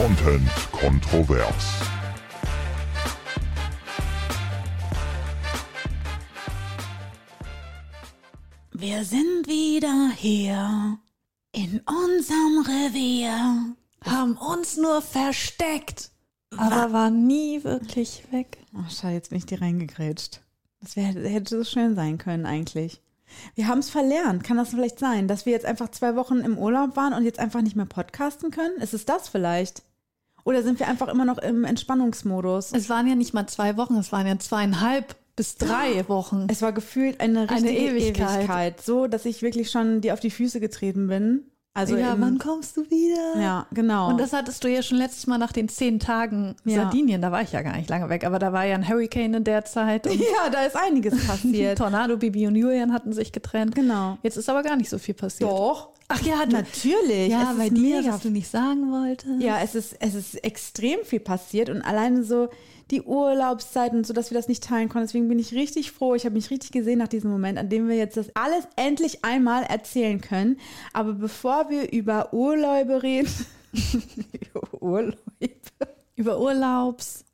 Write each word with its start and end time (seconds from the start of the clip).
Content 0.00 0.48
kontrovers. 0.72 1.82
Wir 8.72 9.04
sind 9.04 9.46
wieder 9.46 10.10
hier 10.16 10.98
in 11.52 11.82
unserem 11.84 12.64
Revier. 12.66 13.76
Haben 14.02 14.38
uns 14.38 14.78
nur 14.78 15.02
versteckt, 15.02 16.12
aber 16.56 16.94
waren 16.94 17.26
nie 17.26 17.62
wirklich 17.62 18.24
weg. 18.30 18.56
Ach, 18.74 18.90
schade, 18.90 19.12
jetzt 19.12 19.28
bin 19.28 19.36
ich 19.36 19.44
dir 19.44 19.60
reingegrätscht. 19.60 20.40
Das 20.80 20.96
wär, 20.96 21.08
hätte 21.08 21.58
so 21.58 21.62
schön 21.62 21.94
sein 21.94 22.16
können 22.16 22.46
eigentlich. 22.46 23.02
Wir 23.54 23.68
haben 23.68 23.80
es 23.80 23.90
verlernt. 23.90 24.44
Kann 24.44 24.56
das 24.56 24.70
vielleicht 24.70 24.98
sein, 24.98 25.28
dass 25.28 25.44
wir 25.44 25.52
jetzt 25.52 25.66
einfach 25.66 25.90
zwei 25.90 26.16
Wochen 26.16 26.38
im 26.38 26.56
Urlaub 26.56 26.96
waren 26.96 27.12
und 27.12 27.26
jetzt 27.26 27.38
einfach 27.38 27.60
nicht 27.60 27.76
mehr 27.76 27.84
podcasten 27.84 28.50
können? 28.50 28.78
Ist 28.78 28.94
es 28.94 29.04
das 29.04 29.28
vielleicht? 29.28 29.82
Oder 30.50 30.64
sind 30.64 30.80
wir 30.80 30.88
einfach 30.88 31.06
immer 31.06 31.24
noch 31.24 31.38
im 31.38 31.62
Entspannungsmodus? 31.62 32.72
Es 32.72 32.90
waren 32.90 33.06
ja 33.06 33.14
nicht 33.14 33.32
mal 33.34 33.46
zwei 33.46 33.76
Wochen, 33.76 33.94
es 33.94 34.10
waren 34.10 34.26
ja 34.26 34.36
zweieinhalb 34.36 35.14
bis 35.36 35.54
drei 35.54 36.08
Wochen. 36.08 36.48
Es 36.50 36.60
war 36.60 36.72
gefühlt 36.72 37.20
eine 37.20 37.48
richtige 37.48 37.72
Ewigkeit. 37.72 38.38
Ewigkeit. 38.38 38.80
So, 38.82 39.06
dass 39.06 39.26
ich 39.26 39.42
wirklich 39.42 39.70
schon 39.70 40.00
dir 40.00 40.12
auf 40.12 40.18
die 40.18 40.32
Füße 40.32 40.58
getreten 40.58 41.06
bin. 41.06 41.44
Also 41.80 41.96
ja, 41.96 42.12
im- 42.14 42.20
wann 42.20 42.38
kommst 42.38 42.76
du 42.76 42.82
wieder? 42.90 43.40
ja, 43.40 43.66
genau. 43.72 44.08
Und 44.10 44.18
das 44.20 44.32
hattest 44.32 44.62
du 44.64 44.68
ja 44.68 44.82
schon 44.82 44.98
letztes 44.98 45.26
Mal 45.26 45.38
nach 45.38 45.52
den 45.52 45.68
zehn 45.68 45.98
Tagen 46.00 46.54
Ja. 46.64 46.82
Sardinien, 46.84 47.20
da 47.22 47.32
war 47.32 47.42
ich 47.42 47.52
ja 47.52 47.62
gar 47.62 47.76
nicht 47.76 47.88
lange 47.90 48.08
weg, 48.08 48.24
aber 48.24 48.38
da 48.38 48.52
war 48.52 48.64
ja 48.64 48.74
ein 48.74 48.88
Hurricane 48.88 49.34
in 49.34 49.44
der 49.44 49.64
Zeit 49.64 50.06
und 50.06 50.14
ja, 50.18 50.50
da 50.50 50.62
ist 50.64 50.76
einiges 50.76 51.14
passiert. 51.26 51.78
Tornado, 51.78 52.16
Bibi 52.16 52.46
und 52.46 52.56
Julian 52.56 52.92
hatten 52.92 53.12
sich 53.12 53.32
getrennt. 53.32 53.74
Genau. 53.74 54.18
Jetzt 54.22 54.36
ist 54.36 54.48
aber 54.48 54.62
gar 54.62 54.76
nicht 54.76 54.90
so 54.90 54.98
viel 54.98 55.14
passiert. 55.14 55.50
Doch. 55.50 55.88
Ach 56.12 56.20
ja, 56.22 56.44
Natürlich. 56.44 57.28
ja, 57.28 57.54
bei 57.56 57.68
dir, 57.70 58.02
was 58.04 58.20
du 58.22 58.30
nicht 58.30 58.48
sagen 58.50 58.90
wolltest. 58.90 59.40
Ja, 59.40 59.58
es 59.62 59.74
ist, 59.76 59.94
es 60.00 60.14
ist 60.16 60.34
extrem 60.44 60.98
viel 61.04 61.20
passiert 61.20 61.70
und 61.70 61.82
alleine 61.82 62.24
so 62.24 62.48
die 62.90 63.02
Urlaubszeit 63.02 63.92
und 63.92 64.06
so, 64.06 64.12
dass 64.12 64.30
wir 64.30 64.36
das 64.36 64.48
nicht 64.48 64.64
teilen 64.64 64.88
konnten. 64.88 65.06
Deswegen 65.06 65.28
bin 65.28 65.38
ich 65.38 65.52
richtig 65.54 65.92
froh. 65.92 66.14
Ich 66.14 66.24
habe 66.24 66.34
mich 66.34 66.50
richtig 66.50 66.72
gesehen 66.72 66.98
nach 66.98 67.08
diesem 67.08 67.30
Moment, 67.30 67.58
an 67.58 67.68
dem 67.68 67.88
wir 67.88 67.96
jetzt 67.96 68.16
das 68.16 68.26
alles 68.34 68.64
endlich 68.76 69.24
einmal 69.24 69.62
erzählen 69.64 70.20
können. 70.20 70.58
Aber 70.92 71.12
bevor 71.12 71.70
wir 71.70 71.92
über 71.92 72.32
Urlaube 72.32 73.02
reden, 73.02 73.30
Urlaube, 74.80 75.16
Über 76.16 76.40
Urlaubs. 76.40 77.24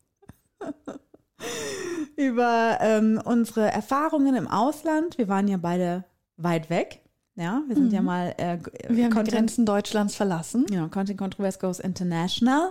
über 2.16 2.78
ähm, 2.80 3.20
unsere 3.24 3.70
Erfahrungen 3.70 4.34
im 4.34 4.48
Ausland. 4.48 5.18
Wir 5.18 5.28
waren 5.28 5.48
ja 5.48 5.56
beide 5.56 6.04
weit 6.36 6.70
weg. 6.70 7.00
Ja, 7.34 7.62
wir 7.66 7.76
sind 7.76 7.92
ja 7.92 8.00
mal 8.00 8.34
äh, 8.38 8.56
Wir 8.88 9.04
haben 9.04 9.10
die 9.10 9.16
Content- 9.16 9.28
Grenzen 9.30 9.66
Deutschlands 9.66 10.16
verlassen. 10.16 10.64
Genau, 10.66 10.88
Content 10.88 11.18
Controversy 11.18 11.58
Goes 11.58 11.80
International. 11.80 12.70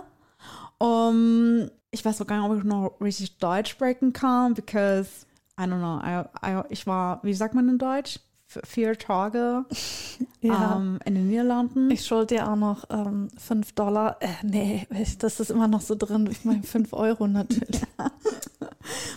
Um, 0.78 1.70
ich 1.96 2.04
weiß 2.04 2.20
auch 2.20 2.26
gar 2.26 2.36
nicht, 2.40 2.50
ob 2.50 2.58
ich 2.58 2.64
noch 2.64 3.00
richtig 3.00 3.38
Deutsch 3.38 3.70
sprechen 3.70 4.12
kann, 4.12 4.52
because, 4.52 5.26
I 5.58 5.62
don't 5.64 5.78
know, 5.78 5.98
I, 6.04 6.24
I, 6.46 6.62
ich 6.68 6.86
war, 6.86 7.20
wie 7.22 7.32
sagt 7.32 7.54
man 7.54 7.68
in 7.68 7.78
Deutsch? 7.78 8.20
Vier 8.46 8.96
Tage 8.96 9.64
Ja. 10.40 10.76
ähm, 10.76 11.00
in 11.04 11.14
den 11.16 11.28
Niederlanden. 11.28 11.90
Ich 11.90 12.06
schuld 12.06 12.30
dir 12.30 12.48
auch 12.48 12.54
noch 12.54 12.84
ähm, 12.90 13.28
5 13.38 13.72
Dollar. 13.72 14.18
Äh, 14.20 14.28
nee, 14.44 14.86
das 15.18 15.40
ist 15.40 15.50
immer 15.50 15.66
noch 15.66 15.80
so 15.80 15.96
drin. 15.96 16.28
Ich 16.30 16.44
meine 16.44 16.62
5 16.62 16.92
Euro 16.92 17.26
natürlich. 17.26 17.80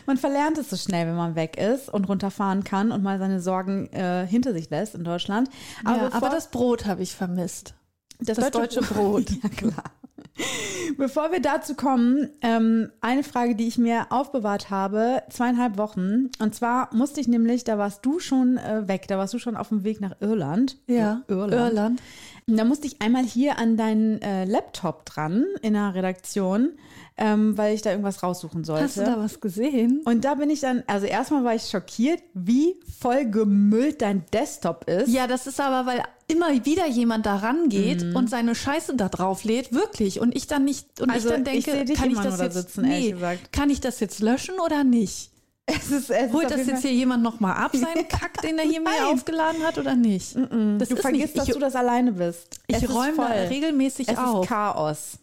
man 0.07 0.17
verlernt 0.17 0.57
es 0.57 0.71
so 0.71 0.77
schnell, 0.77 1.05
wenn 1.05 1.15
man 1.15 1.35
weg 1.35 1.57
ist 1.57 1.89
und 1.89 2.05
runterfahren 2.09 2.63
kann 2.63 2.91
und 2.91 3.03
mal 3.03 3.19
seine 3.19 3.39
Sorgen 3.39 3.87
äh, 3.93 4.25
hinter 4.25 4.51
sich 4.53 4.71
lässt 4.71 4.95
in 4.95 5.03
Deutschland. 5.03 5.49
Aber, 5.85 5.97
ja, 5.97 6.13
aber 6.13 6.29
das 6.29 6.49
Brot 6.49 6.87
habe 6.87 7.03
ich 7.03 7.13
vermisst. 7.13 7.75
Das, 8.19 8.37
Das 8.37 8.49
deutsche 8.49 8.81
Brot. 8.81 9.29
ja, 9.43 9.49
klar. 9.49 9.83
Bevor 10.97 11.31
wir 11.31 11.41
dazu 11.41 11.75
kommen, 11.75 12.29
ähm, 12.41 12.89
eine 13.01 13.23
Frage, 13.23 13.55
die 13.55 13.67
ich 13.67 13.77
mir 13.77 14.07
aufbewahrt 14.09 14.69
habe, 14.69 15.23
zweieinhalb 15.29 15.77
Wochen. 15.77 16.29
Und 16.39 16.55
zwar 16.55 16.93
musste 16.93 17.21
ich 17.21 17.27
nämlich, 17.27 17.63
da 17.63 17.77
warst 17.77 18.05
du 18.05 18.19
schon 18.19 18.57
äh, 18.57 18.87
weg, 18.87 19.07
da 19.07 19.17
warst 19.17 19.33
du 19.33 19.39
schon 19.39 19.55
auf 19.55 19.69
dem 19.69 19.83
Weg 19.83 20.01
nach 20.01 20.15
Irland. 20.19 20.77
Ja, 20.87 21.21
Irland. 21.27 21.53
Irland. 21.53 22.01
Und 22.47 22.57
Da 22.57 22.65
musste 22.65 22.87
ich 22.87 23.01
einmal 23.01 23.23
hier 23.23 23.59
an 23.59 23.77
deinen 23.77 24.21
äh, 24.21 24.45
Laptop 24.45 25.05
dran 25.05 25.45
in 25.61 25.73
der 25.73 25.93
Redaktion, 25.93 26.71
ähm, 27.17 27.57
weil 27.57 27.75
ich 27.75 27.83
da 27.83 27.91
irgendwas 27.91 28.23
raussuchen 28.23 28.63
sollte. 28.63 28.85
Hast 28.85 28.97
du 28.97 29.03
da 29.03 29.19
was 29.19 29.39
gesehen? 29.39 30.01
und 30.05 30.25
da 30.25 30.35
bin 30.35 30.49
ich 30.49 30.61
dann, 30.61 30.83
also 30.87 31.05
erstmal 31.05 31.43
war 31.43 31.53
ich 31.53 31.69
schockiert, 31.69 32.21
wie 32.33 32.75
voll 32.99 33.25
gemüllt 33.29 34.01
dein 34.01 34.25
Desktop 34.33 34.89
ist. 34.89 35.09
Ja, 35.09 35.27
das 35.27 35.45
ist 35.45 35.61
aber, 35.61 35.85
weil 35.85 36.01
immer 36.29 36.65
wieder 36.65 36.87
jemand 36.87 37.25
da 37.25 37.35
rangeht 37.37 38.15
und 38.15 38.29
seine 38.29 38.55
Scheiße 38.55 38.95
da 38.95 39.09
drauf 39.09 39.43
lädt, 39.43 39.73
wirklich. 39.73 40.19
Und 40.21 40.35
ich 40.35 40.47
dann 40.47 40.63
nicht, 40.63 41.01
und 41.01 41.09
Also, 41.09 41.29
ich 41.29 41.35
dann 41.43 41.55
ich 41.55 41.65
denke, 41.65 41.85
dich 41.85 41.97
kann 41.97 42.11
ich 42.11 42.17
das 42.19 42.39
jetzt, 42.39 42.53
sitzen, 42.53 42.81
nee, 42.83 43.15
kann 43.51 43.69
ich 43.69 43.81
das 43.81 43.99
jetzt 43.99 44.19
löschen 44.21 44.55
oder 44.63 44.83
nicht? 44.83 45.31
Es 45.71 45.91
ist, 45.91 46.09
es 46.09 46.33
Holt 46.33 46.49
das 46.49 46.65
jetzt 46.65 46.81
hier 46.81 46.93
jemand 46.93 47.21
nochmal 47.21 47.55
ab, 47.55 47.75
seinen 47.75 48.07
Kack, 48.09 48.41
den 48.41 48.57
er 48.57 48.65
hier 48.65 48.81
mir 48.81 49.07
aufgeladen 49.13 49.61
hat 49.63 49.77
oder 49.77 49.95
nicht? 49.95 50.35
Das 50.35 50.89
Du 50.89 50.95
ist 50.95 51.01
vergisst, 51.01 51.11
nicht, 51.11 51.37
dass 51.37 51.47
ich, 51.47 51.53
du 51.53 51.59
das 51.59 51.75
alleine 51.75 52.11
bist. 52.13 52.59
Es 52.67 52.81
ich 52.81 52.89
räume 52.89 53.17
da 53.17 53.25
regelmäßig 53.27 54.07
Es 54.09 54.17
auf. 54.17 54.45
ist 54.45 54.49
Chaos. 54.49 55.19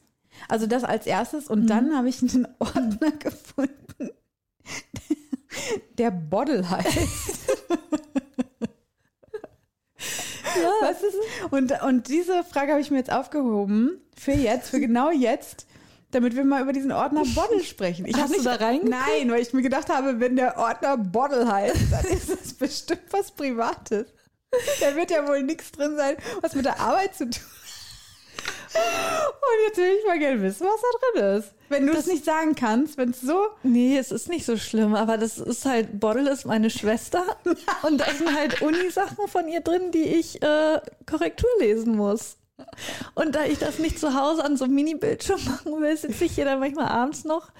Also 0.49 0.69
das 0.69 0.85
als 0.85 1.07
erstes 1.07 1.49
und 1.49 1.63
Mhm. 1.63 1.67
dann 1.67 1.97
habe 1.97 2.09
ich 2.09 2.23
einen 2.23 2.47
Ordner 2.61 3.11
gefunden, 3.19 4.11
der 5.99 6.13
Bottle 6.13 6.69
heißt. 6.71 6.97
Ja. 10.63 10.89
Ist? 10.91 11.05
Und, 11.51 11.83
und 11.83 12.09
diese 12.09 12.45
Frage 12.45 12.73
habe 12.73 12.81
ich 12.81 12.91
mir 12.91 12.99
jetzt 12.99 13.13
aufgehoben 13.13 14.01
für 14.17 14.33
jetzt, 14.33 14.71
für 14.71 14.81
genau 14.81 15.11
jetzt, 15.11 15.67
damit 16.11 16.37
wir 16.37 16.45
mal 16.45 16.63
über 16.63 16.73
diesen 16.73 16.93
Ordner 16.93 17.23
Bottle 17.35 17.63
sprechen. 17.65 18.07
Ich 18.07 18.15
Hast 18.15 18.23
hab 18.23 18.29
du 18.29 18.35
nicht, 18.35 18.47
da 18.47 18.55
reingeguckt? 18.55 18.91
Nein, 18.91 19.31
weil 19.31 19.43
ich 19.43 19.53
mir 19.53 19.63
gedacht 19.63 19.89
habe, 19.89 20.21
wenn 20.21 20.37
der 20.37 20.57
Ordner 20.57 20.97
Bottle 20.97 21.51
heißt, 21.51 21.77
dann 21.91 22.05
ist 22.13 22.31
das 22.31 22.55
bestimmt 22.55 23.03
was 23.11 23.31
Privates. 23.31 24.07
Da 24.81 24.95
wird 24.95 25.11
ja 25.11 25.27
wohl 25.27 25.43
nichts 25.43 25.73
drin 25.73 25.97
sein, 25.97 26.17
was 26.41 26.55
mit 26.55 26.65
der 26.65 26.81
Arbeit 26.81 27.15
zu 27.15 27.29
tun 27.29 27.43
hat. 27.43 27.66
Und 28.75 29.67
jetzt 29.69 29.79
will 29.79 29.97
ich 29.99 30.07
mal 30.07 30.19
gerne 30.19 30.43
wissen, 30.43 30.67
was 30.67 30.81
da 30.81 31.21
drin 31.21 31.39
ist. 31.39 31.55
Wenn 31.69 31.87
du 31.87 31.93
es 31.93 32.07
nicht 32.07 32.25
sagen 32.25 32.55
kannst, 32.55 32.99
wenn 32.99 33.11
es 33.11 33.21
so. 33.21 33.47
Nee, 33.63 33.97
es 33.97 34.13
ist 34.13 34.29
nicht 34.29 34.45
so 34.45 34.57
schlimm, 34.57 34.95
aber 34.95 35.19
das 35.19 35.39
ist 35.39 35.65
halt, 35.65 35.99
Bottle 35.99 36.31
ist 36.31 36.45
meine 36.47 36.71
Schwester 36.71 37.25
und 37.83 38.01
da 38.01 38.11
sind 38.11 38.35
halt 38.35 38.63
Uni-Sachen 38.63 39.29
von 39.29 39.49
ihr 39.49 39.61
drin, 39.61 39.91
die 39.93 40.05
ich 40.05 40.43
äh, 40.43 40.81
Korrektur 41.07 41.49
lesen 41.61 41.97
muss. 41.97 42.37
Und 43.15 43.35
da 43.35 43.45
ich 43.45 43.59
das 43.59 43.79
nicht 43.79 43.99
zu 43.99 44.15
Hause 44.15 44.45
an 44.45 44.57
so 44.57 44.65
einem 44.65 44.75
Mini-Bildschirm 44.75 45.45
machen 45.45 45.81
will, 45.81 45.97
sitze 45.97 46.25
ich 46.25 46.35
hier 46.35 46.45
dann 46.45 46.61
manchmal 46.61 46.89
abends 46.89 47.25
noch 47.25 47.51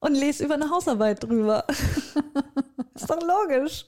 und 0.00 0.14
lese 0.14 0.44
über 0.44 0.54
eine 0.54 0.70
Hausarbeit 0.70 1.22
drüber. 1.22 1.64
ist 2.94 3.08
doch 3.08 3.22
logisch. 3.22 3.86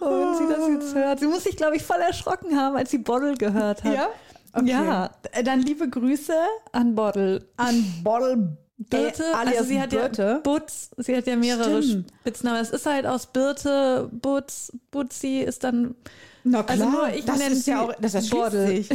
Und 0.00 0.10
wenn 0.10 0.34
sie 0.34 0.54
das 0.54 0.68
jetzt 0.68 0.94
hört, 0.94 1.20
sie 1.20 1.26
muss 1.26 1.44
sich, 1.44 1.56
glaube 1.56 1.76
ich, 1.76 1.82
voll 1.82 2.00
erschrocken 2.00 2.58
haben, 2.58 2.76
als 2.76 2.90
sie 2.90 2.98
Bottle 2.98 3.34
gehört 3.34 3.84
hat. 3.84 3.94
Ja? 3.94 4.08
Okay. 4.54 4.70
Ja. 4.70 5.10
Dann 5.44 5.60
liebe 5.62 5.88
Grüße 5.88 6.32
An 6.72 6.94
Bottle. 6.94 7.44
an 7.56 7.84
Bottle 8.02 8.56
Birte, 8.76 9.22
äh, 9.22 9.34
also 9.48 9.64
sie 9.64 9.80
hat 9.80 9.90
Birte. 9.90 10.22
ja 10.22 10.38
Butz, 10.38 10.90
sie 10.96 11.16
hat 11.16 11.26
ja 11.26 11.36
mehrere 11.36 11.82
Stimmt. 11.82 12.12
Spitznamen. 12.20 12.60
Es 12.60 12.70
ist 12.70 12.86
halt 12.86 13.06
aus 13.06 13.26
Birte, 13.26 14.08
Butz, 14.12 14.72
Butzi 14.90 15.40
ist 15.40 15.62
dann, 15.64 15.94
Na 16.42 16.62
klar, 16.64 16.70
Also 16.80 16.90
nur 16.90 17.08
ich 17.14 17.24
das 17.24 17.38
nenne 17.38 17.54
ist 17.54 17.66
ja 17.66 17.82
auch, 17.82 17.94
das 18.00 18.14
erschließt 18.14 18.34
Bottle. 18.34 18.66
sich. 18.66 18.88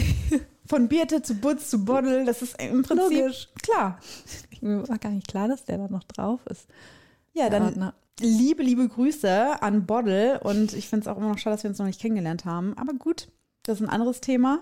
Von 0.66 0.88
Birte 0.90 1.22
zu 1.22 1.34
Butz 1.36 1.70
zu 1.70 1.84
Bottle, 1.86 2.26
das 2.26 2.42
ist 2.42 2.62
im 2.62 2.84
Prinzip 2.84 3.20
Logisch. 3.20 3.48
klar. 3.64 4.00
mir 4.62 4.88
war 4.88 4.98
gar 5.00 5.10
nicht 5.12 5.28
klar, 5.28 5.48
dass 5.48 5.64
der 5.66 5.78
da 5.78 5.88
noch 5.88 6.04
drauf 6.04 6.42
ist. 6.48 6.68
Ja, 7.34 7.50
dann 7.50 7.64
Ordner. 7.64 7.94
liebe, 8.20 8.62
liebe 8.62 8.88
Grüße 8.88 9.62
an 9.62 9.86
Bottle 9.86 10.42
und 10.42 10.74
ich 10.74 10.90
finde 10.90 11.06
es 11.06 11.08
auch 11.08 11.18
immer 11.18 11.30
noch 11.30 11.38
schade, 11.38 11.56
dass 11.56 11.64
wir 11.64 11.70
uns 11.70 11.80
noch 11.80 11.86
nicht 11.88 12.02
kennengelernt 12.02 12.44
haben. 12.46 12.78
Aber 12.78 12.94
gut, 12.94 13.30
das 13.70 13.80
ist 13.80 13.88
ein 13.88 13.90
anderes 13.90 14.20
Thema. 14.22 14.60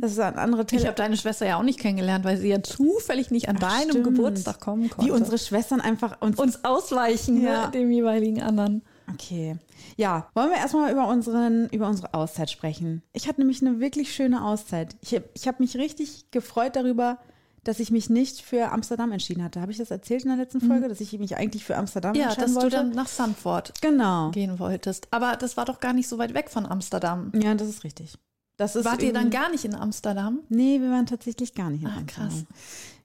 Das 0.00 0.12
ist 0.12 0.18
ein 0.20 0.36
anderes 0.38 0.64
Ich 0.70 0.78
Thema. 0.78 0.86
habe 0.86 0.96
deine 0.96 1.16
Schwester 1.16 1.46
ja 1.46 1.58
auch 1.58 1.62
nicht 1.62 1.78
kennengelernt, 1.80 2.24
weil 2.24 2.36
sie 2.38 2.48
ja 2.48 2.62
zufällig 2.62 3.30
nicht 3.30 3.48
an 3.48 3.56
deinem 3.56 3.90
stimmt. 3.90 4.04
Geburtstag 4.04 4.60
kommen 4.60 4.88
konnte. 4.88 5.06
Wie 5.06 5.10
unsere 5.14 5.38
Schwestern 5.38 5.80
einfach 5.80 6.20
uns. 6.22 6.38
uns 6.38 6.64
ausweichen, 6.64 7.42
Ja. 7.42 7.66
ne, 7.66 7.70
dem 7.72 7.90
jeweiligen 7.90 8.42
anderen. 8.42 8.82
Okay. 9.12 9.56
Ja, 9.96 10.28
wollen 10.34 10.50
wir 10.50 10.56
erstmal 10.58 10.90
über, 10.92 11.06
unseren, 11.08 11.68
über 11.70 11.88
unsere 11.88 12.12
Auszeit 12.14 12.50
sprechen. 12.50 13.02
Ich 13.12 13.28
hatte 13.28 13.40
nämlich 13.40 13.60
eine 13.62 13.80
wirklich 13.80 14.12
schöne 14.14 14.44
Auszeit. 14.44 14.96
Ich, 15.00 15.20
ich 15.34 15.46
habe 15.48 15.62
mich 15.62 15.76
richtig 15.76 16.30
gefreut 16.30 16.76
darüber, 16.76 17.18
dass 17.64 17.80
ich 17.80 17.90
mich 17.90 18.10
nicht 18.10 18.42
für 18.42 18.70
Amsterdam 18.72 19.10
entschieden 19.12 19.42
hatte. 19.42 19.60
Habe 19.60 19.72
ich 19.72 19.78
das 19.78 19.90
erzählt 19.90 20.22
in 20.22 20.28
der 20.28 20.36
letzten 20.38 20.60
Folge, 20.60 20.88
dass 20.88 21.00
ich 21.00 21.18
mich 21.18 21.36
eigentlich 21.36 21.64
für 21.64 21.76
Amsterdam 21.76 22.14
Ja, 22.14 22.24
entscheiden 22.28 22.54
dass 22.54 22.62
wollte? 22.62 22.76
du 22.76 22.82
dann 22.82 22.90
nach 22.90 23.08
Sanford 23.08 23.72
genau. 23.80 24.30
gehen 24.30 24.58
wolltest. 24.60 25.08
Aber 25.10 25.34
das 25.36 25.56
war 25.56 25.64
doch 25.64 25.80
gar 25.80 25.92
nicht 25.92 26.08
so 26.08 26.18
weit 26.18 26.34
weg 26.34 26.48
von 26.50 26.64
Amsterdam. 26.66 27.32
Ja, 27.34 27.54
das 27.54 27.68
ist 27.68 27.82
richtig. 27.82 28.18
Das 28.56 28.74
ist 28.76 28.84
Wart 28.86 29.02
ihr 29.02 29.12
dann 29.12 29.30
gar 29.30 29.50
nicht 29.50 29.64
in 29.64 29.74
Amsterdam? 29.74 30.40
Nee, 30.48 30.80
wir 30.80 30.90
waren 30.90 31.06
tatsächlich 31.06 31.54
gar 31.54 31.70
nicht 31.70 31.82
in 31.82 31.88
Ah, 31.88 31.98
Amsterdam. 31.98 32.28
krass. 32.30 32.44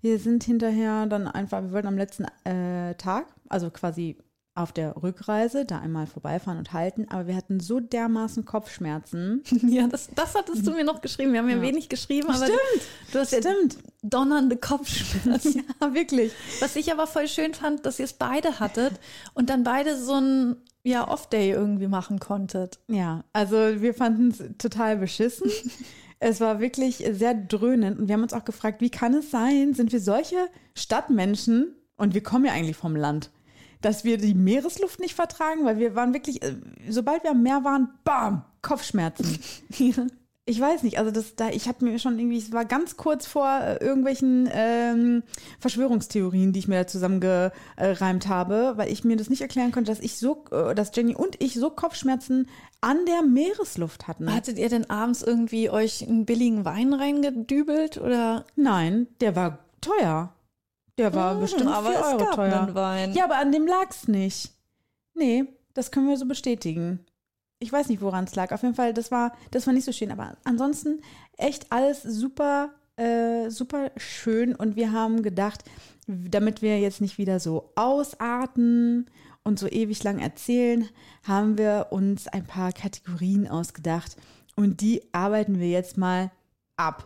Wir 0.02 0.18
sind 0.18 0.44
hinterher 0.44 1.06
dann 1.08 1.28
einfach, 1.28 1.62
wir 1.62 1.72
wollten 1.74 1.88
am 1.88 1.98
letzten 1.98 2.26
äh, 2.46 2.96
Tag, 2.96 3.28
also 3.50 3.70
quasi 3.70 4.18
auf 4.54 4.74
der 4.74 5.02
Rückreise 5.02 5.64
da 5.66 5.80
einmal 5.80 6.08
vorbeifahren 6.08 6.58
und 6.58 6.74
halten, 6.74 7.08
aber 7.10 7.26
wir 7.28 7.36
hatten 7.38 7.62
so 7.62 7.80
dermaßen 7.80 8.44
Kopfschmerzen. 8.46 9.44
Ja, 9.64 9.88
das, 9.88 10.10
das 10.14 10.36
hattest 10.36 10.68
du 10.68 10.72
mir 10.72 10.84
noch 10.84 11.00
geschrieben. 11.02 11.32
Wir 11.32 11.40
haben 11.40 11.50
ja, 11.50 11.56
Ja. 11.56 11.62
wenig 11.62 11.88
geschrieben, 11.88 12.28
aber 12.30 12.46
Stimmt, 12.46 12.60
du 13.14 13.20
hast 13.20 13.32
ja 13.32 13.40
Stimmt. 13.40 13.78
donnernde 14.02 14.58
Kopfschmerzen. 14.58 15.64
Ja, 15.82 15.94
wirklich. 15.94 16.34
Was 16.60 16.76
ich 16.76 16.92
aber 16.92 17.08
voll 17.08 17.28
schön 17.30 17.54
fand, 17.54 17.86
dass 17.86 18.00
ihr 18.00 18.06
es 18.06 18.14
beide 18.14 18.60
hattet 18.60 18.94
und 19.34 19.50
dann 19.50 19.64
beide 19.64 19.98
so 19.98 20.14
ein 20.16 20.58
ja, 20.84 21.08
Off-Day 21.08 21.52
irgendwie 21.52 21.88
machen 21.88 22.20
konntet. 22.20 22.80
Ja, 22.88 23.24
also 23.34 23.56
wir 23.56 23.94
fanden 23.94 24.30
es 24.30 24.44
total 24.58 24.98
beschissen. 24.98 25.50
es 26.20 26.40
war 26.40 26.60
wirklich 26.60 27.04
sehr 27.12 27.34
dröhnend 27.34 28.00
und 28.00 28.08
wir 28.08 28.14
haben 28.14 28.24
uns 28.24 28.34
auch 28.34 28.46
gefragt, 28.46 28.82
wie 28.82 28.90
kann 28.90 29.14
es 29.14 29.32
sein, 29.32 29.74
sind 29.74 29.92
wir 29.92 30.00
solche 30.00 30.48
Stadtmenschen 30.76 31.76
und 31.98 32.14
wir 32.14 32.24
kommen 32.24 32.46
ja 32.46 32.54
eigentlich 32.54 32.78
vom 32.78 32.96
Land, 32.96 33.32
dass 33.82 34.04
wir 34.04 34.18
die 34.18 34.34
Meeresluft 34.34 35.00
nicht 35.00 35.16
vertragen, 35.16 35.66
weil 35.66 35.78
wir 35.78 35.96
waren 35.96 36.14
wirklich, 36.14 36.42
äh, 36.44 36.56
sobald 36.90 37.24
wir 37.24 37.32
am 37.32 37.44
Meer 37.44 37.64
waren, 37.64 37.90
bam, 38.04 38.46
Kopfschmerzen. 38.62 39.40
Ich 40.46 40.60
weiß 40.60 40.82
nicht, 40.82 40.98
also 40.98 41.12
das 41.12 41.36
da, 41.36 41.50
ich 41.50 41.68
habe 41.68 41.86
mir 41.86 42.00
schon 42.00 42.18
irgendwie, 42.18 42.40
es 42.40 42.52
war 42.52 42.66
ganz 42.66 42.98
kurz 42.98 43.28
vor 43.28 43.48
äh, 43.62 43.76
irgendwelchen 43.78 44.50
ähm, 44.52 45.22
Verschwörungstheorien, 45.60 46.52
die 46.52 46.60
ich 46.60 46.68
mir 46.68 46.80
da 46.80 46.88
zusammengereimt 46.88 48.28
habe, 48.28 48.74
weil 48.76 48.92
ich 48.92 49.04
mir 49.04 49.18
das 49.18 49.30
nicht 49.30 49.42
erklären 49.42 49.72
konnte, 49.72 49.92
dass 49.92 50.00
ich 50.00 50.18
so, 50.18 50.46
äh, 50.52 50.74
dass 50.74 50.92
Jenny 50.96 51.16
und 51.16 51.42
ich 51.42 51.54
so 51.54 51.70
Kopfschmerzen 51.70 52.50
an 52.82 53.06
der 53.06 53.22
Meeresluft 53.22 54.08
hatten. 54.08 54.34
Hattet 54.34 54.58
ihr 54.58 54.70
denn 54.70 54.90
abends 54.90 55.22
irgendwie 55.22 55.70
euch 55.70 56.08
einen 56.08 56.26
billigen 56.26 56.66
Wein 56.66 56.94
reingedübelt 56.94 58.00
oder? 58.00 58.46
Nein, 58.56 59.08
der 59.22 59.36
war 59.36 59.60
teuer. 59.80 60.34
Der 60.98 61.14
war 61.14 61.36
bestimmt 61.36 61.66
Hm, 61.66 61.74
aber 61.74 61.92
4 61.92 62.00
es 62.00 62.06
Euro 62.08 62.18
gab 62.18 62.36
teuer. 62.36 62.62
einen 62.64 62.76
Wein. 62.76 63.14
Ja, 63.14 63.26
aber 63.26 63.38
an 63.38 63.52
dem 63.52 63.68
lag's 63.68 64.08
nicht. 64.08 64.52
Nee, 65.14 65.46
das 65.76 65.92
können 65.92 66.10
wir 66.10 66.18
so 66.18 66.26
bestätigen. 66.26 67.06
Ich 67.62 67.72
weiß 67.72 67.90
nicht, 67.90 68.02
woran 68.02 68.24
es 68.24 68.34
lag. 68.34 68.52
Auf 68.52 68.64
jeden 68.64 68.74
Fall, 68.74 68.92
das 68.92 69.12
war, 69.12 69.34
das 69.52 69.68
war 69.68 69.74
nicht 69.74 69.86
so 69.86 69.92
schön. 69.92 70.12
Aber 70.12 70.36
ansonsten 70.44 71.00
echt 71.38 71.72
alles 71.72 72.02
super, 72.02 72.72
äh, 72.98 73.52
super 73.52 73.92
schön. 73.98 74.56
Und 74.56 74.76
wir 74.76 74.92
haben 74.92 75.22
gedacht, 75.22 75.64
damit 76.08 76.64
wir 76.64 76.80
jetzt 76.80 77.02
nicht 77.02 77.20
wieder 77.20 77.40
so 77.40 77.72
ausarten 77.76 79.06
und 79.44 79.60
so 79.60 79.68
ewig 79.68 80.04
lang 80.04 80.18
erzählen, 80.18 80.90
haben 81.24 81.60
wir 81.60 81.88
uns 81.92 82.28
ein 82.28 82.48
paar 82.48 82.72
Kategorien 82.74 83.48
ausgedacht. 83.48 84.18
Und 84.56 84.82
die 84.82 85.04
arbeiten 85.14 85.60
wir 85.60 85.70
jetzt 85.70 85.98
mal 85.98 86.32
ab. 86.78 87.06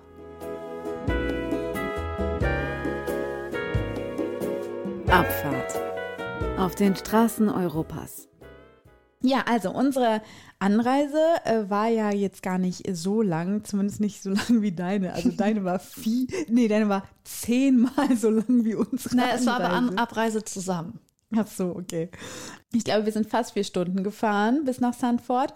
Abfahrt 5.10 5.76
auf 6.58 6.76
den 6.76 6.96
Straßen 6.96 7.50
Europas. 7.50 8.30
Ja, 9.22 9.44
also 9.48 9.72
unsere 9.72 10.22
Anreise 10.60 11.20
äh, 11.46 11.70
war 11.70 11.88
ja 11.88 12.12
jetzt 12.12 12.44
gar 12.44 12.58
nicht 12.58 12.84
so 12.96 13.22
lang, 13.22 13.64
zumindest 13.64 14.00
nicht 14.00 14.22
so 14.22 14.30
lang 14.32 14.62
wie 14.62 14.72
deine. 14.72 15.14
Also 15.14 15.32
deine 15.38 15.64
war 15.64 15.80
viel, 15.80 16.28
nee, 16.48 16.68
deine 16.68 16.90
war 16.90 17.08
zehnmal 17.24 18.16
so 18.16 18.30
lang 18.30 18.64
wie 18.64 18.76
unsere. 18.76 19.16
Naja, 19.16 19.34
es 19.36 19.46
war 19.46 19.56
aber 19.56 19.72
an 19.72 19.98
Abreise 19.98 20.44
zusammen. 20.44 21.00
Ach 21.36 21.48
so, 21.48 21.76
okay. 21.76 22.10
Ich 22.72 22.84
glaube, 22.84 23.06
wir 23.06 23.12
sind 23.12 23.30
fast 23.30 23.54
vier 23.54 23.64
Stunden 23.64 24.04
gefahren 24.04 24.64
bis 24.64 24.80
nach 24.80 24.94
Sandford. 24.94 25.54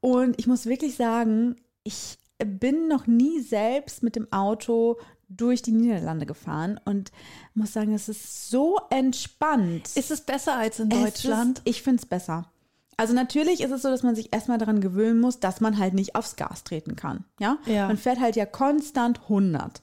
Und 0.00 0.38
ich 0.38 0.46
muss 0.46 0.66
wirklich 0.66 0.94
sagen, 0.96 1.56
ich 1.82 2.18
bin 2.38 2.88
noch 2.88 3.06
nie 3.06 3.40
selbst 3.40 4.02
mit 4.02 4.14
dem 4.16 4.32
Auto 4.32 4.98
durch 5.28 5.60
die 5.60 5.72
Niederlande 5.72 6.24
gefahren 6.24 6.80
und 6.84 7.12
muss 7.54 7.72
sagen, 7.72 7.92
es 7.92 8.08
ist 8.08 8.48
so 8.48 8.78
entspannt. 8.90 9.88
Ist 9.94 10.10
es 10.10 10.20
besser 10.22 10.56
als 10.56 10.78
in 10.78 10.90
Es 10.90 10.98
Deutschland? 10.98 11.58
Ist, 11.58 11.68
ich 11.68 11.82
finde 11.82 12.00
es 12.00 12.06
besser. 12.06 12.50
Also 12.98 13.14
natürlich 13.14 13.60
ist 13.62 13.70
es 13.70 13.82
so, 13.82 13.90
dass 13.90 14.02
man 14.02 14.16
sich 14.16 14.34
erstmal 14.34 14.58
daran 14.58 14.80
gewöhnen 14.80 15.20
muss, 15.20 15.38
dass 15.38 15.60
man 15.60 15.78
halt 15.78 15.94
nicht 15.94 16.16
aufs 16.16 16.34
Gas 16.34 16.64
treten 16.64 16.96
kann. 16.96 17.24
Ja? 17.38 17.58
Ja. 17.64 17.86
Man 17.86 17.96
fährt 17.96 18.18
halt 18.18 18.34
ja 18.34 18.44
konstant 18.44 19.20
100. 19.22 19.80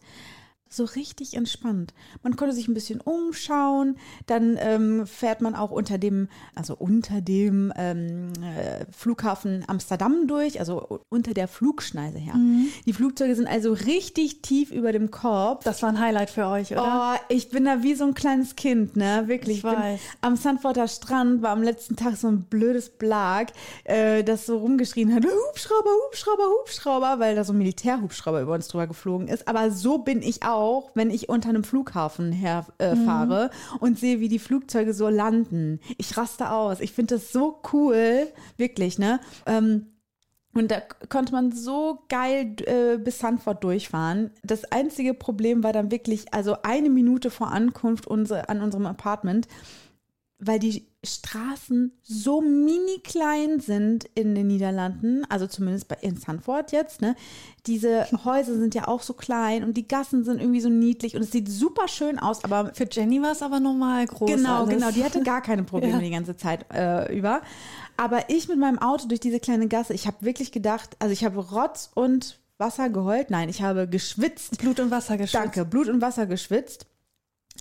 So 0.75 0.83
richtig 0.83 1.35
entspannt. 1.35 1.93
Man 2.21 2.35
konnte 2.35 2.53
sich 2.53 2.67
ein 2.67 2.73
bisschen 2.73 2.99
umschauen. 2.99 3.97
Dann 4.25 4.57
ähm, 4.59 5.07
fährt 5.07 5.41
man 5.41 5.55
auch 5.55 5.71
unter 5.71 5.97
dem, 5.97 6.27
also 6.53 6.75
unter 6.75 7.21
dem 7.21 7.71
ähm, 7.77 8.33
äh, 8.41 8.85
Flughafen 8.91 9.63
Amsterdam 9.67 10.27
durch, 10.27 10.59
also 10.59 11.01
unter 11.09 11.33
der 11.33 11.47
Flugschneise 11.47 12.17
her. 12.17 12.35
Mhm. 12.35 12.67
Die 12.85 12.93
Flugzeuge 12.93 13.35
sind 13.35 13.47
also 13.47 13.73
richtig 13.73 14.41
tief 14.41 14.71
über 14.71 14.91
dem 14.91 15.11
Korb. 15.11 15.63
Das 15.63 15.81
war 15.81 15.89
ein 15.89 15.99
Highlight 15.99 16.29
für 16.29 16.47
euch, 16.47 16.71
oder? 16.71 17.15
Oh, 17.15 17.25
ich 17.29 17.49
bin 17.49 17.65
da 17.65 17.81
wie 17.83 17.95
so 17.95 18.05
ein 18.05 18.13
kleines 18.13 18.55
Kind, 18.55 18.95
ne? 18.95 19.23
Wirklich. 19.27 19.57
Ich 19.59 19.63
weiß. 19.63 19.99
am 20.21 20.35
Sandforter 20.35 20.87
Strand 20.87 21.41
war 21.41 21.51
am 21.51 21.63
letzten 21.63 21.95
Tag 21.95 22.17
so 22.17 22.27
ein 22.27 22.43
blödes 22.43 22.89
Blag, 22.89 23.53
äh, 23.85 24.23
das 24.23 24.45
so 24.45 24.57
rumgeschrien 24.57 25.13
hat, 25.13 25.23
Hubschrauber, 25.23 25.89
Hubschrauber, 26.07 26.43
Hubschrauber, 26.59 27.19
weil 27.19 27.35
da 27.35 27.43
so 27.43 27.53
ein 27.53 27.57
Militärhubschrauber 27.59 28.41
über 28.41 28.53
uns 28.53 28.67
drüber 28.67 28.87
geflogen 28.87 29.27
ist. 29.27 29.47
Aber 29.47 29.71
so 29.71 29.99
bin 29.99 30.21
ich 30.21 30.43
auch, 30.43 30.64
wenn 30.93 31.09
ich 31.09 31.29
unter 31.29 31.49
einem 31.49 31.63
Flughafen 31.63 32.31
herfahre 32.31 32.73
äh, 32.79 32.95
Mhm. 32.95 33.05
fahre 33.05 33.49
und 33.79 33.99
sehe, 33.99 34.19
wie 34.19 34.29
die 34.29 34.39
Flugzeuge 34.39 34.93
so 34.93 35.07
landen. 35.09 35.79
Ich 35.97 36.17
raste 36.17 36.51
aus. 36.51 36.79
Ich 36.79 36.91
finde 36.93 37.15
das 37.15 37.31
so 37.31 37.59
cool, 37.73 38.27
wirklich, 38.57 38.97
ne? 38.99 39.19
Ähm, 39.45 39.87
und 40.53 40.71
da 40.71 40.79
konnte 41.09 41.33
man 41.33 41.51
so 41.51 41.99
geil 42.07 42.55
äh, 42.65 42.97
bis 42.97 43.19
Sanford 43.19 43.61
durchfahren. 43.63 44.31
Das 44.41 44.63
einzige 44.71 45.13
Problem 45.13 45.63
war 45.63 45.73
dann 45.73 45.91
wirklich, 45.91 46.33
also 46.33 46.55
eine 46.63 46.89
Minute 46.89 47.29
vor 47.29 47.51
Ankunft 47.51 48.07
unser, 48.07 48.49
an 48.49 48.61
unserem 48.61 48.85
Apartment, 48.85 49.49
weil 50.37 50.59
die 50.59 50.85
Straßen 51.03 51.93
so 52.03 52.41
mini 52.41 52.99
klein 53.03 53.59
sind 53.59 54.05
in 54.15 54.35
den 54.35 54.47
Niederlanden, 54.47 55.23
also 55.29 55.47
zumindest 55.47 55.87
bei, 55.87 55.97
in 56.01 56.17
Sanford 56.17 56.71
jetzt, 56.71 57.01
ne? 57.01 57.15
Diese 57.67 58.05
Häuser 58.25 58.55
sind 58.57 58.75
ja 58.75 58.87
auch 58.87 59.01
so 59.01 59.13
klein 59.13 59.63
und 59.63 59.75
die 59.77 59.87
Gassen 59.87 60.23
sind 60.23 60.41
irgendwie 60.41 60.59
so 60.61 60.69
niedlich 60.69 61.15
und 61.15 61.21
es 61.21 61.31
sieht 61.31 61.47
super 61.49 61.87
schön 61.87 62.19
aus, 62.19 62.43
aber 62.43 62.73
Für 62.73 62.87
Jenny 62.91 63.21
war 63.21 63.31
es 63.31 63.41
aber 63.41 63.59
normal 63.59 64.05
groß. 64.07 64.29
Genau, 64.29 64.63
alles. 64.63 64.69
genau. 64.75 64.91
Die 64.91 65.03
hatte 65.03 65.23
gar 65.23 65.41
keine 65.41 65.63
Probleme 65.65 65.93
Ja. 65.93 65.99
die 65.99 66.09
ganze 66.11 66.35
Zeit 66.35 66.65
äh, 66.73 67.15
über. 67.17 67.41
Aber 67.97 68.29
ich 68.29 68.49
mit 68.49 68.59
meinem 68.59 68.79
Auto 68.79 69.07
durch 69.07 69.21
diese 69.21 69.39
kleine 69.39 69.67
Gasse, 69.67 69.93
ich 69.93 70.05
habe 70.05 70.17
wirklich 70.21 70.51
gedacht, 70.51 70.97
also 70.99 71.13
ich 71.13 71.23
habe 71.23 71.39
Rotz 71.39 71.91
und 71.95 72.39
Wasser 72.57 72.89
geheult. 72.89 73.29
Nein, 73.31 73.47
ich 73.49 73.61
habe 73.61 73.87
geschwitzt. 73.87 74.57
Blut 74.59 74.79
und 74.79 74.91
Wasser 74.91 75.17
geschützt. 75.17 75.35
Danke, 75.35 75.65
Blut 75.65 75.87
und 75.87 76.01
Wasser 76.01 76.25
geschwitzt. 76.25 76.87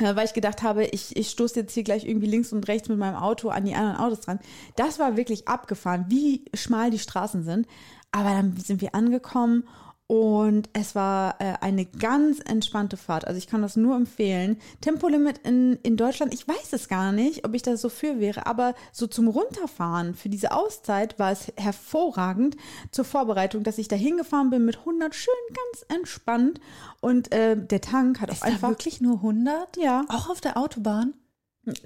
Äh, 0.01 0.17
weil 0.17 0.27
ich 0.27 0.35
gedacht 0.35 0.63
habe, 0.63 0.85
ich, 0.85 1.17
ich 1.17 1.31
stoße 1.31 1.61
jetzt 1.61 1.75
hier 1.75 1.85
gleich 1.85 2.05
irgendwie 2.05 2.27
links 2.27 2.53
und 2.53 2.67
rechts 2.67 2.89
mit 2.89 2.99
meinem 2.99 3.17
Auto 3.17 3.49
an 3.49 3.65
die 3.65 3.75
anderen 3.75 3.97
Autos 3.97 4.21
dran. 4.21 4.41
Das 4.77 4.99
war 4.99 5.17
wirklich 5.17 5.47
abgefahren, 5.47 6.07
wie 6.09 6.45
schmal 6.55 6.91
die 6.91 6.99
Straßen 6.99 7.45
sind. 7.45 7.67
Aber 8.11 8.31
dann 8.31 8.57
sind 8.57 8.81
wir 8.81 8.95
angekommen 8.95 9.65
und 10.07 10.69
es 10.75 10.95
war 10.95 11.41
äh, 11.41 11.55
eine 11.63 11.87
ganz 11.87 12.41
entspannte 12.41 12.97
Fahrt. 12.99 13.27
Also 13.27 13.39
ich 13.39 13.47
kann 13.47 13.63
das 13.63 13.77
nur 13.77 13.97
empfehlen. 13.97 14.59
Tempolimit 14.83 15.39
in, 15.39 15.79
in 15.83 15.97
Deutschland, 15.97 16.35
ich 16.35 16.47
weiß 16.47 16.73
es 16.73 16.89
gar 16.89 17.11
nicht, 17.13 17.47
ob 17.47 17.55
ich 17.55 17.63
da 17.63 17.77
so 17.77 17.89
für 17.89 18.21
wäre, 18.21 18.47
aber 18.47 18.75
so 18.93 19.07
zum 19.07 19.29
Runterfahren 19.29 20.15
für 20.15 20.29
diese 20.29 20.53
Auszeit 20.53 21.19
war 21.19 21.33
es 21.33 21.51
hervorragend 21.57 22.57
zur 22.91 23.07
Vorbereitung, 23.07 23.63
dass 23.65 23.79
ich 23.79 23.89
da 23.89 23.97
hingefahren 23.97 24.51
bin 24.51 24.65
mit 24.65 24.79
100 24.81 25.15
schön 25.15 25.35
ganz 25.49 25.87
entspannt 25.99 26.61
und 27.01 27.33
äh, 27.33 27.57
der 27.57 27.81
Tank 27.81 28.21
hat 28.21 28.31
auch 28.31 28.35
Ist 28.35 28.43
da 28.43 28.49
einfach 28.49 28.69
wirklich 28.71 29.01
nur 29.01 29.17
100? 29.17 29.77
ja, 29.79 30.05
Auch 30.09 30.29
auf 30.29 30.41
der 30.41 30.57
Autobahn? 30.59 31.15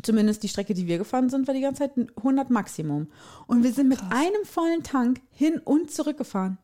zumindest 0.02 0.42
die 0.42 0.48
Strecke, 0.48 0.74
die 0.74 0.88
wir 0.88 0.98
gefahren 0.98 1.30
sind, 1.30 1.46
war 1.46 1.54
die 1.54 1.60
ganze 1.60 1.82
Zeit 1.82 1.92
100 2.16 2.50
Maximum. 2.50 3.06
Und 3.46 3.62
wir 3.62 3.72
sind 3.72 3.88
mit 3.88 4.00
einem 4.10 4.44
vollen 4.44 4.82
Tank 4.82 5.20
hin 5.30 5.60
und 5.64 5.92
zurück 5.92 6.18
gefahren. 6.18 6.58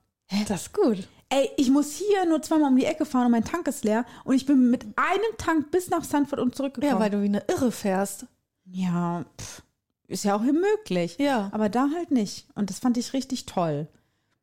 Das 0.48 0.62
ist 0.62 0.72
gut. 0.72 1.08
Ey, 1.34 1.50
ich 1.56 1.68
muss 1.68 1.96
hier 1.96 2.26
nur 2.26 2.42
zweimal 2.42 2.70
um 2.70 2.76
die 2.76 2.84
Ecke 2.84 3.04
fahren 3.04 3.26
und 3.26 3.32
mein 3.32 3.44
Tank 3.44 3.66
ist 3.66 3.82
leer 3.82 4.04
und 4.22 4.36
ich 4.36 4.46
bin 4.46 4.70
mit 4.70 4.84
einem 4.94 5.36
Tank 5.36 5.72
bis 5.72 5.90
nach 5.90 6.04
Sanford 6.04 6.38
und 6.38 6.54
zurückgekommen. 6.54 6.92
Ja, 6.92 7.00
weil 7.00 7.10
du 7.10 7.22
wie 7.22 7.26
eine 7.26 7.42
Irre 7.48 7.72
fährst. 7.72 8.26
Ja, 8.66 9.24
pff, 9.40 9.62
ist 10.06 10.24
ja 10.24 10.36
auch 10.36 10.44
hier 10.44 10.52
möglich. 10.52 11.16
Ja. 11.18 11.50
Aber 11.52 11.68
da 11.68 11.88
halt 11.92 12.12
nicht. 12.12 12.46
Und 12.54 12.70
das 12.70 12.78
fand 12.78 12.96
ich 12.98 13.14
richtig 13.14 13.46
toll. 13.46 13.88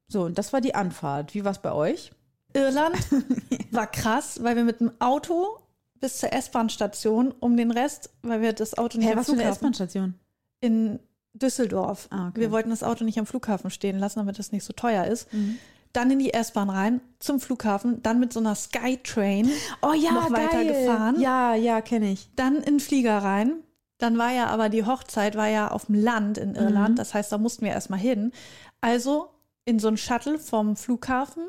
So, 0.09 0.23
und 0.23 0.37
das 0.37 0.51
war 0.51 0.59
die 0.59 0.75
Anfahrt. 0.75 1.33
Wie 1.33 1.45
war 1.45 1.53
es 1.53 1.59
bei 1.59 1.71
euch? 1.71 2.11
Irland 2.53 2.97
war 3.71 3.87
krass, 3.87 4.43
weil 4.43 4.57
wir 4.57 4.65
mit 4.65 4.81
dem 4.81 4.91
Auto 4.99 5.59
bis 6.01 6.17
zur 6.17 6.33
S-Bahn-Station 6.33 7.33
um 7.39 7.55
den 7.55 7.71
Rest, 7.71 8.09
weil 8.21 8.41
wir 8.41 8.51
das 8.51 8.77
Auto 8.77 8.97
nicht 8.97 9.07
Hä, 9.07 9.13
am 9.13 9.19
was 9.19 9.27
für 9.27 9.31
eine 9.31 9.43
Flughafen 9.43 9.55
S-Bahn-Station? 9.55 10.15
in 10.59 10.99
Düsseldorf. 11.33 12.07
Ah, 12.11 12.27
okay. 12.27 12.41
Wir 12.41 12.51
wollten 12.51 12.69
das 12.69 12.83
Auto 12.83 13.05
nicht 13.05 13.17
am 13.17 13.25
Flughafen 13.25 13.69
stehen 13.69 13.97
lassen, 13.97 14.19
damit 14.19 14.37
das 14.37 14.51
nicht 14.51 14.65
so 14.65 14.73
teuer 14.73 15.05
ist. 15.05 15.31
Mhm. 15.33 15.57
Dann 15.93 16.09
in 16.11 16.19
die 16.19 16.33
S-Bahn 16.33 16.69
rein, 16.69 17.01
zum 17.19 17.39
Flughafen, 17.39 18.01
dann 18.01 18.19
mit 18.19 18.31
so 18.33 18.39
einer 18.39 18.55
Skytrain 18.55 19.49
Oh 19.81 19.93
ja, 19.93 20.11
noch 20.11 20.31
weiter 20.31 20.63
gefahren. 20.63 21.19
Ja, 21.19 21.53
ja, 21.55 21.81
kenne 21.81 22.11
ich. 22.11 22.29
dann 22.35 22.55
in 22.57 22.63
den 22.75 22.79
Flieger 22.79 23.17
rein. 23.19 23.55
Dann 23.97 24.17
war 24.17 24.31
ja 24.31 24.47
aber 24.47 24.69
die 24.69 24.85
Hochzeit 24.85 25.35
war 25.35 25.47
ja 25.47 25.69
auf 25.69 25.85
dem 25.85 25.95
Land 25.95 26.37
in 26.37 26.55
Irland, 26.55 26.91
Mhm. 26.91 26.95
das 26.95 27.13
heißt, 27.13 27.31
da 27.31 27.37
mussten 27.37 27.65
wir 27.65 27.71
erstmal 27.71 27.99
hin. 27.99 28.31
Also 28.79 29.29
in 29.65 29.77
so 29.79 29.89
ein 29.89 29.97
Shuttle 29.97 30.39
vom 30.39 30.75
Flughafen 30.75 31.43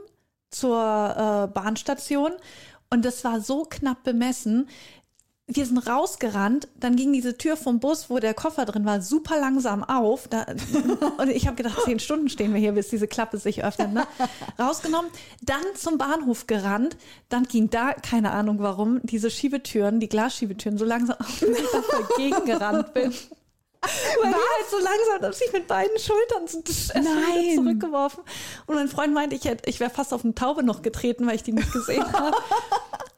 zur 0.51 0.77
äh, 0.79 1.53
Bahnstation 1.55 2.33
und 2.91 3.05
das 3.07 3.25
war 3.25 3.41
so 3.41 3.63
knapp 3.65 4.03
bemessen. 4.03 4.69
Wir 5.49 5.67
sind 5.67 5.79
rausgerannt, 5.79 6.69
dann 6.77 6.97
ging 6.97 7.13
diese 7.13 7.37
Tür 7.37 7.57
vom 7.57 7.81
Bus, 7.81 8.09
wo 8.09 8.19
der 8.19 8.33
Koffer 8.33 8.65
drin 8.65 8.85
war, 8.85 9.03
super 9.03 9.39
langsam 9.39 9.83
auf. 9.83 10.29
Da, 10.29 10.47
und 11.19 11.31
ich 11.31 11.47
habe 11.47 11.57
gedacht, 11.57 11.79
zehn 11.85 11.99
Stunden 11.99 12.29
stehen 12.29 12.55
wir 12.55 12.61
hier, 12.61 12.73
bis 12.73 12.89
diese 12.89 13.09
Klappe 13.09 13.39
sich 13.39 13.65
öffnet. 13.65 13.93
Ne? 13.93 14.07
Rausgenommen, 14.59 15.11
dann 15.43 15.63
zum 15.75 15.99
Bahnhof 15.99 16.47
gerannt. 16.47 16.97
Dann 17.29 17.45
ging 17.45 17.71
da, 17.71 17.93
keine 17.93 18.31
Ahnung 18.31 18.59
warum, 18.61 19.01
diese 19.03 19.31
Schiebetüren, 19.31 20.01
die 20.01 20.09
Glasschiebetüren 20.09 20.79
so 20.79 20.85
langsam 20.85 21.17
auf, 21.19 21.41
dass 21.41 21.49
ich 21.49 21.71
da 21.71 21.83
dagegen 21.99 22.45
gerannt 22.45 22.95
bin. 22.95 23.13
Weil 23.83 24.31
die 24.31 24.37
halt 24.37 24.71
so 24.71 24.77
langsam, 24.79 25.23
dass 25.23 25.41
ich 25.41 25.53
mit 25.53 25.67
beiden 25.67 25.99
Schultern 25.99 26.45
Nein. 26.95 27.57
zurückgeworfen. 27.57 28.23
Und 28.67 28.77
mein 28.77 28.87
Freund 28.87 29.13
meinte, 29.13 29.35
ich, 29.35 29.45
hätte, 29.45 29.69
ich 29.69 29.81
wäre 29.81 29.91
fast 29.91 30.15
auf 30.15 30.25
eine 30.25 30.37
Taube 30.37 30.63
noch 30.63 30.83
getreten, 30.83 31.27
weil 31.27 31.35
ich 31.35 31.43
die 31.43 31.53
nicht 31.53 31.73
gesehen 31.73 32.05
habe. 32.13 32.37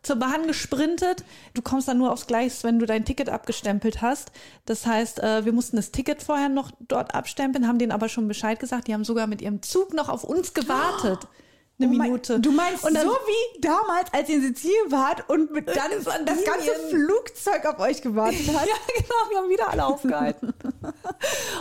Zur 0.05 0.17
Bahn 0.17 0.47
gesprintet. 0.47 1.25
Du 1.55 1.63
kommst 1.63 1.89
dann 1.89 1.99
nur 1.99 2.13
aufs 2.13 2.27
Gleis, 2.27 2.63
wenn 2.63 2.79
du 2.79 2.87
dein 2.87 3.05
Ticket 3.05 3.29
abgestempelt 3.29 4.03
hast. 4.03 4.31
Das 4.67 4.87
heißt, 4.87 5.21
äh, 5.21 5.45
wir 5.45 5.53
mussten 5.53 5.77
das 5.77 5.91
Ticket 5.91 6.23
vorher 6.23 6.49
noch 6.49 6.71
dort 6.79 7.15
abstempeln, 7.15 7.67
haben 7.67 7.79
denen 7.79 7.93
aber 7.93 8.09
schon 8.09 8.29
Bescheid 8.29 8.61
gesagt. 8.61 8.87
Die 8.87 8.95
haben 8.95 9.05
sogar 9.05 9.27
mit 9.27 9.43
ihrem 9.43 9.63
Zug 9.63 9.93
noch 9.93 10.09
auf 10.09 10.25
uns 10.25 10.55
gewartet. 10.55 11.27
Eine 11.77 11.89
Oh 11.89 11.95
mein- 11.95 12.07
Minute. 12.07 12.39
Du 12.39 12.53
meinst 12.53 12.85
Und 12.85 12.95
dann- 12.95 13.05
so 13.05 13.11
wie 13.13 13.61
damals, 13.61 14.13
als 14.13 14.29
ihr 14.29 14.37
in 14.37 14.43
Sizilien 14.43 14.93
wart 14.93 15.29
und 15.29 15.51
mit 15.51 15.67
dann 15.69 15.91
das 16.25 16.45
ganze. 16.45 16.71
Flugzeug 16.89 17.67
auf 17.67 17.81
euch 17.81 18.01
gewartet 18.01 18.47
hat? 18.55 18.67
Ja, 18.69 18.75
genau, 18.97 19.31
wir 19.31 19.39
haben 19.39 19.49
wieder 19.49 19.69
alle 19.71 19.85
aufgehalten. 19.87 20.55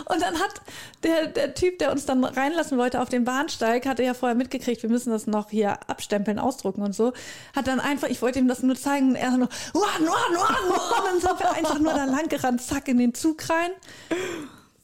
Und 0.04 0.22
dann 0.22 0.38
hat 0.38 0.54
der, 1.02 1.26
der 1.26 1.54
Typ, 1.54 1.80
der 1.80 1.90
uns 1.90 2.06
dann 2.06 2.22
reinlassen 2.24 2.78
wollte 2.78 3.00
auf 3.02 3.08
den 3.08 3.24
Bahnsteig, 3.24 3.86
hatte 3.86 4.04
ja 4.04 4.14
vorher 4.14 4.36
mitgekriegt, 4.36 4.84
wir 4.84 4.90
müssen 4.90 5.10
das 5.10 5.26
noch 5.26 5.50
hier 5.50 5.78
abstempeln, 5.90 6.38
ausdrucken 6.38 6.82
und 6.82 6.94
so, 6.94 7.12
hat 7.56 7.66
dann 7.66 7.80
einfach, 7.80 8.06
ich 8.08 8.22
wollte 8.22 8.38
ihm 8.38 8.46
das 8.46 8.62
nur 8.62 8.76
zeigen, 8.76 9.10
und 9.10 9.16
er 9.16 9.32
so, 9.32 9.36
"Run, 9.38 9.48
run, 9.74 10.06
run, 10.06 10.36
run." 10.36 10.98
und 10.98 11.06
dann 11.06 11.20
sind 11.20 11.40
wir 11.40 11.50
einfach 11.54 11.78
nur 11.80 11.92
da 11.92 12.04
lang 12.04 12.28
gerannt, 12.28 12.62
zack, 12.62 12.86
in 12.86 12.98
den 12.98 13.14
Zug 13.14 13.50
rein. 13.50 13.72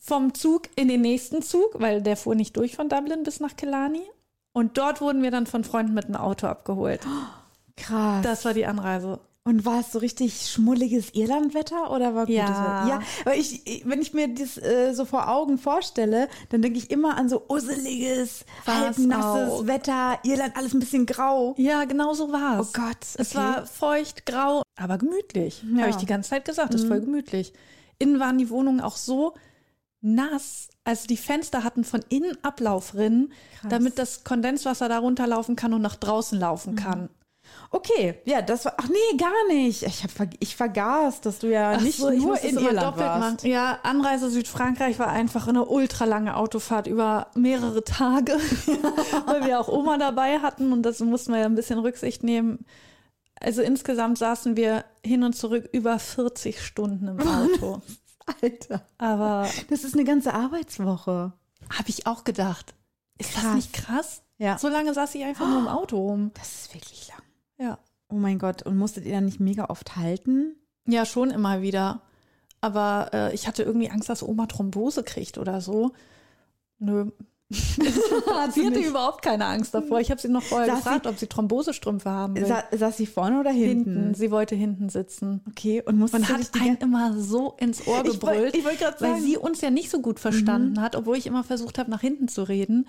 Vom 0.01 0.35
Zug 0.35 0.63
in 0.75 0.89
den 0.89 1.03
nächsten 1.03 1.41
Zug, 1.43 1.71
weil 1.79 2.03
der 2.03 2.17
fuhr 2.17 2.35
nicht 2.35 2.57
durch 2.57 2.75
von 2.75 2.89
Dublin 2.89 3.23
bis 3.23 3.39
nach 3.39 3.55
Killarney. 3.55 4.03
Und 4.53 4.79
dort 4.79 5.01
wurden 5.01 5.23
wir 5.23 5.31
dann 5.31 5.47
von 5.47 5.65
Freunden 5.65 5.95
mit 5.95 6.07
einem 6.07 6.17
Auto 6.17 6.47
abgeholt. 6.47 7.01
Krass. 7.77 8.23
Das 8.23 8.45
war 8.45 8.53
die 8.55 8.67
Anreise. 8.67 9.21
und 9.43 9.65
war 9.65 9.81
es 9.81 9.91
so 9.93 9.99
richtig 10.01 10.49
schmulliges 10.49 11.15
Irlandwetter 11.15 11.91
oder 11.91 12.15
war 12.15 12.27
gutes 12.27 12.37
Ja. 12.37 12.49
Wetter? 12.85 12.89
Ja, 12.89 13.01
aber 13.25 13.35
ich, 13.37 13.67
ich- 13.67 13.89
wenn 13.89 14.03
ich 14.03 14.13
mir 14.13 14.29
das 14.35 14.59
äh, 14.59 14.93
so 14.93 15.07
vor 15.07 15.29
Augen 15.29 15.57
vorstelle, 15.57 16.29
dann 16.51 16.61
denke 16.61 16.79
ich 16.79 16.91
immer 16.91 17.17
an 17.17 17.29
so 17.31 17.43
usseliges, 17.49 18.45
halbnasses. 18.67 19.67
Wetter, 19.67 20.19
Irland 20.25 20.57
alles 20.57 20.75
ein 20.75 20.81
bisschen 20.81 21.07
grau. 21.07 21.55
Ja, 21.57 21.85
genau 21.87 22.13
so 22.13 22.31
war 22.33 22.61
es. 22.61 22.69
Oh 22.69 22.71
Gott, 22.81 22.99
Es 23.17 23.31
okay. 23.35 23.39
war 23.39 23.67
feucht, 23.67 24.27
grau, 24.27 24.63
aber 24.77 24.99
gemütlich. 24.99 25.63
Ja. 25.63 25.69
Mhm. 25.69 25.81
Habe 25.81 25.91
ich 25.91 25.97
die 25.97 26.07
ganze 26.07 26.31
Zeit 26.31 26.45
gesagt. 26.45 26.75
Das 26.75 26.83
ist 26.83 26.89
voll 26.89 27.01
gemütlich. 27.01 27.55
Innen 27.99 28.21
waren 28.21 28.37
die 28.37 28.51
Wohnungen 28.51 28.81
auch 28.83 28.97
so 28.99 29.35
nass. 30.03 30.69
Also 30.85 31.07
die 31.07 31.17
Fenster 31.19 31.63
hatten 31.63 31.85
von 31.85 32.01
innen 32.09 32.37
Ablaufrinnen, 32.43 33.33
Krass. 33.61 33.71
damit 33.71 33.99
das 33.99 34.25
Kondenswasser 34.25 34.89
da 34.89 34.99
runterlaufen 34.99 35.55
kann 35.57 35.75
und 35.75 35.83
nach 35.83 35.97
draußen 35.97 36.39
Mhm. 36.39 36.43
laufen 36.43 36.77
kann. 36.77 37.09
Okay, 37.71 38.15
ja, 38.27 38.43
das 38.43 38.65
war. 38.65 38.75
Ach 38.79 38.89
nee, 38.89 39.17
gar 39.17 39.47
nicht. 39.49 39.83
Ich, 39.83 40.05
hab, 40.05 40.11
ich 40.39 40.55
vergaß, 40.57 41.21
dass 41.21 41.41
du 41.41 41.49
ja 41.51 41.73
Ach 41.77 41.81
nicht 41.81 41.99
so, 41.99 42.11
nur 42.11 42.39
in 42.41 42.57
Irland 42.57 42.83
doppelt 42.83 43.07
warst. 43.07 43.21
machen. 43.43 43.51
Ja, 43.51 43.79
Anreise 43.83 44.31
Südfrankreich 44.31 44.99
war 44.99 45.09
einfach 45.09 45.49
eine 45.49 45.65
ultralange 45.65 46.37
Autofahrt 46.37 46.87
über 46.87 47.29
mehrere 47.35 47.83
Tage, 47.83 48.33
weil 49.27 49.47
wir 49.47 49.61
auch 49.61 49.69
Oma 49.69 49.99
dabei 49.99 50.39
hatten 50.41 50.73
und 50.73 50.83
das 50.83 51.01
mussten 51.01 51.33
wir 51.33 51.41
ja 51.41 51.47
ein 51.47 51.55
bisschen 51.57 51.79
Rücksicht 51.81 52.23
nehmen. 52.23 52.65
Also 53.41 53.63
insgesamt 53.63 54.19
saßen 54.19 54.57
wir 54.57 54.85
hin 55.05 55.23
und 55.25 55.35
zurück 55.35 55.69
über 55.73 55.99
40 55.99 56.61
Stunden 56.65 57.09
im 57.09 57.21
Auto. 57.27 57.83
Alter, 58.43 58.83
Aber 58.99 59.49
das 59.69 59.85
ist 59.85 59.95
eine 59.95 60.05
ganze 60.05 60.35
Arbeitswoche. 60.35 61.33
habe 61.71 61.89
ich 61.89 62.07
auch 62.07 62.25
gedacht. 62.25 62.75
Ist 63.19 63.35
das 63.37 63.43
Krass. 63.43 63.55
nicht 63.55 63.73
krass? 63.73 64.23
Ja. 64.39 64.57
So 64.59 64.69
lange 64.69 64.95
saß 64.95 65.15
ich 65.15 65.25
einfach 65.25 65.49
nur 65.49 65.59
im 65.59 65.69
Auto 65.69 65.99
rum. 65.99 66.31
Das 66.39 66.55
ist 66.65 66.75
wirklich 66.75 67.09
lang. 67.09 67.23
Ja. 67.59 67.79
Oh 68.09 68.17
mein 68.17 68.39
Gott, 68.39 68.63
und 68.63 68.77
musstet 68.79 69.05
ihr 69.05 69.13
dann 69.13 69.27
nicht 69.27 69.41
mega 69.41 69.67
oft 69.67 69.97
halten? 69.97 70.57
Ja, 70.87 71.05
schon 71.07 71.31
immer 71.31 71.63
wieder. 71.63 72.01
Aber 72.61 73.11
äh, 73.13 73.35
ich 73.35 73.47
hatte 73.47 73.63
irgendwie 73.63 73.91
Angst, 73.91 74.09
dass 74.09 74.23
Oma 74.23 74.47
Thrombose 74.47 75.03
kriegt 75.05 75.39
oder 75.39 75.61
so. 75.61 75.93
Nö. 76.79 77.11
Sie 77.51 78.67
hatte 78.67 78.79
überhaupt 78.79 79.23
keine 79.23 79.45
Angst 79.47 79.75
davor. 79.75 80.01
Ich 80.01 80.11
habe 80.11 80.21
sie 80.21 80.29
noch 80.29 80.43
vorher 80.43 80.69
Saß 80.69 80.77
gefragt, 80.85 81.07
ob 81.07 81.19
sie 81.19 81.27
Thrombosestrümpfe 81.27 82.09
haben 82.11 82.37
will. 82.37 82.47
Sa 82.47 82.63
saß 82.71 82.97
sie 82.97 83.07
vorne 83.07 83.41
oder 83.41 83.51
hinten? 83.51 83.95
hinten. 83.97 84.15
Sie 84.15 84.31
wollte 84.31 84.55
hinten 84.55 84.89
sitzen. 84.89 85.41
Okay, 85.49 85.83
und 85.85 85.99
musstest 85.99 86.29
Man 86.29 86.39
hat 86.39 86.51
einen 86.61 86.77
immer 86.77 87.19
so 87.19 87.55
ins 87.59 87.87
Ohr 87.87 88.05
Ich 88.05 88.13
gebrüllt, 88.13 88.55
ich 88.57 88.65
wollt 88.65 88.79
grad 88.79 89.01
weil 89.01 89.11
sagen. 89.11 89.23
Mhm. 89.23 89.27
sie 89.27 89.37
uns 89.37 89.61
ja 89.61 89.71
nicht 89.71 89.91
so 89.91 90.01
gut 90.01 90.21
verstanden 90.21 90.81
hat, 90.81 90.95
obwohl 90.97 91.17
ich 91.17 91.27
immer 91.27 91.45
versucht 91.45 91.79
habe, 91.79 91.91
nach 91.91 92.01
hinten 92.01 92.29
zu 92.29 92.43
reden. 92.45 92.87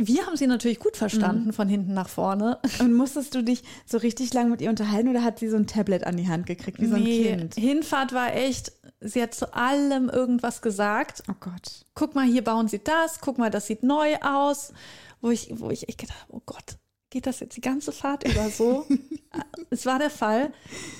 Wir 0.00 0.26
haben 0.26 0.36
sie 0.38 0.46
natürlich 0.46 0.78
gut 0.78 0.96
verstanden, 0.96 1.48
Mhm. 1.48 1.52
von 1.52 1.68
hinten 1.68 1.92
nach 1.92 2.08
vorne. 2.08 2.58
Und 2.78 2.94
musstest 2.94 3.34
du 3.34 3.42
dich 3.42 3.62
so 3.86 3.98
richtig 3.98 4.32
lang 4.32 4.48
mit 4.50 4.62
ihr 4.62 4.70
unterhalten 4.70 5.08
oder 5.08 5.22
hat 5.22 5.38
sie 5.38 5.48
so 5.48 5.56
ein 5.56 5.66
Tablet 5.66 6.04
an 6.04 6.16
die 6.16 6.28
Hand 6.28 6.46
gekriegt, 6.46 6.80
wie 6.80 6.86
so 6.86 6.94
ein 6.96 7.02
Nee, 7.02 7.24
Kind? 7.36 7.54
Hinfahrt 7.56 8.14
war 8.14 8.34
echt, 8.34 8.72
sie 9.02 9.22
hat 9.22 9.34
zu 9.34 9.54
allem 9.54 10.08
irgendwas 10.08 10.62
gesagt. 10.62 11.22
Oh 11.28 11.34
Gott. 11.38 11.84
Guck 11.94 12.14
mal, 12.14 12.26
hier 12.26 12.44
bauen 12.44 12.68
sie 12.68 12.82
das, 12.82 13.20
guck 13.20 13.38
mal, 13.38 13.50
das 13.50 13.66
sieht 13.66 13.82
neu 13.82 14.16
aus. 14.22 14.72
Wo 15.20 15.30
ich, 15.30 15.52
wo 15.54 15.70
ich 15.70 15.88
echt 15.88 15.98
gedacht 15.98 16.20
habe, 16.22 16.32
oh 16.36 16.42
Gott, 16.44 16.76
geht 17.10 17.26
das 17.26 17.40
jetzt 17.40 17.56
die 17.56 17.60
ganze 17.60 17.92
Fahrt 17.92 18.24
über 18.24 18.48
so? 18.50 18.86
es 19.70 19.86
war 19.86 19.98
der 20.00 20.10
Fall. 20.10 20.52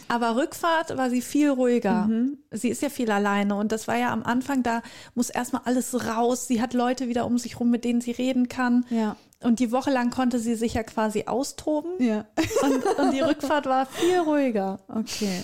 Aber 0.09 0.37
Rückfahrt 0.37 0.97
war 0.97 1.11
sie 1.11 1.23
viel 1.23 1.51
ruhiger. 1.51 2.09
Sie 2.51 2.69
ist 2.69 2.83
ja 2.83 2.89
viel 2.89 3.11
alleine 3.11 3.57
und 3.57 3.73
das 3.73 3.89
war 3.89 3.97
ja 3.97 4.13
am 4.13 4.23
Anfang, 4.23 4.63
da 4.63 4.83
muss 5.15 5.31
erstmal 5.31 5.63
alles 5.65 6.07
raus. 6.07 6.47
Sie 6.47 6.63
hat 6.63 6.73
Leute 6.75 7.09
wieder 7.09 7.27
um 7.27 7.39
sich 7.39 7.59
rum, 7.59 7.71
mit 7.71 7.85
denen 7.85 8.01
sie 8.01 8.13
reden 8.13 8.49
kann. 8.49 8.87
Ja. 8.91 9.17
Und 9.41 9.59
die 9.59 9.73
Woche 9.73 9.91
lang 9.91 10.11
konnte 10.11 10.39
sie 10.39 10.55
sich 10.55 10.75
ja 10.75 10.85
quasi 10.85 11.25
austoben. 11.27 11.93
Ja. 11.99 12.27
Und, 12.63 12.85
und 12.99 13.11
die 13.13 13.21
Rückfahrt 13.21 13.67
war 13.67 13.87
viel 13.87 14.21
ruhiger. 14.21 14.79
Okay. 14.87 15.43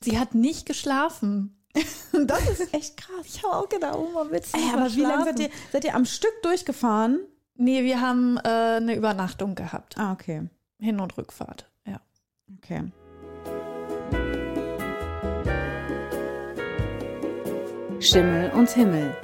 Sie 0.00 0.18
hat 0.18 0.34
nicht 0.34 0.66
geschlafen. 0.66 1.57
Das 2.26 2.48
ist 2.48 2.74
echt 2.74 2.96
krass. 2.96 3.26
Ich 3.26 3.42
habe 3.42 3.54
auch 3.54 3.68
gedacht, 3.68 3.94
oh, 3.96 4.10
man 4.12 4.30
willst 4.30 4.54
du 4.54 4.58
Ey, 4.58 4.70
aber 4.74 4.92
wie 4.92 5.02
lange 5.02 5.24
seid 5.24 5.40
ihr, 5.40 5.50
seid 5.70 5.84
ihr 5.84 5.94
am 5.94 6.04
Stück 6.04 6.42
durchgefahren? 6.42 7.20
Nee, 7.54 7.84
wir 7.84 8.00
haben 8.00 8.38
äh, 8.38 8.48
eine 8.48 8.94
Übernachtung 8.94 9.54
gehabt. 9.54 9.96
Ah, 9.98 10.12
okay. 10.12 10.48
Hin- 10.80 11.00
und 11.00 11.16
Rückfahrt, 11.18 11.70
ja. 11.86 12.00
Okay. 12.58 12.90
Schimmel 18.00 18.52
und 18.52 18.70
Himmel. 18.70 19.16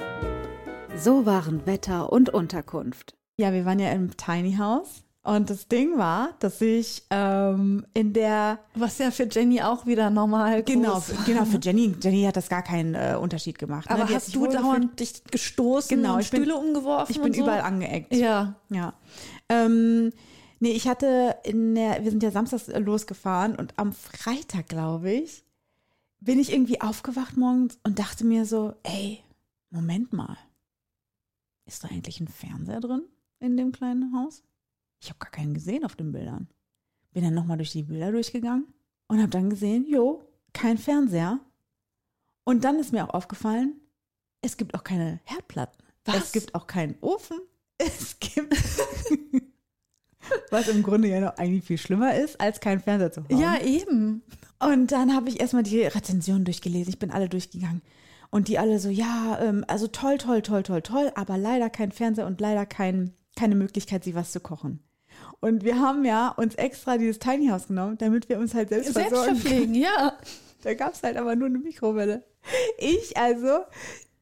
So 0.97 1.25
waren 1.25 1.65
Wetter 1.65 2.11
und 2.11 2.29
Unterkunft. 2.29 3.15
Ja, 3.37 3.53
wir 3.53 3.65
waren 3.65 3.79
ja 3.79 3.91
im 3.91 4.17
Tiny 4.17 4.57
House. 4.57 5.04
Und 5.25 5.49
das 5.49 5.67
Ding 5.67 5.97
war, 5.97 6.29
dass 6.39 6.61
ich 6.61 7.03
ähm, 7.09 7.85
in 7.95 8.13
der 8.13 8.59
Was 8.75 8.99
ja 8.99 9.09
für 9.09 9.23
Jenny 9.29 9.59
auch 9.61 9.85
wieder 9.87 10.09
normal 10.11 10.61
Genau, 10.63 10.93
groß 10.93 11.13
genau, 11.25 11.45
für 11.45 11.57
Jenny, 11.61 11.95
Jenny 11.99 12.23
hat 12.23 12.37
das 12.37 12.47
gar 12.47 12.61
keinen 12.61 12.93
äh, 12.93 13.17
Unterschied 13.19 13.57
gemacht. 13.57 13.89
ne? 13.89 13.95
Aber 13.95 14.05
sich 14.05 14.15
hast 14.15 14.35
du 14.35 14.45
dauernd 14.45 14.99
dich 14.99 15.23
gestoßen 15.23 15.89
Genau, 15.97 16.13
und 16.15 16.19
ich 16.21 16.29
bin- 16.29 16.41
Stühle 16.43 16.55
umgeworfen 16.57 17.11
Ich 17.11 17.19
bin 17.21 17.33
so? 17.33 17.41
überall 17.41 17.61
angeeckt. 17.61 18.13
Ja. 18.13 18.55
Ja. 18.69 18.93
Ähm, 19.49 20.11
nee, 20.59 20.71
ich 20.71 20.87
hatte 20.87 21.35
in 21.43 21.73
der, 21.73 22.03
wir 22.03 22.11
sind 22.11 22.21
ja 22.21 22.29
samstags 22.29 22.67
äh, 22.67 22.77
losgefahren 22.79 23.55
und 23.55 23.73
am 23.79 23.93
Freitag, 23.93 24.67
glaube 24.67 25.11
ich, 25.11 25.43
bin 26.19 26.39
ich 26.39 26.51
irgendwie 26.53 26.81
aufgewacht 26.81 27.35
morgens 27.35 27.79
und 27.83 27.97
dachte 27.97 28.25
mir 28.25 28.45
so, 28.45 28.73
ey, 28.83 29.21
Moment 29.71 30.13
mal. 30.13 30.37
Ist 31.65 31.83
da 31.83 31.87
eigentlich 31.87 32.19
ein 32.19 32.27
Fernseher 32.27 32.79
drin 32.79 33.01
in 33.39 33.57
dem 33.57 33.71
kleinen 33.71 34.13
Haus? 34.15 34.43
Ich 35.05 35.11
habe 35.11 35.19
gar 35.19 35.29
keinen 35.29 35.53
gesehen 35.53 35.85
auf 35.85 35.95
den 35.95 36.11
Bildern. 36.11 36.47
Bin 37.13 37.23
dann 37.23 37.35
nochmal 37.35 37.57
durch 37.57 37.71
die 37.71 37.83
Bilder 37.83 38.11
durchgegangen 38.11 38.65
und 39.07 39.19
habe 39.19 39.29
dann 39.29 39.51
gesehen, 39.51 39.85
jo, 39.87 40.27
kein 40.51 40.79
Fernseher. 40.79 41.39
Und 42.43 42.63
dann 42.63 42.79
ist 42.79 42.91
mir 42.91 43.07
auch 43.07 43.13
aufgefallen, 43.13 43.79
es 44.41 44.57
gibt 44.57 44.73
auch 44.73 44.83
keine 44.83 45.19
Herdplatten. 45.23 45.77
Was? 46.05 46.15
Es 46.15 46.31
gibt 46.31 46.55
auch 46.55 46.65
keinen 46.65 46.95
Ofen. 47.01 47.37
Es 47.77 48.19
gibt. 48.19 48.51
Was 50.49 50.67
im 50.69 50.81
Grunde 50.81 51.07
ja 51.07 51.19
noch 51.19 51.37
eigentlich 51.37 51.65
viel 51.65 51.77
schlimmer 51.77 52.15
ist, 52.15 52.41
als 52.41 52.59
keinen 52.59 52.79
Fernseher 52.79 53.11
zu 53.11 53.23
haben. 53.23 53.37
Ja, 53.37 53.61
eben. 53.61 54.23
Und 54.59 54.91
dann 54.91 55.13
habe 55.13 55.29
ich 55.29 55.39
erstmal 55.39 55.61
die 55.61 55.81
Rezensionen 55.81 56.45
durchgelesen. 56.45 56.89
Ich 56.89 56.97
bin 56.99 57.11
alle 57.11 57.29
durchgegangen. 57.29 57.83
Und 58.31 58.47
die 58.47 58.57
alle 58.57 58.79
so, 58.79 58.89
ja, 58.89 59.37
ähm, 59.39 59.63
also 59.67 59.85
toll, 59.85 60.17
toll, 60.17 60.41
toll, 60.41 60.63
toll, 60.63 60.81
toll, 60.81 61.11
aber 61.13 61.37
leider 61.37 61.69
kein 61.69 61.91
Fernseher 61.91 62.25
und 62.25 62.41
leider 62.41 62.65
kein, 62.65 63.13
keine 63.35 63.53
Möglichkeit, 63.53 64.03
sich 64.03 64.15
was 64.15 64.31
zu 64.31 64.39
kochen. 64.39 64.79
Und 65.45 65.63
wir 65.63 65.79
haben 65.79 66.03
ja 66.05 66.29
uns 66.29 66.55
extra 66.55 66.97
dieses 66.97 67.19
Tiny 67.19 67.49
House 67.49 67.67
genommen, 67.67 67.99
damit 67.99 68.29
wir 68.29 68.39
uns 68.39 68.55
halt 68.55 68.69
selbst, 68.69 68.95
Selbst 68.95 69.09
versorgen 69.09 69.35
verpflegen, 69.35 69.75
ja. 69.75 70.17
da 70.63 70.73
gab 70.73 70.95
es 70.95 71.03
halt 71.03 71.17
aber 71.17 71.35
nur 71.35 71.49
eine 71.49 71.59
Mikrowelle. 71.59 72.23
Ich 72.79 73.15
also 73.15 73.59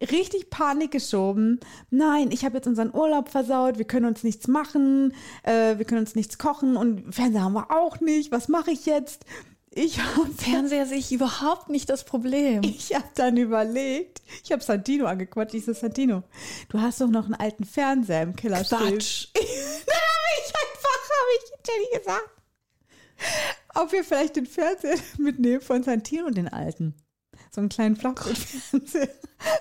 richtig 0.01 0.49
Panik 0.49 0.91
geschoben. 0.91 1.61
Nein, 1.89 2.29
ich 2.31 2.43
habe 2.43 2.55
jetzt 2.55 2.67
unseren 2.67 2.93
Urlaub 2.93 3.29
versaut. 3.29 3.77
Wir 3.77 3.85
können 3.85 4.05
uns 4.05 4.23
nichts 4.23 4.49
machen. 4.49 5.13
Äh, 5.43 5.77
wir 5.77 5.85
können 5.85 6.01
uns 6.01 6.15
nichts 6.15 6.37
kochen 6.37 6.75
und 6.75 7.15
Fernseher 7.15 7.43
haben 7.43 7.53
wir 7.53 7.71
auch 7.71 8.01
nicht. 8.01 8.33
Was 8.33 8.49
mache 8.49 8.71
ich 8.71 8.85
jetzt? 8.85 9.23
ich 9.75 9.99
habe 9.99 10.29
Fernseher 10.37 10.85
sehe 10.85 10.97
ich 10.97 11.11
überhaupt 11.11 11.69
nicht 11.69 11.89
das 11.89 12.03
Problem. 12.03 12.61
ich 12.63 12.93
hab 12.93 13.13
dann 13.15 13.37
überlegt, 13.37 14.21
ich 14.43 14.51
habe 14.51 14.63
Santino 14.63 15.05
angequatscht. 15.05 15.55
Ich 15.55 15.65
so, 15.65 15.73
Santino, 15.73 16.23
du 16.69 16.81
hast 16.81 17.01
doch 17.01 17.09
noch 17.09 17.25
einen 17.25 17.35
alten 17.35 17.65
Fernseher 17.65 18.23
im 18.23 18.35
Keller 18.35 18.63
stehen. 18.63 18.77
Quatsch. 18.79 19.27
Dann 19.35 19.43
habe 19.43 20.39
ich 20.39 20.53
einfach, 20.53 20.72
habe 21.23 21.31
ich 21.37 21.51
Jenny 21.67 22.03
gesagt, 22.03 22.29
ob 23.75 23.91
wir 23.91 24.03
vielleicht 24.03 24.35
den 24.35 24.45
Fernseher 24.45 24.97
mitnehmen 25.17 25.61
von 25.61 25.83
Santino, 25.83 26.29
den 26.29 26.47
alten. 26.47 26.95
So 27.51 27.61
einen 27.61 27.69
kleinen 27.69 27.95
Flachbildfernseher. 27.95 29.09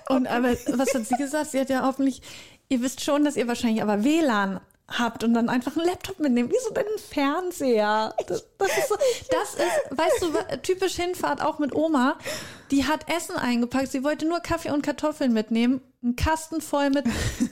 Und 0.09 0.27
aber 0.27 0.53
was 0.53 0.95
hat 0.95 1.07
sie 1.07 1.17
gesagt? 1.17 1.51
Sie 1.51 1.61
hat 1.61 1.71
ja 1.71 1.85
hoffentlich, 1.87 2.23
ihr 2.69 2.81
wisst 2.81 3.03
schon, 3.03 3.25
dass 3.25 3.37
ihr 3.37 3.49
wahrscheinlich 3.49 3.83
aber 3.83 4.05
WLAN 4.05 4.61
habt 4.89 5.25
und 5.25 5.35
dann 5.35 5.49
einfach 5.49 5.77
einen 5.77 5.87
Laptop 5.87 6.19
mitnehmen. 6.19 6.51
Wieso 6.53 6.73
denn 6.75 6.85
ein 6.87 6.99
Fernseher? 6.99 8.15
Das, 8.27 8.45
das 8.59 8.79
ist 8.79 8.89
so, 8.89 8.97
das 9.31 9.55
ist, 9.55 9.99
weißt 9.99 10.23
du, 10.23 10.59
typisch 10.63 10.97
Hinfahrt 10.97 11.41
auch 11.43 11.59
mit 11.59 11.75
Oma. 11.75 12.19
Die 12.71 12.87
hat 12.87 13.09
Essen 13.15 13.37
eingepackt. 13.37 13.91
Sie 13.91 14.05
wollte 14.05 14.27
nur 14.27 14.41
Kaffee 14.41 14.71
und 14.71 14.83
Kartoffeln 14.83 15.33
mitnehmen. 15.33 15.81
Ein 16.03 16.17
Kasten 16.17 16.61
voll 16.61 16.91
mit 16.91 17.05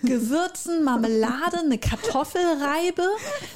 Gewürzen, 0.03 0.83
Marmelade, 0.83 1.61
eine 1.61 1.79
Kartoffelreibe. 1.79 3.07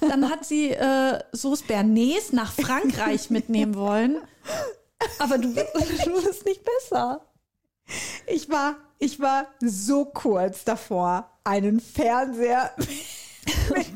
Dann 0.01 0.31
hat 0.31 0.45
sie 0.45 0.71
äh, 0.71 1.21
Sauce 1.33 1.63
Bernays 1.63 2.33
nach 2.33 2.53
Frankreich 2.53 3.31
mitnehmen 3.31 3.75
wollen. 3.75 4.19
Aber 5.19 5.39
du, 5.39 5.49
du 5.49 6.23
bist 6.23 6.45
nicht 6.45 6.63
besser. 6.65 7.27
Ich 8.27 8.49
war, 8.49 8.77
ich 8.99 9.21
war 9.21 9.47
so 9.61 10.05
kurz 10.07 10.65
davor, 10.65 11.31
einen 11.45 11.81
Fernseher 11.81 12.71
mit, 13.75 13.87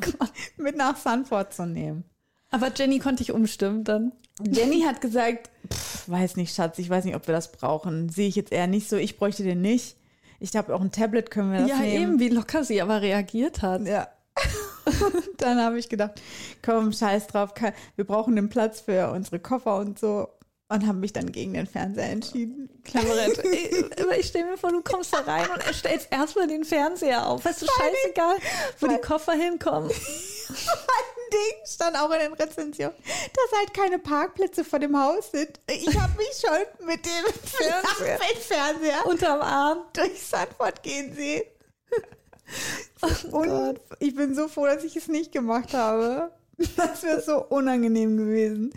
mit 0.57 0.77
nach 0.77 0.97
Sanford 0.97 1.53
zu 1.55 1.67
nehmen. 1.67 2.05
Aber 2.51 2.73
Jenny 2.75 2.99
konnte 2.99 3.23
ich 3.23 3.33
umstimmen 3.33 3.85
dann. 3.85 4.13
Jenny 4.41 4.83
hat 4.83 5.01
gesagt, 5.01 5.51
pff, 5.73 6.09
weiß 6.09 6.37
nicht, 6.37 6.55
Schatz, 6.55 6.79
ich 6.79 6.89
weiß 6.89 7.05
nicht, 7.05 7.17
ob 7.17 7.27
wir 7.27 7.35
das 7.35 7.53
brauchen. 7.53 8.09
Sehe 8.09 8.29
ich 8.29 8.37
jetzt 8.37 8.53
eher 8.53 8.67
nicht 8.67 8.89
so. 8.89 8.97
Ich 8.97 9.19
bräuchte 9.19 9.43
den 9.43 9.61
nicht. 9.61 9.97
Ich 10.41 10.53
glaube, 10.53 10.75
auch 10.75 10.81
ein 10.81 10.93
Tablet 10.93 11.31
können 11.31 11.53
wir 11.53 11.61
das 11.61 11.69
Ja, 11.71 11.79
nehmen. 11.79 12.03
eben, 12.03 12.21
wie 12.21 12.29
locker 12.29 12.65
sie 12.65 12.81
aber 12.81 13.03
reagiert 13.03 13.63
hat. 13.63 13.87
Ja. 13.87 14.09
Dann 15.39 15.61
habe 15.61 15.79
ich 15.79 15.89
gedacht, 15.89 16.21
komm, 16.65 16.93
scheiß 16.93 17.27
drauf, 17.27 17.53
wir 17.97 18.07
brauchen 18.07 18.37
den 18.37 18.49
Platz 18.49 18.81
für 18.81 19.11
unsere 19.11 19.41
Koffer 19.41 19.77
und 19.79 19.99
so. 19.99 20.29
Und 20.71 20.87
habe 20.87 20.99
mich 20.99 21.15
dann 21.15 21.33
gegen 21.33 21.55
den 21.55 21.67
Fernseher 21.67 22.11
entschieden. 22.11 22.69
Cleverett. 22.85 23.39
Ich- 23.45 24.19
ich 24.19 24.27
stelle 24.27 24.47
mir 24.51 24.59
vor, 24.59 24.71
du 24.71 24.83
kommst 24.83 25.13
da 25.15 25.21
rein 25.21 25.47
und 25.51 25.63
stellst 25.75 26.09
erstmal 26.11 26.47
den 26.47 26.65
Fernseher 26.65 27.27
auf. 27.27 27.45
Weißt 27.45 27.63
du, 27.63 27.67
scheißegal, 27.67 28.37
wo 28.81 28.87
die 28.87 28.99
Koffer 28.99 29.33
hinkommen. 29.33 29.91
Ein 30.49 31.33
Ding 31.33 31.67
stand 31.67 31.97
auch 31.97 32.11
in 32.11 32.19
den 32.21 32.33
Rezensionen, 32.35 32.95
dass 33.05 33.59
halt 33.59 33.73
keine 33.75 33.99
Parkplätze 33.99 34.65
vor 34.65 34.79
dem 34.79 34.99
Haus 34.99 35.31
sind. 35.31 35.61
Ich 35.69 35.99
habe 35.99 36.17
mich 36.17 36.31
schon 36.41 36.87
mit 36.87 37.05
dem 37.05 37.33
Fernseher. 37.45 38.19
Fernseher 38.41 39.07
Unterm 39.07 39.41
Arm. 39.43 39.85
durch 39.93 40.21
Sanford 40.23 40.83
gehen 40.83 41.15
sehen. 41.15 41.43
Oh 43.31 43.37
Und 43.39 43.81
ich 44.01 44.15
bin 44.15 44.35
so 44.35 44.49
froh, 44.49 44.67
dass 44.67 44.85
ich 44.85 44.97
es 44.97 45.09
nicht 45.09 45.33
gemacht 45.33 45.75
habe. 45.75 46.33
Das 46.77 47.03
wäre 47.05 47.21
so 47.23 47.45
unangenehm 47.45 48.17
gewesen. 48.17 48.73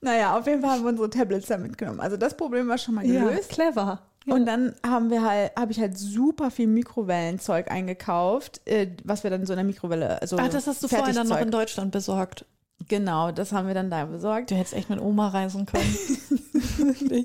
Naja, 0.00 0.38
auf 0.38 0.46
jeden 0.46 0.62
Fall 0.62 0.70
haben 0.72 0.82
wir 0.84 0.90
unsere 0.90 1.10
Tablets 1.10 1.46
da 1.48 1.58
mitgenommen. 1.58 2.00
Also 2.00 2.16
das 2.16 2.36
Problem 2.36 2.68
war 2.68 2.78
schon 2.78 2.94
mal 2.94 3.04
Ja, 3.06 3.24
gelöst. 3.24 3.50
clever. 3.50 4.02
Und 4.26 4.44
dann 4.46 4.74
haben 4.86 5.08
wir 5.10 5.22
halt, 5.22 5.52
habe 5.56 5.72
ich 5.72 5.80
halt 5.80 5.96
super 5.96 6.50
viel 6.50 6.66
Mikrowellenzeug 6.66 7.70
eingekauft, 7.70 8.60
äh, 8.66 8.88
was 9.02 9.24
wir 9.24 9.30
dann 9.30 9.46
so 9.46 9.54
in 9.54 9.56
der 9.56 9.64
Mikrowelle, 9.64 10.20
also 10.20 10.36
Ah, 10.36 10.48
das 10.48 10.66
hast 10.66 10.82
du 10.82 10.88
vorher 10.88 11.14
dann 11.14 11.28
noch 11.28 11.40
in. 11.40 11.50
Deutschland 11.50 11.92
besorgt. 11.92 12.44
Genau, 12.88 13.32
das 13.32 13.52
haben 13.52 13.66
wir 13.66 13.74
dann 13.74 13.88
da 13.90 14.04
besorgt. 14.04 14.50
Du 14.50 14.54
hättest 14.54 14.74
echt 14.74 14.90
mit 14.90 15.00
Oma 15.00 15.28
reisen 15.28 15.64
können. 15.66 15.96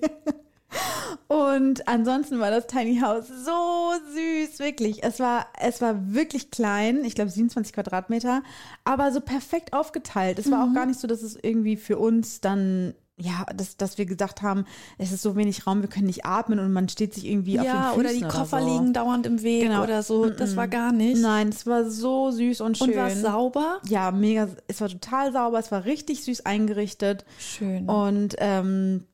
Und 1.27 1.87
ansonsten 1.87 2.39
war 2.39 2.51
das 2.51 2.67
Tiny 2.67 2.99
House 2.99 3.27
so 3.27 3.91
süß, 4.13 4.59
wirklich. 4.59 5.03
Es 5.03 5.19
war, 5.19 5.47
es 5.59 5.81
war 5.81 6.13
wirklich 6.13 6.51
klein, 6.51 7.03
ich 7.05 7.15
glaube 7.15 7.31
27 7.31 7.73
Quadratmeter, 7.73 8.43
aber 8.83 9.11
so 9.11 9.21
perfekt 9.21 9.73
aufgeteilt. 9.73 10.39
Es 10.39 10.51
war 10.51 10.63
auch 10.65 10.73
gar 10.73 10.85
nicht 10.85 10.99
so, 10.99 11.07
dass 11.07 11.21
es 11.23 11.37
irgendwie 11.41 11.75
für 11.75 11.97
uns 11.97 12.41
dann, 12.41 12.93
ja, 13.17 13.45
dass, 13.55 13.77
dass 13.77 13.97
wir 13.97 14.05
gesagt 14.05 14.41
haben, 14.41 14.65
es 14.97 15.11
ist 15.11 15.21
so 15.21 15.35
wenig 15.35 15.65
Raum, 15.65 15.81
wir 15.81 15.89
können 15.89 16.07
nicht 16.07 16.25
atmen 16.25 16.59
und 16.59 16.71
man 16.73 16.89
steht 16.89 17.13
sich 17.13 17.25
irgendwie 17.25 17.59
auf 17.59 17.65
den 17.65 17.73
ja, 17.73 17.83
Füßen 17.93 17.99
oder 17.99 18.13
die 18.13 18.21
Koffer 18.21 18.61
so. 18.61 18.67
liegen 18.67 18.93
dauernd 18.93 19.25
im 19.25 19.41
Weg 19.41 19.63
Genau. 19.63 19.83
oder 19.83 20.03
so. 20.03 20.29
Das 20.29 20.55
war 20.55 20.67
gar 20.67 20.91
nicht. 20.91 21.21
Nein, 21.21 21.49
es 21.49 21.65
war 21.65 21.89
so 21.89 22.31
süß 22.31 22.61
und 22.61 22.77
schön. 22.77 22.89
Und 22.89 22.95
war 22.95 23.09
sauber? 23.11 23.79
Ja, 23.87 24.11
mega. 24.11 24.49
Es 24.67 24.81
war 24.81 24.89
total 24.89 25.31
sauber, 25.31 25.59
es 25.59 25.71
war 25.71 25.85
richtig 25.85 26.23
süß 26.23 26.45
eingerichtet. 26.45 27.25
Schön. 27.39 27.87
Und 27.87 28.35
ähm, 28.39 29.05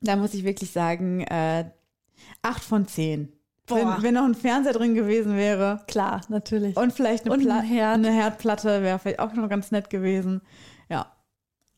da 0.00 0.16
muss 0.16 0.34
ich 0.34 0.44
wirklich 0.44 0.70
sagen, 0.70 1.20
äh, 1.22 1.64
acht 2.42 2.62
von 2.62 2.86
zehn. 2.86 3.32
Boah. 3.66 3.76
Wenn, 3.96 4.02
wenn 4.02 4.14
noch 4.14 4.24
ein 4.24 4.34
Fernseher 4.34 4.72
drin 4.72 4.94
gewesen 4.94 5.36
wäre 5.36 5.82
Klar, 5.86 6.22
natürlich. 6.28 6.76
und 6.76 6.92
vielleicht 6.92 7.24
eine, 7.26 7.34
Und 7.34 7.48
ein 7.48 7.62
Herd. 7.62 7.94
eine 7.94 8.10
Herdplatte 8.10 8.82
wäre 8.82 8.98
vielleicht 8.98 9.20
auch 9.20 9.32
noch 9.34 9.48
ganz 9.48 9.70
nett 9.70 9.90
gewesen. 9.90 10.40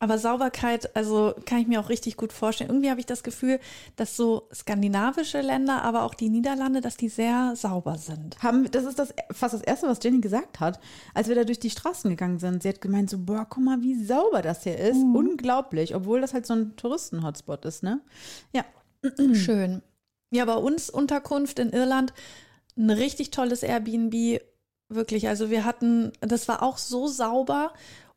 Aber 0.03 0.17
Sauberkeit, 0.17 0.93
also 0.97 1.33
kann 1.45 1.59
ich 1.59 1.67
mir 1.67 1.79
auch 1.79 1.87
richtig 1.87 2.17
gut 2.17 2.33
vorstellen. 2.33 2.69
Irgendwie 2.69 2.89
habe 2.89 2.99
ich 2.99 3.05
das 3.05 3.23
Gefühl, 3.23 3.61
dass 3.95 4.17
so 4.17 4.49
skandinavische 4.53 5.39
Länder, 5.39 5.81
aber 5.81 6.03
auch 6.03 6.13
die 6.13 6.27
Niederlande, 6.27 6.81
dass 6.81 6.97
die 6.97 7.07
sehr 7.07 7.53
sauber 7.55 7.97
sind. 7.97 8.43
Haben, 8.43 8.69
das 8.69 8.83
ist 8.83 8.99
das 8.99 9.13
fast 9.31 9.53
das 9.53 9.61
Erste, 9.61 9.87
was 9.87 10.03
Jenny 10.03 10.19
gesagt 10.19 10.59
hat, 10.59 10.81
als 11.13 11.29
wir 11.29 11.35
da 11.35 11.45
durch 11.45 11.59
die 11.59 11.69
Straßen 11.69 12.09
gegangen 12.09 12.37
sind. 12.37 12.63
Sie 12.63 12.67
hat 12.67 12.81
gemeint 12.81 13.09
so, 13.09 13.17
boah, 13.17 13.47
guck 13.49 13.63
mal, 13.63 13.81
wie 13.81 13.95
sauber 14.03 14.41
das 14.41 14.63
hier 14.63 14.77
ist. 14.77 14.97
Mhm. 14.97 15.15
Unglaublich, 15.15 15.95
obwohl 15.95 16.19
das 16.19 16.33
halt 16.33 16.45
so 16.45 16.53
ein 16.53 16.75
Touristen-Hotspot 16.75 17.63
ist, 17.63 17.81
ne? 17.81 18.01
Ja. 18.51 18.65
Schön. 19.33 19.83
Ja, 20.31 20.43
bei 20.43 20.55
uns 20.55 20.89
Unterkunft 20.89 21.59
in 21.59 21.69
Irland, 21.69 22.13
ein 22.75 22.89
richtig 22.89 23.31
tolles 23.31 23.63
Airbnb, 23.63 24.41
wirklich. 24.89 25.29
Also 25.29 25.49
wir 25.49 25.63
hatten, 25.63 26.11
das 26.19 26.49
war 26.49 26.61
auch 26.61 26.77
so 26.77 27.07
sauber. 27.07 27.71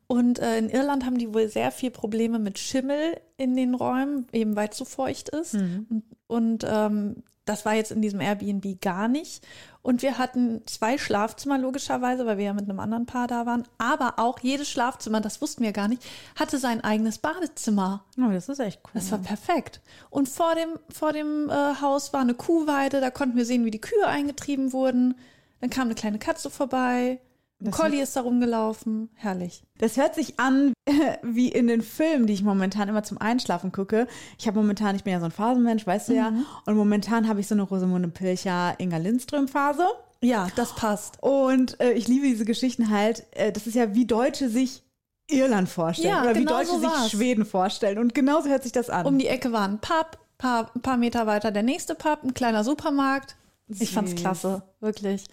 Und 0.07 0.39
äh, 0.39 0.57
in 0.57 0.69
Irland 0.69 1.05
haben 1.05 1.17
die 1.17 1.33
wohl 1.33 1.49
sehr 1.49 1.71
viel 1.71 1.91
Probleme 1.91 2.39
mit 2.39 2.57
Schimmel 2.59 3.19
in 3.35 3.55
den 3.55 3.75
Räumen, 3.75 4.27
eben 4.31 4.55
weil 4.55 4.69
es 4.69 4.77
so 4.77 4.85
feucht 4.85 5.29
ist. 5.29 5.53
Und, 5.89 6.03
und 6.27 6.65
ähm, 6.67 7.23
das 7.47 7.65
war 7.65 7.73
jetzt 7.73 7.91
in 7.91 8.01
diesem 8.01 8.21
Airbnb 8.21 8.81
gar 8.81 9.07
nicht. 9.07 9.45
Und 9.81 10.01
wir 10.01 10.17
hatten 10.17 10.61
zwei 10.65 10.97
Schlafzimmer, 10.97 11.57
logischerweise, 11.57 12.25
weil 12.25 12.37
wir 12.37 12.45
ja 12.45 12.53
mit 12.53 12.69
einem 12.69 12.79
anderen 12.79 13.05
Paar 13.05 13.27
da 13.27 13.45
waren. 13.45 13.63
Aber 13.77 14.19
auch 14.19 14.39
jedes 14.39 14.69
Schlafzimmer, 14.69 15.21
das 15.21 15.41
wussten 15.41 15.63
wir 15.63 15.71
gar 15.71 15.87
nicht, 15.87 16.05
hatte 16.35 16.57
sein 16.57 16.81
eigenes 16.83 17.19
Badezimmer. 17.19 18.03
Oh, 18.17 18.29
das 18.31 18.49
ist 18.49 18.59
echt 18.59 18.81
cool. 18.83 18.91
Das 18.93 19.11
war 19.11 19.19
perfekt. 19.19 19.81
Und 20.09 20.27
vor 20.27 20.55
dem, 20.55 20.77
vor 20.89 21.13
dem 21.13 21.49
äh, 21.49 21.81
Haus 21.81 22.11
war 22.11 22.21
eine 22.21 22.33
Kuhweide, 22.33 22.99
da 22.99 23.11
konnten 23.11 23.37
wir 23.37 23.45
sehen, 23.45 23.63
wie 23.63 23.71
die 23.71 23.81
Kühe 23.81 24.07
eingetrieben 24.07 24.73
wurden. 24.73 25.15
Dann 25.61 25.69
kam 25.69 25.83
eine 25.87 25.95
kleine 25.95 26.19
Katze 26.19 26.49
vorbei. 26.49 27.19
Ein 27.63 27.71
Collie 27.71 28.01
ist 28.03 28.15
da 28.15 28.21
rumgelaufen. 28.21 29.09
Herrlich. 29.15 29.63
Das 29.79 29.97
hört 29.97 30.13
sich 30.13 30.39
an 30.39 30.73
wie 31.23 31.49
in 31.49 31.67
den 31.67 31.81
Filmen, 31.81 32.27
die 32.27 32.33
ich 32.33 32.43
momentan 32.43 32.87
immer 32.87 33.03
zum 33.03 33.17
Einschlafen 33.19 33.71
gucke. 33.71 34.07
Ich 34.37 34.47
habe 34.47 34.59
momentan, 34.59 34.95
ich 34.95 35.03
bin 35.03 35.13
ja 35.13 35.19
so 35.19 35.25
ein 35.25 35.31
Phasenmensch, 35.31 35.87
weißt 35.87 36.09
du 36.09 36.13
ja, 36.13 36.31
und 36.65 36.75
momentan 36.75 37.27
habe 37.27 37.39
ich 37.39 37.47
so 37.47 37.55
eine 37.55 37.63
Rosamunde 37.63 38.09
Pilcher, 38.09 38.75
Inga 38.77 38.97
Lindström 38.97 39.47
Phase. 39.47 39.85
Ja, 40.21 40.47
das 40.55 40.75
passt. 40.75 41.17
Und 41.21 41.79
äh, 41.79 41.93
ich 41.93 42.07
liebe 42.07 42.27
diese 42.27 42.45
Geschichten 42.45 42.89
halt. 42.89 43.25
Äh, 43.31 43.51
das 43.51 43.67
ist 43.67 43.75
ja, 43.75 43.93
wie 43.95 44.05
Deutsche 44.05 44.49
sich 44.49 44.83
Irland 45.29 45.69
vorstellen 45.69 46.13
Ja, 46.13 46.21
oder 46.23 46.35
wie 46.35 46.39
genau 46.39 46.57
Deutsche 46.57 46.71
so 46.71 46.79
sich. 46.79 47.11
Schweden 47.11 47.45
vorstellen. 47.45 47.97
Und 47.97 48.13
genauso 48.15 48.49
hört 48.49 48.63
sich 48.63 48.71
das 48.71 48.89
an. 48.89 49.05
Um 49.05 49.19
die 49.19 49.27
Ecke 49.27 49.51
war 49.51 49.67
ein 49.67 49.79
Pub, 49.79 50.17
paar, 50.37 50.71
ein 50.75 50.81
paar 50.81 50.97
Meter 50.97 51.27
weiter 51.27 51.51
der 51.51 51.63
nächste 51.63 51.95
Pub, 51.95 52.23
ein 52.23 52.33
kleiner 52.33 52.63
Supermarkt. 52.63 53.35
Ich 53.67 53.91
fand's 53.91 54.11
Süß. 54.11 54.19
klasse, 54.21 54.63
wirklich. 54.79 55.25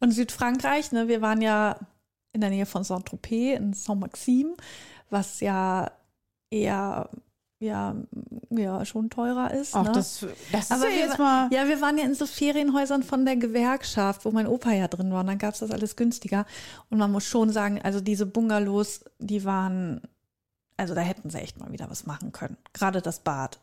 Und 0.00 0.12
Südfrankreich, 0.12 0.92
ne, 0.92 1.08
wir 1.08 1.22
waren 1.22 1.42
ja 1.42 1.76
in 2.32 2.40
der 2.40 2.50
Nähe 2.50 2.66
von 2.66 2.84
Saint-Tropez 2.84 3.58
in 3.58 3.72
Saint-Maxime, 3.72 4.54
was 5.10 5.40
ja 5.40 5.90
eher 6.50 7.10
ja, 7.60 7.94
ja 8.48 8.84
schon 8.86 9.10
teurer 9.10 9.52
ist. 9.52 9.74
Ach, 9.74 9.84
ne? 9.84 9.92
das, 9.92 10.26
das 10.50 10.70
Aber 10.70 10.88
ist 10.88 10.94
ja 10.94 10.98
wir, 10.98 11.06
jetzt 11.06 11.18
mal. 11.18 11.52
ja, 11.52 11.68
wir 11.68 11.80
waren 11.80 11.98
ja 11.98 12.04
in 12.04 12.14
so 12.14 12.26
Ferienhäusern 12.26 13.02
von 13.02 13.24
der 13.24 13.36
Gewerkschaft, 13.36 14.24
wo 14.24 14.30
mein 14.30 14.46
Opa 14.46 14.72
ja 14.72 14.88
drin 14.88 15.12
war. 15.12 15.20
Und 15.20 15.26
dann 15.26 15.38
gab 15.38 15.54
es 15.54 15.60
das 15.60 15.70
alles 15.70 15.94
günstiger. 15.94 16.46
Und 16.88 16.98
man 16.98 17.12
muss 17.12 17.24
schon 17.24 17.50
sagen, 17.50 17.80
also 17.82 18.00
diese 18.00 18.24
Bungalows, 18.24 19.04
die 19.18 19.44
waren, 19.44 20.00
also 20.78 20.94
da 20.94 21.02
hätten 21.02 21.28
sie 21.28 21.38
echt 21.38 21.60
mal 21.60 21.70
wieder 21.70 21.90
was 21.90 22.06
machen 22.06 22.32
können. 22.32 22.56
Gerade 22.72 23.02
das 23.02 23.20
Bad. 23.20 23.60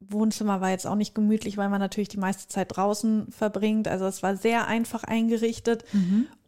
Wohnzimmer 0.00 0.60
war 0.60 0.70
jetzt 0.70 0.86
auch 0.86 0.94
nicht 0.94 1.14
gemütlich, 1.14 1.56
weil 1.56 1.68
man 1.68 1.80
natürlich 1.80 2.08
die 2.08 2.18
meiste 2.18 2.48
Zeit 2.48 2.76
draußen 2.76 3.30
verbringt. 3.30 3.88
Also 3.88 4.04
es 4.06 4.22
war 4.22 4.36
sehr 4.36 4.66
einfach 4.66 5.04
eingerichtet. 5.04 5.84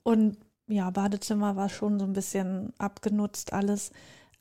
Und 0.03 0.37
ja, 0.67 0.91
Badezimmer 0.91 1.57
war 1.57 1.69
schon 1.69 1.99
so 1.99 2.05
ein 2.05 2.13
bisschen 2.13 2.73
abgenutzt 2.79 3.53
alles. 3.53 3.91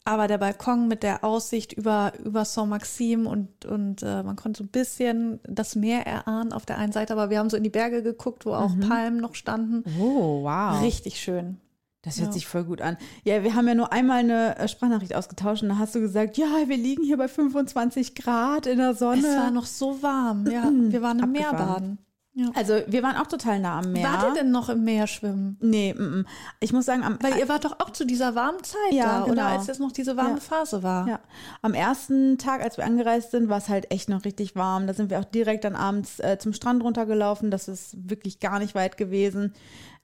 Aber 0.04 0.28
der 0.28 0.38
Balkon 0.38 0.88
mit 0.88 1.04
der 1.04 1.26
Aussicht 1.26 1.74
über, 1.74 2.14
über 2.24 2.46
Saint-Maxime 2.46 3.28
und, 3.28 3.66
und 3.66 4.04
äh, 4.04 4.24
man 4.24 4.38
konnte 4.38 4.60
so 4.60 4.64
ein 4.64 4.70
bisschen 4.70 5.42
das 5.44 5.76
Meer 5.76 6.08
erahnen 6.08 6.54
auf 6.54 6.66
der 6.66 6.78
einen 6.78 6.94
Seite, 6.94 7.12
aber 7.12 7.30
wir 7.30 7.40
haben 7.40 7.50
so 7.50 7.58
in 7.58 7.64
die 7.64 7.70
Berge 7.70 8.02
geguckt, 8.02 8.46
wo 8.46 8.54
auch 8.54 8.72
Palmen 8.88 9.20
noch 9.20 9.36
standen. 9.36 9.84
Oh, 10.00 10.44
wow. 10.44 10.82
Richtig 10.82 11.20
schön. 11.20 11.60
Das 12.04 12.18
hört 12.18 12.28
Ja. 12.28 12.34
sich 12.34 12.48
voll 12.48 12.64
gut 12.64 12.82
an. 12.82 12.96
Ja, 13.24 13.44
wir 13.44 13.56
haben 13.56 13.68
ja 13.68 13.76
nur 13.76 13.92
einmal 13.92 14.20
eine 14.20 14.58
äh, 14.58 14.68
Sprachnachricht 14.68 15.16
ausgetauscht 15.16 15.64
und 15.64 15.70
da 15.70 15.78
hast 15.78 15.96
du 15.96 16.00
gesagt, 16.00 16.38
ja, 16.38 16.46
wir 16.68 16.78
liegen 16.78 17.04
hier 17.04 17.18
bei 17.18 17.28
25 17.28 18.16
Grad 18.16 18.66
in 18.68 18.78
der 18.78 18.94
Sonne. 18.94 19.28
Es 19.28 19.38
war 19.38 19.52
noch 19.52 19.66
so 19.66 20.02
warm. 20.02 20.46
Ja, 20.50 20.70
wir 20.72 21.02
waren 21.02 21.20
im 21.20 21.32
Meer 21.32 21.52
baden. 21.52 21.98
Ja. 22.40 22.52
also 22.54 22.76
wir 22.86 23.02
waren 23.02 23.16
auch 23.18 23.26
total 23.26 23.60
nah 23.60 23.80
am 23.80 23.92
Meer. 23.94 24.04
Wart 24.04 24.24
ihr 24.28 24.34
denn 24.44 24.52
noch 24.52 24.70
im 24.70 24.84
Meer 24.84 25.08
schwimmen? 25.08 25.58
Nee, 25.60 25.96
mm, 25.98 26.20
mm. 26.20 26.26
ich 26.60 26.72
muss 26.72 26.86
sagen, 26.86 27.02
am, 27.04 27.18
Weil 27.20 27.36
ihr 27.40 27.50
wart 27.50 27.66
doch 27.66 27.80
auch 27.80 27.90
zu 27.90 28.06
dieser 28.06 28.36
warmen 28.36 28.64
Zeit 28.64 28.92
Ja, 28.92 29.06
da, 29.06 29.24
oder 29.24 29.32
genau. 29.32 29.48
als 29.48 29.66
jetzt 29.66 29.80
noch 29.80 29.92
diese 29.92 30.18
warme 30.18 30.36
Ja. 30.36 30.40
Phase 30.40 30.84
war. 30.84 31.08
Ja, 31.08 31.20
am 31.64 31.74
ersten 31.74 32.38
Tag, 32.38 32.62
als 32.62 32.78
wir 32.78 32.86
angereist 32.86 33.32
sind, 33.32 33.50
war 33.50 33.58
es 33.58 33.70
halt 33.70 33.92
echt 33.92 34.08
noch 34.08 34.24
richtig 34.24 34.56
warm. 34.56 34.86
Da 34.86 34.94
sind 34.94 35.10
wir 35.10 35.20
auch 35.20 35.26
direkt 35.26 35.64
dann 35.64 35.76
abends 35.76 36.20
äh, 36.20 36.38
zum 36.38 36.54
Strand 36.54 36.84
runtergelaufen. 36.84 37.50
Das 37.50 37.68
ist 37.68 38.08
wirklich 38.08 38.40
gar 38.40 38.60
nicht 38.60 38.76
weit 38.76 38.98
gewesen. 38.98 39.54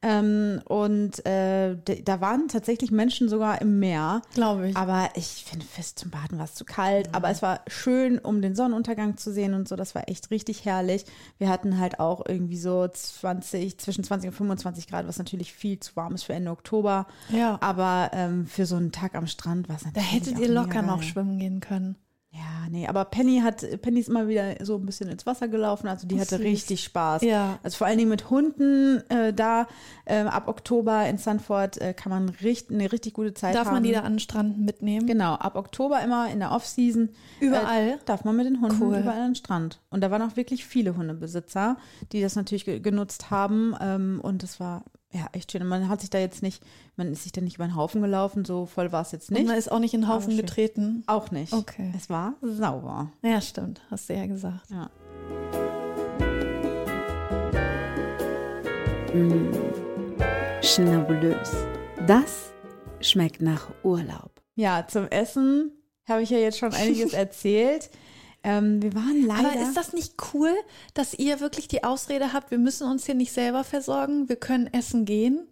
Ähm, 0.04 0.62
und 0.66 1.26
äh, 1.26 1.78
da 2.04 2.20
waren 2.20 2.50
tatsächlich 2.50 2.92
Menschen 2.92 3.30
sogar 3.30 3.62
im 3.62 3.80
Meer. 3.80 4.22
Glaube 4.34 4.70
ich. 4.70 4.76
Aber 4.78 5.10
ich 5.16 5.46
finde, 5.48 5.66
fest 5.66 5.98
zum 5.98 6.12
Baden 6.12 6.38
war 6.38 6.46
es 6.46 6.56
zu 6.56 6.66
kalt. 6.66 7.16
Aber 7.16 7.30
es 7.30 7.42
war 7.42 7.62
schön, 7.68 8.20
um 8.20 8.42
den 8.42 8.54
Sonnenuntergang 8.54 9.16
zu 9.16 9.32
sehen 9.32 9.54
und 9.54 9.68
so. 9.68 9.78
Das 9.78 9.96
war 9.96 10.10
echt 10.10 10.30
richtig 10.30 10.66
herrlich. 10.66 11.06
Wir 11.38 11.48
hatten 11.48 11.80
halt 11.80 12.00
auch 12.02 12.22
irgendwie 12.28 12.58
so 12.58 12.86
20, 12.86 13.78
zwischen 13.80 14.04
20 14.04 14.30
und 14.32 14.36
25 14.36 14.88
Grad, 14.88 15.08
was 15.08 15.18
natürlich 15.18 15.54
viel 15.54 15.80
zu 15.80 15.96
warm 15.96 16.16
ist 16.16 16.24
für 16.24 16.34
Ende 16.34 16.52
Oktober. 16.52 17.08
Ja. 17.30 17.58
Aber 17.62 18.12
ähm, 18.13 18.46
für 18.46 18.66
so 18.66 18.76
einen 18.76 18.92
Tag 18.92 19.16
am 19.16 19.28
Strand 19.28 19.70
war 19.70 19.78
es 19.78 19.84
Da 19.84 19.88
natürlich. 19.89 20.12
hättet 20.12 20.36
auch 20.36 20.39
ihr 20.42 20.50
locker 20.50 20.82
noch 20.82 21.02
schwimmen 21.02 21.39
gehen 21.39 21.62
können. 21.62 21.96
Ja, 22.36 22.67
nee, 22.72 22.88
aber 22.88 23.06
Penny 23.06 23.41
hat, 23.41 23.63
Penny 23.84 24.00
ist 24.00 24.10
immer 24.10 24.28
wieder 24.28 24.56
so 24.65 24.76
ein 24.78 24.86
bisschen 24.88 25.08
ins 25.08 25.28
Wasser 25.28 25.48
gelaufen, 25.48 25.88
also 25.88 26.08
die 26.08 26.19
hatte 26.19 26.38
süß. 26.38 26.46
richtig 26.46 26.84
Spaß. 26.84 27.22
Ja. 27.22 27.60
Also 27.62 27.78
vor 27.78 27.86
allen 27.86 28.00
Dingen 28.00 28.10
mit 28.10 28.32
Hunden 28.32 29.08
äh, 29.10 29.32
da 29.34 29.67
ähm, 30.08 30.28
ab 30.28 30.48
Oktober 30.48 31.08
in 31.08 31.19
Sanford 31.19 31.80
äh, 31.80 31.93
kann 31.93 32.10
man 32.10 32.30
richt, 32.30 32.72
eine 32.72 32.91
richtig 32.91 33.13
gute 33.13 33.36
Zeit 33.36 33.54
Darf 33.54 33.67
haben. 33.67 33.76
man 33.76 33.84
die 33.84 33.91
da 33.91 34.00
an 34.00 34.13
den 34.13 34.19
Strand 34.19 34.58
mitnehmen? 34.58 35.06
Genau, 35.06 35.36
ab 35.36 35.56
Oktober 35.56 36.02
immer 36.02 36.32
in 36.32 36.39
der 36.39 36.52
Off-Season. 36.52 37.10
Überall? 37.39 37.89
Äh, 37.89 37.98
darf 38.06 38.24
man 38.24 38.36
mit 38.36 38.48
den 38.48 38.62
Hunden 38.62 38.82
Cool. 38.82 38.98
überall 38.98 39.19
an 39.22 39.30
den 39.30 39.36
Strand. 39.36 39.80
Und 39.91 40.02
da 40.02 40.10
waren 40.10 40.24
auch 40.24 40.36
wirklich 40.36 40.65
viele 40.65 40.98
Hundebesitzer, 40.98 41.78
die 42.13 42.22
das 42.22 42.36
natürlich 42.36 42.65
ge 42.65 42.80
genutzt 42.80 43.30
haben. 43.30 43.76
Ähm, 43.80 44.19
und 44.24 44.41
das 44.41 44.60
war 44.60 44.84
ja 45.13 45.28
echt 45.34 45.52
schön. 45.52 45.62
Und 45.62 45.67
man 45.67 45.88
hat 45.89 46.02
sich 46.02 46.10
da 46.10 46.17
jetzt 46.19 46.41
nicht, 46.43 46.63
man 46.95 47.12
ist 47.12 47.23
sich 47.23 47.32
da 47.32 47.41
nicht 47.41 47.56
über 47.56 47.65
den 47.65 47.76
Haufen 47.76 48.02
gelaufen, 48.02 48.45
so 48.45 48.65
voll 48.65 48.91
war 48.91 49.02
es 49.02 49.12
jetzt 49.12 49.30
Und 49.30 49.38
nicht. 49.38 49.47
man 49.47 49.58
ist 49.58 49.71
auch 49.71 49.80
nicht 49.80 49.93
in 49.93 50.02
den 50.02 50.10
Haufen 50.10 50.36
getreten. 50.38 51.04
Auch 51.08 51.32
nicht. 51.32 51.54
Okay. 51.54 51.91
Es 51.95 52.10
war 52.10 52.34
sauber. 52.41 53.12
Ja, 53.21 53.39
stimmt. 53.41 53.82
Hast 53.91 54.10
du 54.10 54.13
ja 54.15 54.26
gesagt. 54.26 54.69
Ja. 54.69 54.89
Schnabulös. 60.62 61.52
Das 62.08 62.52
schmeckt 63.02 63.41
nach 63.41 63.69
Urlaub. 63.84 64.32
Ja, 64.56 64.86
zum 64.88 65.08
Essen 65.08 65.71
habe 66.08 66.21
ich 66.23 66.30
ja 66.30 66.38
jetzt 66.38 66.58
schon 66.58 66.73
einiges 66.73 67.13
erzählt. 67.13 67.89
Ähm, 68.44 68.82
wir 68.82 68.94
waren 68.94 69.26
leider. 69.26 69.52
Aber 69.52 69.62
ist 69.62 69.78
das 69.78 69.94
nicht 69.94 70.16
cool, 70.34 70.54
dass 70.94 71.14
ihr 71.14 71.40
wirklich 71.40 71.68
die 71.68 71.84
Ausrede 71.84 72.34
habt, 72.34 72.52
wir 72.52 72.58
müssen 72.58 72.90
uns 72.90 73.06
hier 73.06 73.16
nicht 73.16 73.32
selber 73.32 73.64
versorgen, 73.64 74.30
wir 74.30 74.36
können 74.36 74.68
essen 74.68 75.06
gehen? 75.06 75.48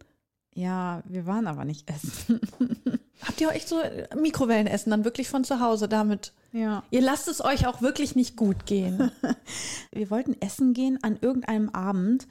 ja, 0.54 1.02
wir 1.06 1.26
waren 1.26 1.48
aber 1.48 1.66
nicht 1.66 1.90
essen. 1.90 2.42
Habt 3.22 3.40
ihr 3.40 3.50
euch 3.50 3.66
so 3.66 3.80
äh, 3.80 4.08
Mikrowellenessen 4.16 4.90
dann 4.90 5.06
wirklich 5.06 5.30
von 5.30 5.44
zu 5.44 5.60
Hause 5.60 5.88
damit? 5.88 6.34
ja. 6.52 6.84
Ihr 6.92 7.02
lasst 7.02 7.28
es 7.28 7.44
euch 7.44 7.68
auch 7.68 7.82
wirklich 7.82 8.16
nicht 8.16 8.36
gut 8.36 8.66
gehen. 8.66 9.12
Wir 9.92 10.10
wollten 10.10 10.36
essen 10.42 10.74
gehen 10.74 11.00
an 11.02 11.18
irgendeinem 11.22 11.70
Abend. 11.70 12.28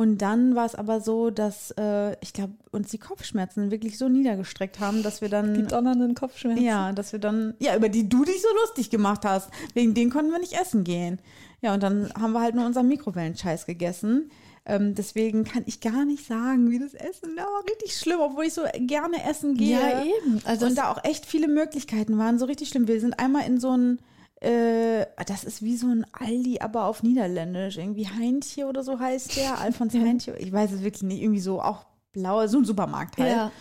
Und 0.00 0.22
dann 0.22 0.54
war 0.54 0.64
es 0.64 0.74
aber 0.74 1.02
so, 1.02 1.28
dass 1.28 1.72
äh, 1.72 2.16
ich 2.22 2.32
glaube, 2.32 2.54
uns 2.70 2.88
die 2.88 2.96
Kopfschmerzen 2.96 3.70
wirklich 3.70 3.98
so 3.98 4.08
niedergestreckt 4.08 4.80
haben, 4.80 5.02
dass 5.02 5.20
wir 5.20 5.28
dann. 5.28 5.52
Die 5.52 5.62
donnernden 5.62 6.14
Kopfschmerzen. 6.14 6.64
Ja, 6.64 6.92
dass 6.92 7.12
wir 7.12 7.18
dann, 7.18 7.52
ja, 7.58 7.76
über 7.76 7.90
die 7.90 8.08
du 8.08 8.24
dich 8.24 8.40
so 8.40 8.48
lustig 8.62 8.88
gemacht 8.88 9.26
hast. 9.26 9.50
Wegen 9.74 9.92
denen 9.92 10.10
konnten 10.10 10.30
wir 10.30 10.38
nicht 10.38 10.58
essen 10.58 10.84
gehen. 10.84 11.18
Ja, 11.60 11.74
und 11.74 11.82
dann 11.82 12.10
haben 12.18 12.32
wir 12.32 12.40
halt 12.40 12.54
nur 12.54 12.64
unseren 12.64 12.88
Mikrowellenscheiß 12.88 13.66
gegessen. 13.66 14.30
Ähm, 14.64 14.94
deswegen 14.94 15.44
kann 15.44 15.64
ich 15.66 15.82
gar 15.82 16.06
nicht 16.06 16.26
sagen, 16.26 16.70
wie 16.70 16.78
das 16.78 16.94
Essen 16.94 17.36
da 17.36 17.42
war 17.42 17.64
richtig 17.70 17.94
schlimm, 17.94 18.20
obwohl 18.20 18.44
ich 18.44 18.54
so 18.54 18.62
gerne 18.78 19.22
essen 19.28 19.54
gehe. 19.54 19.78
Ja, 19.78 20.02
eben. 20.02 20.40
Also 20.46 20.64
und 20.64 20.78
da 20.78 20.90
auch 20.90 21.04
echt 21.04 21.26
viele 21.26 21.46
Möglichkeiten 21.46 22.16
waren, 22.16 22.38
so 22.38 22.46
richtig 22.46 22.70
schlimm. 22.70 22.88
Wir 22.88 23.02
sind 23.02 23.18
einmal 23.18 23.46
in 23.46 23.60
so 23.60 23.76
ein, 23.76 23.98
äh, 24.40 25.06
das 25.26 25.44
ist 25.44 25.62
wie 25.62 25.76
so 25.76 25.86
ein 25.88 26.06
Aldi, 26.12 26.60
aber 26.60 26.84
auf 26.84 27.02
Niederländisch. 27.02 27.76
Irgendwie 27.76 28.08
Heintje 28.08 28.66
oder 28.66 28.82
so 28.82 28.98
heißt 28.98 29.36
der. 29.36 29.58
Alfons 29.60 29.94
Heintje. 29.94 30.36
Ich 30.38 30.52
weiß 30.52 30.72
es 30.72 30.82
wirklich 30.82 31.02
nicht. 31.02 31.22
Irgendwie 31.22 31.40
so 31.40 31.60
auch 31.60 31.86
blau, 32.12 32.46
so 32.46 32.58
ein 32.58 32.64
Supermarkt 32.64 33.18
halt. 33.18 33.30
Ja. 33.30 33.52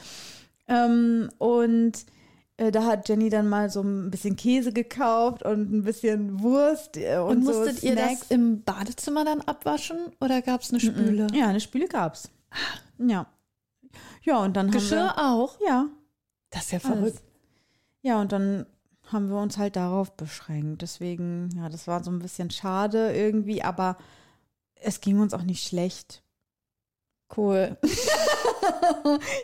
Ähm, 0.67 1.29
und 1.37 1.93
äh, 2.57 2.71
da 2.71 2.85
hat 2.85 3.09
Jenny 3.09 3.29
dann 3.29 3.49
mal 3.49 3.69
so 3.69 3.81
ein 3.81 4.09
bisschen 4.11 4.35
Käse 4.35 4.71
gekauft 4.71 5.43
und 5.43 5.71
ein 5.71 5.83
bisschen 5.83 6.41
Wurst 6.41 6.95
äh, 6.97 7.17
und, 7.17 7.37
Und 7.37 7.45
so 7.45 7.53
musstet 7.53 7.83
ihr 7.83 7.95
das 7.95 8.23
im 8.29 8.63
Badezimmer 8.63 9.25
dann 9.25 9.41
abwaschen 9.41 9.97
oder 10.21 10.41
gab 10.41 10.61
es 10.61 10.71
eine 10.71 10.79
Spüle? 10.79 11.27
Ja, 11.33 11.47
eine 11.47 11.59
Spüle 11.59 11.87
gab's. 11.87 12.29
Ja. 12.97 13.27
Ja, 14.23 14.37
und 14.37 14.55
dann 14.55 14.71
Geschirr 14.71 15.15
haben 15.15 15.39
auch? 15.39 15.59
wir. 15.59 15.67
Ja. 15.67 15.85
Das 16.51 16.63
ist 16.63 16.71
ja 16.71 16.79
alles. 16.79 16.99
verrückt. 16.99 17.21
Ja, 18.01 18.21
und 18.21 18.31
dann 18.31 18.65
haben 19.11 19.29
wir 19.29 19.37
uns 19.37 19.57
halt 19.57 19.75
darauf 19.75 20.11
beschränkt. 20.15 20.81
Deswegen, 20.81 21.49
ja, 21.55 21.69
das 21.69 21.87
war 21.87 22.03
so 22.03 22.11
ein 22.11 22.19
bisschen 22.19 22.49
schade 22.49 23.13
irgendwie, 23.13 23.63
aber 23.63 23.97
es 24.75 25.01
ging 25.01 25.19
uns 25.19 25.33
auch 25.33 25.43
nicht 25.43 25.67
schlecht. 25.67 26.23
Cool. 27.35 27.77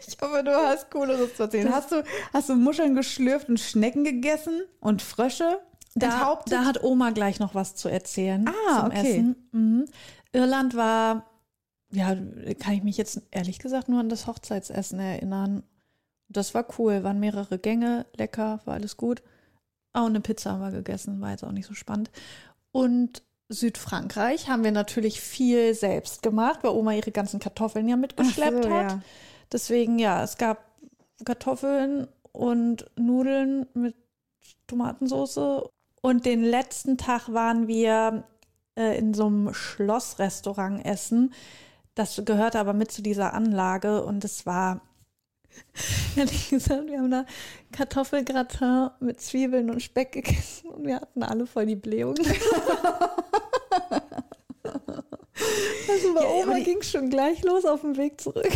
Ich 0.08 0.18
hoffe, 0.22 0.44
du 0.44 0.52
hast 0.52 0.90
Cooleres 0.92 1.36
zu 1.36 1.44
erzählen. 1.44 1.72
Hast 1.72 1.92
du, 1.92 2.04
hast 2.34 2.50
du 2.50 2.56
Muscheln 2.56 2.96
geschlürft 2.96 3.50
und 3.50 3.60
Schnecken 3.60 4.04
gegessen 4.04 4.64
und 4.80 5.02
Frösche 5.02 5.60
Da, 5.94 6.42
da 6.48 6.66
hat 6.66 6.84
Oma 6.84 7.12
gleich 7.12 7.40
noch 7.40 7.56
was 7.56 7.76
zu 7.76 7.90
erzählen 7.90 8.48
Ah, 8.48 8.80
zum 8.82 8.86
okay. 8.88 9.12
Essen. 9.12 9.50
Mhm. 9.52 9.86
Irland 10.32 10.76
war, 10.76 11.26
ja, 11.92 12.16
kann 12.60 12.74
ich 12.74 12.84
mich 12.84 12.98
jetzt 12.98 13.22
ehrlich 13.32 13.60
gesagt 13.60 13.90
nur 13.90 14.00
an 14.00 14.10
das 14.10 14.28
Hochzeitsessen 14.28 15.00
erinnern. 15.00 15.64
Das 16.28 16.54
war 16.54 16.66
cool, 16.80 17.04
waren 17.04 17.20
mehrere 17.20 17.60
Gänge, 17.60 18.06
lecker, 18.16 18.62
war 18.66 18.76
alles 18.76 18.98
gut. 18.98 19.22
Auch 19.96 20.08
eine 20.08 20.20
Pizza 20.20 20.52
haben 20.52 20.62
wir 20.62 20.72
gegessen, 20.72 21.22
war 21.22 21.32
jetzt 21.32 21.44
auch 21.44 21.52
nicht 21.52 21.68
so 21.68 21.74
spannend. 21.74 22.12
Und 22.72 23.24
Südfrankreich 23.48 24.50
haben 24.50 24.64
wir 24.64 24.72
natürlich 24.72 25.22
viel 25.22 25.74
selbst 25.74 26.22
gemacht, 26.22 26.60
weil 26.64 26.72
Oma 26.72 26.94
ihre 26.94 27.12
ganzen 27.12 27.40
Kartoffeln 27.40 27.88
ja 27.88 27.96
mitgeschleppt 27.96 28.66
so, 28.66 28.70
hat. 28.70 28.92
ja. 28.92 29.02
Deswegen, 29.52 30.00
ja, 30.00 30.24
es 30.24 30.38
gab 30.38 30.66
Kartoffeln 31.24 32.08
und 32.34 32.86
Nudeln 32.98 33.68
mit 33.74 33.96
Tomatensauce. 34.68 35.70
Und 36.02 36.26
den 36.26 36.44
letzten 36.44 36.98
Tag 36.98 37.32
waren 37.32 37.68
wir 37.68 38.26
äh, 38.76 38.98
in 38.98 39.14
so 39.14 39.28
einem 39.28 39.54
Schlossrestaurant 39.54 40.86
essen. 40.86 41.34
Das 41.94 42.22
gehörte 42.26 42.60
aber 42.60 42.74
mit 42.74 42.92
zu 42.92 43.02
dieser 43.02 43.34
Anlage 43.34 44.04
und 44.04 44.26
es 44.26 44.46
war, 44.46 44.82
ehrlich 46.16 46.50
gesagt, 46.50 46.88
wir 46.88 47.00
haben 47.00 47.12
da 47.12 47.26
Kartoffelgratin 47.72 48.90
mit 49.00 49.22
Zwiebeln 49.22 49.70
und 49.70 49.82
Speck 49.82 50.12
gegessen 50.14 50.70
und 50.70 50.86
wir 50.86 50.96
hatten 50.96 51.24
alle 51.24 51.46
voll 51.48 51.66
die 51.66 51.76
Blähung. 51.76 52.16
Also 55.88 56.14
bei 56.14 56.22
Ja, 56.22 56.28
Oma 56.28 56.60
ging 56.60 56.82
schon 56.82 57.10
gleich 57.10 57.44
los 57.44 57.66
auf 57.66 57.82
dem 57.82 57.98
Weg 57.98 58.20
zurück. 58.20 58.48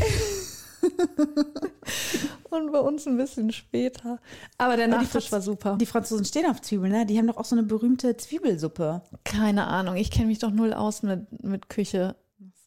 Und 2.50 2.72
bei 2.72 2.80
uns 2.80 3.06
ein 3.06 3.18
bisschen 3.18 3.52
später. 3.52 4.20
Aber 4.58 4.78
der 4.78 4.88
Nachtisch 4.88 5.32
war 5.32 5.42
super. 5.42 5.78
Die 5.80 5.86
Franzosen 5.86 6.26
stehen 6.26 6.50
auf 6.50 6.62
Zwiebeln, 6.62 6.92
ne? 6.92 7.06
Die 7.06 7.18
haben 7.18 7.28
doch 7.28 7.38
auch 7.38 7.46
so 7.46 7.56
eine 7.56 7.64
berühmte 7.64 8.18
Zwiebelsuppe. 8.18 9.02
Keine 9.24 9.68
Ahnung, 9.68 9.96
ich 9.96 10.10
kenne 10.10 10.28
mich 10.28 10.40
doch 10.40 10.52
null 10.52 10.74
aus 10.74 11.04
mit, 11.04 11.44
mit 11.44 11.70
Küche. 11.70 12.16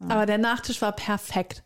Aber 0.09 0.27
der 0.27 0.39
Nachtisch 0.39 0.83
war 0.83 0.93
perfekt. 0.93 1.63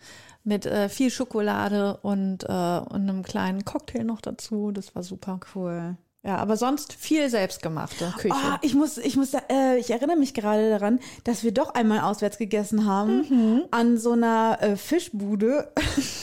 Mit 0.47 0.65
äh, 0.65 0.89
viel 0.89 1.11
Schokolade 1.11 1.97
und, 2.03 2.45
äh, 2.45 2.47
und 2.47 2.93
einem 2.93 3.25
kleinen 3.25 3.65
Cocktail 3.65 4.05
noch 4.05 4.21
dazu. 4.21 4.71
Das 4.71 4.95
war 4.95 5.03
super. 5.03 5.41
Cool. 5.55 5.97
Ja, 6.27 6.39
aber 6.39 6.57
sonst 6.57 6.93
viel 6.93 7.31
selbstgemachte 7.31 8.13
Küche. 8.19 8.35
Oh, 8.35 8.57
ich 8.61 8.75
muss, 8.75 8.99
ich 8.99 9.17
muss, 9.17 9.33
äh, 9.33 9.79
ich 9.79 9.91
erinnere 9.91 10.17
mich 10.17 10.35
gerade 10.35 10.71
daran, 10.71 10.99
dass 11.23 11.45
wir 11.45 11.53
doch 11.53 11.75
einmal 11.75 12.01
auswärts 12.01 12.37
gegessen 12.37 12.85
haben 12.85 13.63
an 13.71 13.97
so 13.97 14.11
einer 14.11 14.59
äh, 14.61 14.77
Fischbude. 14.77 15.73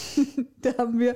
da 0.62 0.78
haben 0.78 1.00
wir, 1.00 1.16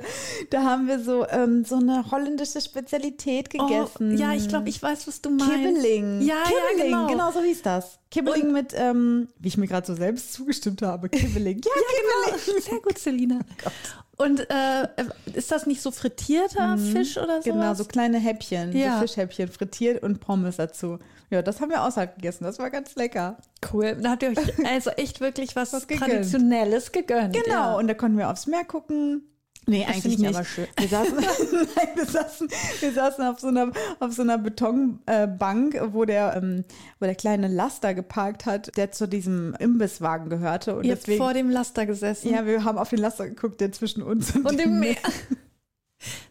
da 0.51 0.63
haben 0.63 0.87
wir 0.87 0.99
so 0.99 1.27
ähm, 1.27 1.65
so 1.65 1.75
eine 1.75 2.09
holländische 2.11 2.61
Spezialität 2.61 3.49
gegessen. 3.49 4.15
Oh, 4.15 4.17
ja, 4.17 4.33
ich 4.33 4.47
glaube, 4.47 4.69
ich 4.69 4.81
weiß, 4.81 5.05
was 5.05 5.21
du 5.21 5.31
meinst. 5.31 5.53
Kibbeling. 5.53 6.21
Ja, 6.21 6.43
Kibbeling, 6.43 6.91
ja, 6.91 7.01
genau. 7.01 7.07
genau 7.07 7.31
so 7.31 7.41
hieß 7.41 7.63
das. 7.63 7.99
Kibbeling 8.09 8.53
mit, 8.53 8.73
ähm, 8.73 9.27
wie 9.37 9.49
ich 9.49 9.57
mir 9.57 9.67
gerade 9.67 9.85
so 9.85 9.95
selbst 9.95 10.31
zugestimmt 10.31 10.81
habe, 10.81 11.09
Kibbeling. 11.09 11.59
Ja, 11.59 11.71
Ja, 11.75 12.35
genau. 12.37 12.59
Sehr 12.61 12.79
gut, 12.79 12.97
Selina. 12.97 13.41
Und 14.17 14.49
äh, 14.49 14.87
ist 15.33 15.51
das 15.51 15.67
nicht 15.67 15.81
so 15.81 15.91
frittierter 15.91 16.77
Fisch 16.77 17.17
oder 17.17 17.41
so? 17.41 17.51
Genau, 17.51 17.73
so 17.75 17.85
kleine 17.85 18.17
Häppchen, 18.17 18.75
Ja. 18.75 18.95
so 18.95 19.01
Fischhäppchen 19.01 19.47
frittiert 19.47 20.01
und 20.01 20.19
Pommes 20.19 20.55
dazu. 20.57 20.97
Ja, 21.29 21.41
das 21.43 21.61
haben 21.61 21.69
wir 21.69 21.83
außerhalb 21.83 22.15
gegessen. 22.15 22.43
Das 22.45 22.57
war 22.57 22.71
ganz 22.71 22.95
lecker. 22.95 23.37
Cool. 23.71 23.95
Da 24.01 24.11
habt 24.11 24.23
ihr 24.23 24.29
euch 24.29 24.37
also 24.65 24.89
echt 24.91 25.21
wirklich 25.21 25.55
was, 25.55 25.71
Was 25.73 25.87
gegönnt. 25.87 26.09
Traditionelles 26.09 26.91
gegönnt. 26.91 27.33
Genau, 27.35 27.53
Ja. 27.53 27.75
und 27.75 27.87
da 27.87 27.93
konnten 27.93 28.17
wir 28.17 28.31
aufs 28.31 28.47
Meer 28.47 28.63
gucken. 28.63 29.21
Nee, 29.69 29.85
Das 29.85 29.95
eigentlich 29.97 30.17
nicht. 30.17 30.33
aber 30.35 30.45
schön. 30.45 30.67
Wir 30.79 30.87
saßen, 30.87 31.15
nein, 31.75 31.87
wir 31.95 32.05
saßen, 32.05 32.47
wir 32.79 32.91
saßen 32.93 33.25
auf 33.25 33.39
so 33.39 33.47
einer, 33.47 33.71
auf 33.99 34.13
so 34.13 34.21
einer 34.21 34.37
Betonbank, 34.37 35.79
wo 35.91 36.05
der, 36.05 36.37
ähm, 36.37 36.63
wo 36.99 37.05
der 37.05 37.15
kleine 37.15 37.49
Laster 37.49 37.93
geparkt 37.93 38.45
hat, 38.45 38.75
der 38.77 38.91
zu 38.93 39.07
diesem 39.07 39.55
Imbisswagen 39.59 40.29
gehörte. 40.29 40.77
Und 40.77 40.85
Ihr 40.85 40.93
habt 40.93 41.01
deswegen, 41.01 41.21
vor 41.21 41.33
dem 41.33 41.49
Laster 41.49 41.85
gesessen 41.85 42.29
ja, 42.31 42.45
wir 42.45 42.63
haben 42.63 42.77
auf 42.77 42.89
den 42.89 42.99
Laster 42.99 43.27
geguckt, 43.27 43.59
der 43.59 43.71
zwischen 43.73 44.01
uns 44.03 44.33
und, 44.35 44.45
und 44.45 44.59
im 44.59 44.79
Meer. 44.79 44.95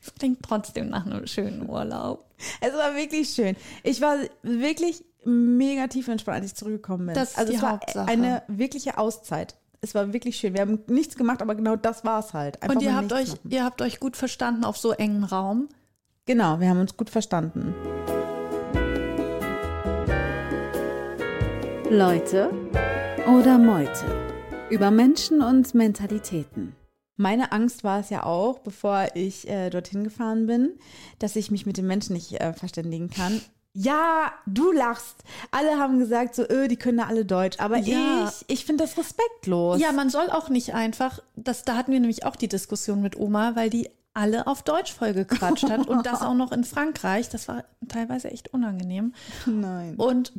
Das 0.00 0.14
klingt 0.18 0.42
trotzdem 0.42 0.88
nach 0.88 1.04
einem 1.06 1.26
schönen 1.26 1.68
Urlaub. 1.68 2.24
Es 2.60 2.72
war 2.72 2.94
wirklich 2.94 3.30
schön. 3.30 3.56
Ich 3.82 4.00
war 4.00 4.16
wirklich 4.42 5.04
mega 5.24 5.88
tief 5.88 6.06
entspannt, 6.08 6.36
als 6.42 6.46
ich 6.52 6.54
zurückgekommen 6.54 7.06
bin. 7.06 7.14
Das 7.14 7.32
ist 7.32 7.38
also 7.38 7.50
die 7.50 7.56
es 7.56 7.62
war 7.62 7.72
Hauptsache. 7.72 8.08
eine 8.08 8.42
wirkliche 8.48 8.96
Auszeit. 8.96 9.56
Es 9.80 9.94
war 9.94 10.12
wirklich 10.12 10.36
schön. 10.36 10.54
Wir 10.54 10.62
haben 10.62 10.80
nichts 10.88 11.16
gemacht, 11.16 11.42
aber 11.42 11.54
genau 11.54 11.76
das 11.76 12.04
war 12.04 12.20
es 12.20 12.32
halt. 12.32 12.62
Einfach 12.62 12.76
Und 12.76 12.82
ihr 12.82 12.94
habt, 12.94 13.12
euch, 13.12 13.28
machen. 13.28 13.50
ihr 13.50 13.64
habt 13.64 13.82
euch 13.82 14.00
gut 14.00 14.16
verstanden 14.16 14.64
auf 14.64 14.76
so 14.76 14.92
engen 14.92 15.24
Raum. 15.24 15.68
Genau, 16.24 16.60
wir 16.60 16.68
haben 16.68 16.80
uns 16.80 16.96
gut 16.96 17.10
verstanden. 17.10 17.74
Leute 21.90 22.50
oder 23.28 23.58
Meute. 23.58 24.04
Über 24.70 24.90
Menschen 24.90 25.40
und 25.40 25.72
Mentalitäten. 25.74 26.74
Meine 27.16 27.52
Angst 27.52 27.84
war 27.84 28.00
es 28.00 28.10
ja 28.10 28.24
auch, 28.24 28.58
bevor 28.58 29.06
ich 29.14 29.48
äh, 29.48 29.70
dorthin 29.70 30.04
gefahren 30.04 30.46
bin, 30.46 30.74
dass 31.18 31.36
ich 31.36 31.50
mich 31.50 31.64
mit 31.64 31.76
den 31.76 31.86
Menschen 31.86 32.14
nicht 32.14 32.40
äh, 32.40 32.52
verständigen 32.52 33.08
kann. 33.08 33.40
Ja, 33.78 34.32
du 34.46 34.72
lachst. 34.72 35.16
Alle 35.50 35.78
haben 35.78 35.98
gesagt, 35.98 36.34
so, 36.34 36.44
öh, 36.48 36.66
die 36.66 36.76
können 36.76 36.98
ja 36.98 37.06
alle 37.06 37.26
Deutsch. 37.26 37.60
Aber 37.60 37.76
Ja. 37.76 38.28
ich, 38.28 38.44
ich 38.60 38.64
finde 38.64 38.84
das 38.84 38.96
respektlos. 38.96 39.78
Ja, 39.80 39.92
man 39.92 40.08
soll 40.08 40.30
auch 40.30 40.48
nicht 40.48 40.72
einfach, 40.74 41.20
das, 41.36 41.64
da 41.64 41.76
hatten 41.76 41.92
wir 41.92 42.00
nämlich 42.00 42.24
auch 42.24 42.36
die 42.36 42.48
Diskussion 42.48 43.02
mit 43.02 43.16
Oma, 43.18 43.54
weil 43.54 43.68
die 43.68 43.90
alle 44.14 44.46
auf 44.46 44.62
Deutsch 44.62 44.94
voll 44.94 45.12
gequatscht 45.12 45.68
hat 45.68 45.86
und 45.88 46.06
das 46.06 46.22
auch 46.22 46.32
noch 46.32 46.52
in 46.52 46.64
Frankreich. 46.64 47.28
Das 47.28 47.48
war 47.48 47.64
teilweise 47.86 48.30
echt 48.30 48.54
unangenehm. 48.54 49.12
Nein. 49.44 49.94
Und 49.96 50.32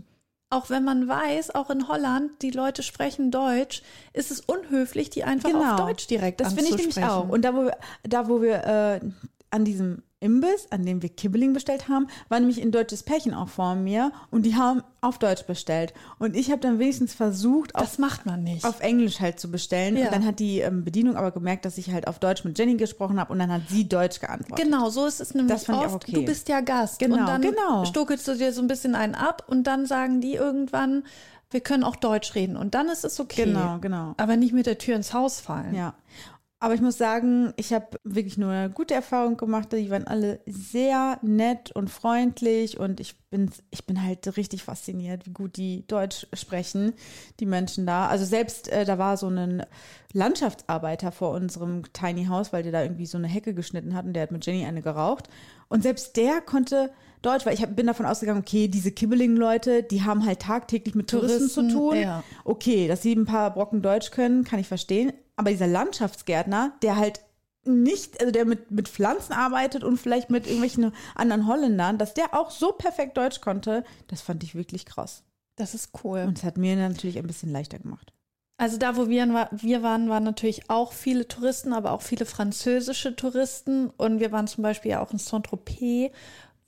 auch 0.49 0.71
wenn 0.71 0.83
man 0.83 1.07
weiß, 1.07 1.53
auch 1.53 1.69
in 1.69 1.87
Holland, 1.87 2.31
die 2.41 2.49
Leute 2.51 2.81
sprechen 2.81 3.29
Deutsch, 3.29 3.83
ist 4.13 4.31
es 4.31 4.39
unhöflich, 4.39 5.11
die 5.11 5.25
einfach 5.25 5.53
auf 5.53 5.75
Deutsch 5.75 6.07
direkt 6.07 6.39
Genau. 6.39 6.49
Das 6.49 6.53
finde 6.57 6.71
ich 6.71 6.77
nämlich 6.77 6.97
anzusprechen. 6.97 7.27
auch. 7.27 7.29
Und 7.29 7.43
da, 7.45 7.53
wo 7.53 7.65
wir, 7.65 7.77
da, 8.03 8.27
wo 8.29 8.41
wir 8.41 8.63
äh, 8.63 8.99
an 9.51 9.63
diesem 9.63 10.01
Imbiss, 10.19 10.65
an 10.71 10.83
dem 10.83 11.03
wir 11.03 11.09
Kibbeling 11.09 11.53
bestellt 11.53 11.89
haben, 11.89 12.07
war 12.27 12.39
nämlich 12.39 12.59
ein 12.59 12.71
deutsches 12.71 13.03
Pärchen 13.03 13.35
auch 13.35 13.49
vor 13.49 13.75
mir 13.75 14.11
und 14.31 14.47
die 14.47 14.55
haben 14.55 14.81
auf 14.99 15.19
Deutsch 15.19 15.45
bestellt. 15.45 15.93
Und 16.17 16.35
ich 16.35 16.49
habe 16.49 16.59
dann 16.59 16.79
wenigstens 16.79 17.13
versucht, 17.13 17.75
auf, 17.75 17.81
das 17.81 17.99
macht 17.99 18.25
man 18.25 18.43
nicht. 18.43 18.65
auf 18.65 18.79
Englisch 18.79 19.19
halt 19.19 19.39
zu 19.39 19.51
bestellen. 19.51 19.95
Ja. 19.95 20.05
Und 20.05 20.13
dann 20.13 20.25
hat 20.25 20.39
die 20.39 20.59
ähm, 20.61 20.83
Bedienung 20.83 21.17
aber 21.17 21.29
gemerkt, 21.31 21.65
dass 21.65 21.77
ich 21.77 21.91
halt 21.91 22.07
auf 22.07 22.17
Deutsch 22.17 22.43
mit 22.43 22.57
Jenny 22.57 22.77
gesprochen 22.77 23.19
habe 23.19 23.31
und 23.31 23.37
dann 23.37 23.51
hat 23.51 23.69
sie 23.69 23.87
Deutsch 23.87 24.19
geantwortet. 24.19 24.65
Genau, 24.65 24.89
so 24.89 25.05
ist 25.05 25.21
es 25.21 25.35
nämlich 25.35 25.53
Das 25.53 25.65
fand 25.65 25.79
ich 25.79 25.85
oft. 25.85 25.93
auch 25.93 26.09
okay. 26.09 26.13
Du 26.13 26.25
bist 26.25 26.49
ja 26.49 26.61
Gast. 26.61 26.97
Genau, 26.97 27.17
und 27.19 27.27
dann 27.27 27.41
genau. 27.41 27.85
stokelst 27.85 28.27
du 28.27 28.35
dir 28.35 28.51
so 28.53 28.61
ein 28.61 28.67
bisschen 28.67 28.95
einen 28.95 29.13
ab 29.13 29.43
und 29.47 29.65
dann 29.65 29.85
sagen 29.85 30.19
die 30.19 30.33
irgendwann, 30.33 31.03
wir 31.51 31.61
können 31.61 31.83
auch 31.83 31.95
Deutsch 31.95 32.33
reden. 32.33 32.57
Und 32.57 32.73
dann 32.73 32.89
ist 32.89 33.05
es 33.05 33.19
okay. 33.19 33.45
Genau, 33.45 33.77
genau. 33.79 34.15
Aber 34.17 34.35
nicht 34.35 34.53
mit 34.53 34.65
der 34.65 34.79
Tür 34.79 34.95
ins 34.95 35.13
Haus 35.13 35.39
fallen. 35.39 35.75
Ja. 35.75 35.93
Aber 36.59 36.73
ich 36.73 36.81
muss 36.81 36.97
sagen, 36.97 37.53
ich 37.55 37.71
habe 37.71 37.99
wirklich 38.03 38.39
nur 38.39 38.49
eine 38.51 38.71
gute 38.71 38.95
Erfahrung 38.95 39.37
gemacht. 39.37 39.71
Die 39.73 39.91
waren 39.91 40.07
alle 40.07 40.39
sehr 40.47 41.19
nett 41.21 41.71
und 41.71 41.91
freundlich 41.91 42.79
und 42.79 42.99
ich 42.99 43.15
bin, 43.29 43.51
ich 43.69 43.85
bin 43.85 44.03
halt 44.03 44.37
richtig 44.37 44.63
fasziniert, 44.63 45.27
wie 45.27 45.33
gut 45.33 45.55
die 45.55 45.85
Deutsch 45.85 46.25
sprechen, 46.33 46.93
die 47.39 47.45
Menschen 47.45 47.85
da. 47.85 48.07
Also 48.07 48.25
selbst 48.25 48.69
äh, 48.69 48.85
da 48.85 48.97
war 48.97 49.17
so 49.17 49.27
ein 49.27 49.63
Landschaftsarbeiter 50.13 51.11
vor 51.11 51.31
unserem 51.31 51.83
Tiny 51.93 52.25
House, 52.25 52.51
weil 52.51 52.63
der 52.63 52.71
da 52.71 52.81
irgendwie 52.81 53.05
so 53.05 53.19
eine 53.19 53.27
Hecke 53.27 53.53
geschnitten 53.53 53.93
hat 53.93 54.05
und 54.05 54.13
der 54.13 54.23
hat 54.23 54.31
mit 54.31 54.43
Jenny 54.43 54.65
eine 54.65 54.81
geraucht. 54.81 55.29
Und 55.67 55.83
selbst 55.83 56.17
der 56.17 56.41
konnte 56.41 56.89
Deutsch, 57.21 57.45
weil 57.45 57.53
ich 57.53 57.61
hab, 57.61 57.75
bin 57.75 57.87
davon 57.87 58.05
ausgegangen, 58.05 58.39
okay, 58.39 58.67
diese 58.67 58.91
Kibbeling-Leute, 58.91 59.83
die 59.83 60.03
haben 60.03 60.25
halt 60.25 60.41
tagtäglich 60.41 60.95
mit 60.95 61.09
Touristen, 61.09 61.49
Touristen, 61.49 61.69
zu 61.69 61.77
tun. 61.77 61.95
ja. 61.97 62.23
Okay, 62.43 62.87
dass 62.87 63.01
sie 63.01 63.13
ein 63.13 63.25
paar 63.25 63.53
Brocken 63.53 63.81
Deutsch 63.81 64.11
können, 64.11 64.43
kann 64.43 64.59
ich 64.59 64.67
verstehen. 64.67 65.13
Aber 65.35 65.51
dieser 65.51 65.67
Landschaftsgärtner, 65.67 66.73
der 66.81 66.97
halt 66.97 67.21
nicht, 67.65 68.19
also 68.21 68.31
der 68.31 68.45
mit, 68.45 68.71
mit 68.71 68.87
Pflanzen 68.87 69.33
arbeitet 69.33 69.83
und 69.83 69.97
vielleicht 69.97 70.29
mit 70.29 70.45
irgendwelchen 70.45 70.93
anderen 71.15 71.47
Holländern, 71.47 71.97
dass 71.97 72.13
der 72.13 72.33
auch 72.33 72.49
so 72.49 72.71
perfekt 72.71 73.17
Deutsch 73.17 73.41
konnte, 73.41 73.83
das 74.07 74.21
fand 74.21 74.43
ich 74.43 74.55
wirklich 74.55 74.85
krass. 74.85 75.23
Das 75.57 75.73
ist 75.73 75.91
cool. 76.03 76.23
Und 76.27 76.37
es 76.37 76.43
hat 76.43 76.57
mir 76.57 76.75
natürlich 76.75 77.17
ein 77.17 77.27
bisschen 77.27 77.51
leichter 77.51 77.79
gemacht. 77.79 78.13
Also 78.59 78.77
da, 78.77 78.97
wo 78.97 79.07
wir, 79.07 79.49
wir 79.51 79.83
waren, 79.83 80.09
waren 80.09 80.23
natürlich 80.23 80.67
auch 80.69 80.91
viele 80.91 81.27
Touristen, 81.27 81.73
aber 81.73 81.91
auch 81.91 82.01
viele 82.01 82.25
französische 82.25 83.15
Touristen. 83.15 83.91
Und 83.97 84.19
wir 84.19 84.31
waren 84.31 84.47
zum 84.47 84.63
Beispiel 84.63 84.91
ja 84.91 85.01
auch 85.01 85.11
in 85.11 85.19
Saint-Tropez, 85.19 86.11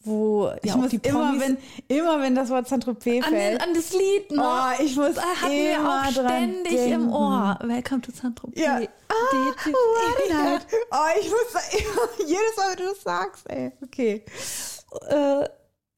wo 0.01 0.47
ja 0.47 0.57
ich 0.63 0.71
auch 0.71 0.77
muss 0.77 0.89
die 0.89 0.99
immer, 1.03 1.39
wenn, 1.39 1.57
immer 1.88 2.21
wenn 2.21 2.35
das 2.35 2.49
Wort 2.49 2.67
Saint-Tropez 2.67 3.25
fällt, 3.25 3.62
an 3.62 3.73
das 3.73 3.91
Lied 3.93 4.31
noch. 4.31 4.71
oh, 4.79 4.83
ich 4.83 4.95
muss 4.95 5.15
da 5.15 5.21
hatten 5.21 5.51
wir 5.51 5.75
immer 5.75 6.01
auch 6.01 6.12
ständig 6.12 6.73
denken. 6.73 6.93
im 6.93 7.12
Ohr. 7.12 7.59
Welcome 7.62 8.01
to 8.01 8.12
Saint-Tropez. 8.12 8.62
Ja. 8.62 8.79
Ja. 8.79 8.89
Oh, 10.91 11.19
ich 11.19 11.29
muss 11.29 11.53
da 11.53 11.59
immer, 11.77 12.09
jedes 12.27 12.55
Mal, 12.57 12.69
wenn 12.71 12.77
du 12.77 12.89
das 12.89 13.01
sagst, 13.01 13.49
ey. 13.49 13.71
Okay. 13.83 14.23
äh, 15.09 15.43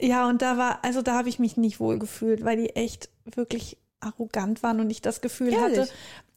ja, 0.02 0.28
und 0.28 0.42
da 0.42 0.58
war, 0.58 0.84
also 0.84 1.02
da 1.02 1.14
habe 1.16 1.30
ich 1.30 1.38
mich 1.40 1.58
nicht 1.58 1.80
wohl 1.80 2.00
gefühlt, 2.00 2.44
weil 2.44 2.58
die 2.58 2.76
echt 2.76 3.10
wirklich 3.26 3.78
arrogant 4.00 4.64
waren 4.64 4.80
und 4.80 4.90
ich 4.90 5.02
das 5.02 5.22
Gefühl 5.22 5.54
Ehrlich? 5.54 5.80
hatte, 5.80 5.92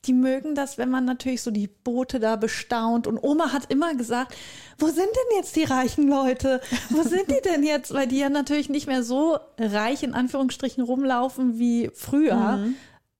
die 0.06 0.12
mögen 0.12 0.54
das, 0.54 0.78
wenn 0.78 0.90
man 0.90 1.04
natürlich 1.04 1.42
so 1.42 1.50
die 1.50 1.68
Boote 1.68 2.20
da 2.20 2.36
bestaunt. 2.36 3.06
Und 3.06 3.22
Oma 3.22 3.52
hat 3.52 3.70
immer 3.70 3.94
gesagt, 3.94 4.34
wo 4.78 4.86
sind 4.86 4.98
denn 4.98 5.36
jetzt 5.36 5.56
die 5.56 5.64
reichen 5.64 6.08
Leute? 6.08 6.60
Wo 6.90 7.02
sind 7.02 7.28
die 7.28 7.40
denn 7.44 7.62
jetzt? 7.62 7.92
Weil 7.92 8.06
die 8.06 8.18
ja 8.18 8.28
natürlich 8.28 8.68
nicht 8.68 8.86
mehr 8.86 9.02
so 9.02 9.38
reich 9.58 10.02
in 10.02 10.14
Anführungsstrichen 10.14 10.82
rumlaufen 10.82 11.58
wie 11.58 11.90
früher. 11.94 12.58
Mhm. 12.58 12.74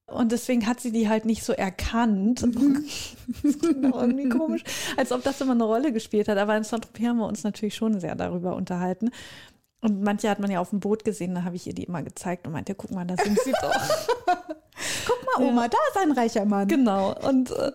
Und 0.07 0.33
deswegen 0.33 0.66
hat 0.66 0.81
sie 0.81 0.92
die 0.92 1.09
halt 1.09 1.25
nicht 1.25 1.44
so 1.44 1.53
erkannt. 1.53 2.42
das 3.42 3.59
klingt 3.59 3.92
auch 3.92 4.01
irgendwie 4.01 4.29
komisch, 4.29 4.62
als 4.97 5.12
ob 5.12 5.23
das 5.23 5.40
immer 5.40 5.53
eine 5.53 5.64
Rolle 5.64 5.92
gespielt 5.92 6.29
hat. 6.29 6.37
Aber 6.37 6.57
in 6.57 6.64
Saint-Tropez 6.64 7.07
haben 7.07 7.18
wir 7.18 7.27
uns 7.27 7.42
natürlich 7.42 7.75
schon 7.75 8.01
sehr 8.01 8.14
darüber 8.14 8.55
unterhalten. 8.55 9.11
Und 9.85 10.03
manche 10.03 10.31
hat 10.31 10.38
man 10.40 10.51
ja 10.51 10.61
auf 10.61 10.70
dem 10.70 10.81
Boot 10.81 11.05
gesehen, 11.05 11.35
da 11.35 11.44
habe 11.44 11.57
ich 11.57 11.66
ihr 11.66 11.75
die 11.75 11.85
immer 11.85 12.03
gezeigt 12.03 12.47
und 12.47 12.53
meinte, 12.55 12.75
guck 12.75 12.90
mal, 12.90 13.05
da 13.05 13.16
sind 13.23 13.38
sie 13.40 13.53
doch. 13.62 13.73
Guck 15.07 15.38
mal, 15.38 15.44
Oma, 15.47 15.68
da 15.68 15.77
ist 15.90 15.99
ein 15.99 16.12
reicher 16.12 16.44
Mann. 16.47 16.66
genau. 16.68 17.14
Und 17.29 17.51
äh, 17.51 17.73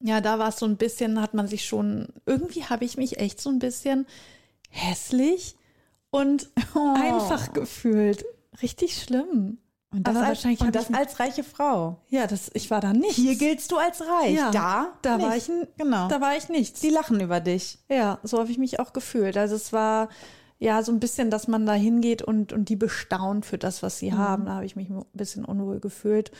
ja, 0.00 0.20
da 0.20 0.38
war 0.38 0.48
es 0.48 0.56
so 0.58 0.66
ein 0.66 0.76
bisschen, 0.76 1.20
hat 1.20 1.34
man 1.34 1.48
sich 1.48 1.64
schon, 1.66 2.08
irgendwie 2.24 2.64
habe 2.64 2.84
ich 2.84 2.96
mich 2.96 3.18
echt 3.18 3.40
so 3.40 3.50
ein 3.50 3.58
bisschen 3.58 4.06
hässlich 4.70 5.56
und 6.10 6.48
Oh. 6.74 6.94
einfach 6.96 7.52
gefühlt. 7.52 8.24
Richtig 8.62 9.00
schlimm. 9.02 9.58
Und 9.92 10.06
das, 10.06 10.14
Aber 10.14 10.24
als, 10.26 10.38
wahrscheinlich 10.38 10.60
und 10.60 10.74
das 10.74 10.88
ich 10.88 10.94
als 10.96 11.18
reiche 11.18 11.42
Frau. 11.42 11.96
Ja, 12.10 12.26
das, 12.28 12.50
ich 12.54 12.70
war 12.70 12.80
da 12.80 12.92
nicht. 12.92 13.16
Hier 13.16 13.34
giltst 13.36 13.72
du 13.72 13.76
als 13.76 14.00
reich. 14.02 14.36
Ja, 14.36 14.50
da, 14.52 14.92
da 15.02 15.20
war 15.20 15.34
nicht. 15.34 15.48
ich 15.48 15.54
n- 15.54 15.66
Genau. 15.76 16.06
Da 16.08 16.20
war 16.20 16.36
ich 16.36 16.48
nichts. 16.48 16.80
Die 16.80 16.90
lachen 16.90 17.20
über 17.20 17.40
dich. 17.40 17.78
Ja, 17.88 18.20
so 18.22 18.38
habe 18.38 18.50
ich 18.52 18.58
mich 18.58 18.78
auch 18.78 18.92
gefühlt. 18.92 19.36
Also 19.36 19.56
es 19.56 19.72
war 19.72 20.08
ja 20.60 20.82
so 20.82 20.92
ein 20.92 21.00
bisschen, 21.00 21.30
dass 21.30 21.48
man 21.48 21.66
da 21.66 21.72
hingeht 21.72 22.22
und, 22.22 22.52
und 22.52 22.68
die 22.68 22.76
bestaunt 22.76 23.46
für 23.46 23.58
das, 23.58 23.82
was 23.82 23.96
Mhm. 23.96 23.98
sie 23.98 24.12
haben. 24.14 24.44
Da 24.44 24.54
habe 24.54 24.66
ich 24.66 24.76
mich 24.76 24.88
ein 24.90 25.04
bisschen 25.12 25.44
unwohl 25.44 25.80
gefühlt. 25.80 26.30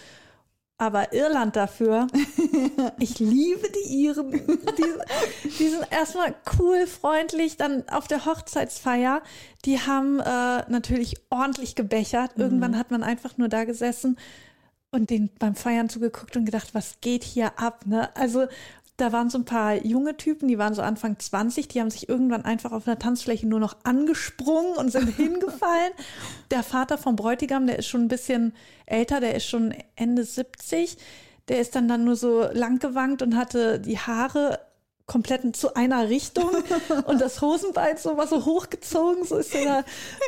Aber 0.78 1.12
Irland 1.12 1.56
dafür, 1.56 2.06
ich 2.98 3.18
liebe 3.18 3.68
die 3.70 4.04
Iren. 4.04 4.30
Die, 4.30 5.48
die 5.59 5.68
sind 5.68 5.87
erstmal 5.90 6.35
cool, 6.59 6.87
freundlich. 6.87 7.59
Dann 7.59 7.87
auf 7.90 8.09
der 8.09 8.24
Hochzeitsfeier, 8.24 9.22
die 9.66 9.78
haben 9.80 10.20
äh, 10.20 10.70
natürlich 10.70 11.16
ordentlich 11.28 11.74
gebechert. 11.74 12.37
Mhm. 12.38 12.44
Irgendwann 12.44 12.78
hat 12.78 12.90
man 12.90 13.02
einfach 13.02 13.37
nur 13.37 13.48
da 13.48 13.64
gesessen 13.64 14.16
und 14.90 15.11
den 15.11 15.30
beim 15.38 15.54
Feiern 15.54 15.88
zugeguckt 15.88 16.37
und 16.37 16.46
gedacht, 16.46 16.74
was 16.74 17.00
geht 17.00 17.24
hier 17.24 17.59
ab? 17.59 17.85
Ne? 17.87 18.14
Also 18.16 18.46
da 19.00 19.12
waren 19.12 19.30
so 19.30 19.38
ein 19.38 19.44
paar 19.44 19.84
junge 19.84 20.16
Typen, 20.16 20.48
die 20.48 20.58
waren 20.58 20.74
so 20.74 20.82
Anfang 20.82 21.18
20, 21.18 21.68
die 21.68 21.80
haben 21.80 21.90
sich 21.90 22.08
irgendwann 22.08 22.44
einfach 22.44 22.72
auf 22.72 22.86
einer 22.86 22.98
Tanzfläche 22.98 23.46
nur 23.46 23.60
noch 23.60 23.76
angesprungen 23.84 24.76
und 24.76 24.92
sind 24.92 25.08
hingefallen. 25.16 25.92
Der 26.50 26.62
Vater 26.62 26.98
vom 26.98 27.16
Bräutigam, 27.16 27.66
der 27.66 27.78
ist 27.78 27.86
schon 27.86 28.02
ein 28.02 28.08
bisschen 28.08 28.52
älter, 28.86 29.20
der 29.20 29.34
ist 29.34 29.46
schon 29.46 29.74
Ende 29.96 30.24
70, 30.24 30.98
der 31.48 31.60
ist 31.60 31.74
dann 31.74 31.88
dann 31.88 32.04
nur 32.04 32.16
so 32.16 32.44
langgewankt 32.52 33.22
und 33.22 33.36
hatte 33.36 33.80
die 33.80 33.98
Haare 33.98 34.60
komplett 35.06 35.56
zu 35.56 35.74
einer 35.74 36.08
Richtung 36.08 36.50
und 37.06 37.20
das 37.20 37.40
Hosenbein 37.40 37.96
so 37.96 38.16
war 38.16 38.28
so 38.28 38.44
hochgezogen, 38.44 39.24
so 39.24 39.38
ist 39.38 39.54
er 39.54 39.64
da 39.64 39.84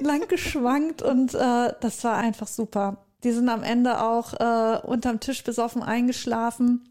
lang 0.07 0.27
geschwankt 0.29 1.03
und 1.03 1.35
äh, 1.35 1.73
das 1.81 2.03
war 2.03 2.17
einfach 2.17 2.49
super. 2.49 3.05
Die 3.23 3.31
sind 3.31 3.49
am 3.49 3.63
Ende 3.63 4.03
auch 4.03 4.33
äh, 4.35 4.81
unterm 4.85 5.21
Tisch 5.21 5.45
besoffen 5.45 5.83
eingeschlafen 5.83 6.89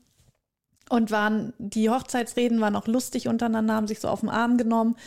und 0.92 1.10
waren, 1.10 1.54
die 1.58 1.90
Hochzeitsreden 1.90 2.60
waren 2.60 2.76
auch 2.76 2.86
lustig 2.86 3.28
untereinander, 3.28 3.76
haben 3.76 3.88
sich 3.88 4.02
so 4.02 4.10
auf 4.10 4.20
den 4.20 4.30
Arm 4.30 4.58
genommen, 4.58 4.98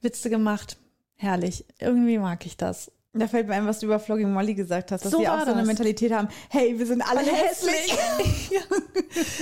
Witze 0.00 0.30
gemacht. 0.30 0.78
Herrlich. 1.16 1.64
Irgendwie 1.80 2.18
mag 2.18 2.46
ich 2.46 2.56
das. 2.56 2.92
Da 3.12 3.28
fällt 3.28 3.48
mir 3.48 3.54
ein, 3.54 3.66
was 3.66 3.78
du 3.80 3.86
über 3.86 4.00
Flogging 4.00 4.32
Molly 4.32 4.54
gesagt 4.54 4.90
hast, 4.90 5.04
dass 5.04 5.12
So 5.12 5.18
auch 5.18 5.40
so 5.40 5.46
eine 5.46 5.58
das. 5.58 5.66
Mentalität 5.66 6.12
haben. 6.12 6.28
Hey, 6.50 6.78
wir 6.78 6.86
sind 6.86 7.00
alle, 7.08 7.20
hässlich. 7.20 7.96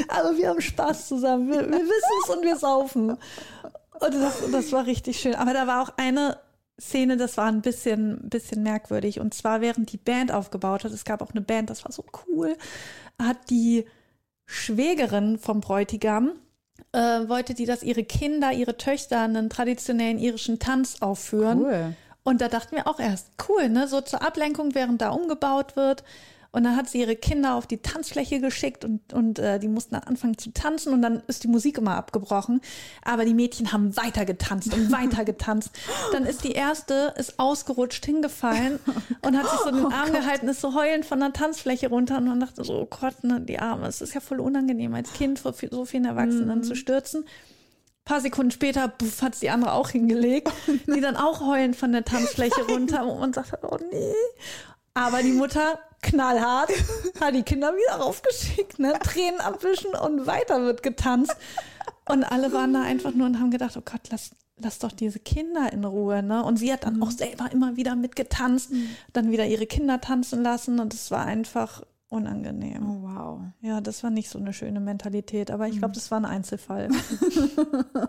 Aber 0.09 0.35
wir 0.37 0.49
haben 0.49 0.61
Spaß 0.61 1.09
zusammen. 1.09 1.49
Wir, 1.49 1.61
wir 1.61 1.79
wissen 1.79 2.21
es 2.25 2.37
und 2.37 2.45
wir 2.45 2.57
saufen. 2.57 3.11
Und 3.11 4.15
das, 4.15 4.43
das 4.51 4.73
war 4.73 4.87
richtig 4.87 5.21
schön. 5.21 5.35
Aber 5.35 5.55
da 5.55 5.67
war 5.67 5.83
auch 5.83 5.91
eine 5.97 6.39
Szene, 6.81 7.17
das 7.17 7.37
war 7.37 7.47
ein 7.47 7.63
bisschen, 7.63 8.29
bisschen 8.29 8.63
merkwürdig. 8.63 9.21
Und 9.21 9.33
zwar, 9.33 9.61
während 9.63 9.93
die 9.93 9.99
Band 9.99 10.33
aufgebaut 10.33 10.85
hat, 10.85 10.93
es 10.93 11.05
gab 11.05 11.23
auch 11.23 11.31
eine 11.31 11.43
Band, 11.43 11.71
das 11.71 11.85
war 11.85 11.93
so 11.93 12.05
cool, 12.27 12.57
hat 13.19 13.39
die 13.49 13.87
Schwägerin 14.53 15.39
vom 15.39 15.61
Bräutigam, 15.61 16.33
äh, 16.93 16.99
wollte 16.99 17.55
die, 17.55 17.65
dass 17.65 17.83
ihre 17.83 18.05
Kinder, 18.05 18.53
ihre 18.53 18.77
Töchter 18.77 19.23
einen 19.23 19.49
traditionellen 19.49 20.19
irischen 20.19 20.59
Tanz 20.59 20.97
aufführen. 21.01 21.63
Cool. 21.63 21.95
Und 22.23 22.41
da 22.41 22.49
dachten 22.49 22.77
wir 22.77 22.87
auch 22.87 23.01
erst, 23.01 23.29
cool, 23.49 23.69
ne? 23.69 23.89
So 23.89 24.01
zur 24.03 24.23
Ablenkung, 24.23 24.75
während 24.75 25.01
da 25.01 25.09
umgebaut 25.11 25.75
wird. 25.75 26.05
Und 26.53 26.65
dann 26.65 26.77
hat 26.77 26.89
sie 26.89 27.01
ihre 27.01 27.17
Kinder 27.17 27.55
auf 27.55 27.67
die 27.67 27.79
Tanzfläche 27.79 28.39
geschickt 28.39 28.85
und, 28.85 29.13
und 29.15 29.39
äh, 29.39 29.59
die 29.59 29.69
mussten 29.69 29.95
dann 29.95 30.05
anfangen 30.05 30.37
zu 30.37 30.53
tanzen 30.53 30.93
und 30.93 31.01
dann 31.01 31.23
ist 31.27 31.45
die 31.45 31.49
Musik 31.49 31.79
immer 31.79 31.97
abgebrochen. 31.97 32.61
Aber 33.03 33.25
die 33.25 33.33
Mädchen 33.33 33.73
haben 33.73 33.97
weiter 33.97 34.27
getanzt 34.27 34.75
und 34.75 34.93
weiter 34.93 35.25
getanzt. 35.25 35.71
Dann 36.13 36.27
ist 36.27 36.45
die 36.45 36.53
erste, 36.53 37.15
ist 37.17 37.39
ausgerutscht, 37.39 38.05
hingefallen 38.05 38.79
und 39.23 39.37
hat 39.39 39.49
sich 39.51 39.61
so 39.61 39.71
den 39.71 39.93
Arm 39.93 40.13
gehalten, 40.13 40.47
ist 40.49 40.61
so 40.61 40.75
heulend 40.75 41.07
von 41.07 41.21
der 41.21 41.33
Tanzfläche 41.33 41.89
runter 41.89 42.19
und 42.19 42.27
man 42.27 42.41
dachte 42.41 42.63
so, 42.65 42.81
oh 42.83 42.87
Gott, 42.87 43.25
ne, 43.25 43.41
die 43.41 43.59
Arme, 43.59 43.87
es 43.87 44.03
ist 44.03 44.13
ja 44.13 44.21
voll 44.21 44.41
unangenehm, 44.41 44.95
als 44.95 45.13
Kind 45.15 45.39
vor 45.39 45.55
viel- 45.55 45.71
so 45.71 45.87
vielen 45.87 46.05
Erwachsenen 46.05 46.63
zu 46.63 46.75
stürzen 46.77 47.25
paar 48.05 48.21
Sekunden 48.21 48.51
später 48.51 48.89
puff, 48.89 49.23
hat 49.23 49.41
die 49.41 49.51
andere 49.51 49.73
auch 49.73 49.91
hingelegt, 49.91 50.51
die 50.93 51.01
dann 51.01 51.17
auch 51.17 51.41
heulend 51.41 51.77
von 51.77 51.93
der 51.93 52.05
Tanzfläche 52.05 52.63
runter 52.69 53.07
und 53.07 53.35
sagt, 53.37 53.53
oh 53.63 53.79
nee. 53.93 54.13
Aber 54.95 55.23
die 55.23 55.33
Mutter 55.33 55.79
knallhart 56.03 56.71
hat 57.21 57.35
die 57.35 57.43
Kinder 57.43 57.73
wieder 57.73 58.03
raufgeschickt, 58.03 58.79
ne? 58.79 58.93
Tränen 59.03 59.41
abwischen 59.41 59.95
und 59.95 60.27
weiter 60.27 60.63
wird 60.63 60.83
getanzt. 60.83 61.37
Und 62.09 62.25
alle 62.25 62.53
waren 62.53 62.73
da 62.75 62.83
einfach 62.83 63.15
nur 63.15 63.27
und 63.27 63.39
haben 63.39 63.51
gedacht, 63.51 63.77
oh 63.77 63.83
Gott, 63.85 64.01
lass, 64.11 64.33
lass 64.57 64.81
doch 64.81 64.93
diese 64.93 65.21
Kinder 65.21 65.73
in 65.73 65.85
Ruhe, 65.85 66.23
ne? 66.23 66.45
Und 66.45 66.59
sie 66.59 66.73
hat 66.73 66.85
dann 66.85 67.03
auch 67.03 67.11
selber 67.11 67.51
immer 67.53 67.77
wieder 67.77 67.95
mitgetanzt, 67.95 68.71
dann 69.13 69.31
wieder 69.31 69.47
ihre 69.47 69.67
Kinder 69.67 70.01
tanzen 70.01 70.43
lassen 70.43 70.81
und 70.81 70.93
es 70.93 71.11
war 71.11 71.25
einfach 71.25 71.83
unangenehm. 72.09 72.83
Oh, 72.91 73.09
wow. 73.09 73.41
Ja, 73.63 73.81
das 73.81 74.03
war 74.03 74.11
nicht 74.11 74.29
so 74.29 74.39
eine 74.39 74.53
schöne 74.53 74.81
Mentalität, 74.81 75.51
aber 75.51 75.69
ich 75.69 75.79
glaube, 75.79 75.95
das 75.95 76.11
war 76.11 76.21
ein 76.21 76.27
Einzelfall. 76.27 76.91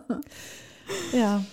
ja. 1.13 1.43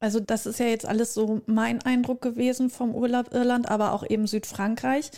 Also 0.00 0.20
das 0.20 0.46
ist 0.46 0.60
ja 0.60 0.66
jetzt 0.66 0.86
alles 0.86 1.12
so 1.12 1.40
mein 1.46 1.82
Eindruck 1.82 2.22
gewesen 2.22 2.70
vom 2.70 2.94
Urlaub 2.94 3.34
Irland, 3.34 3.68
aber 3.68 3.92
auch 3.92 4.08
eben 4.08 4.28
Südfrankreich. 4.28 5.10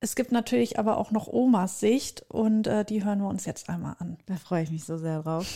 Es 0.00 0.14
gibt 0.14 0.30
natürlich 0.30 0.78
aber 0.78 0.98
auch 0.98 1.10
noch 1.10 1.26
Omas 1.26 1.80
Sicht 1.80 2.24
und 2.28 2.66
äh, 2.66 2.84
die 2.84 3.04
hören 3.04 3.20
wir 3.20 3.28
uns 3.28 3.46
jetzt 3.46 3.68
einmal 3.70 3.96
an. 3.98 4.18
Da 4.26 4.36
freue 4.36 4.62
ich 4.62 4.70
mich 4.70 4.84
so 4.84 4.98
sehr 4.98 5.22
drauf. 5.22 5.46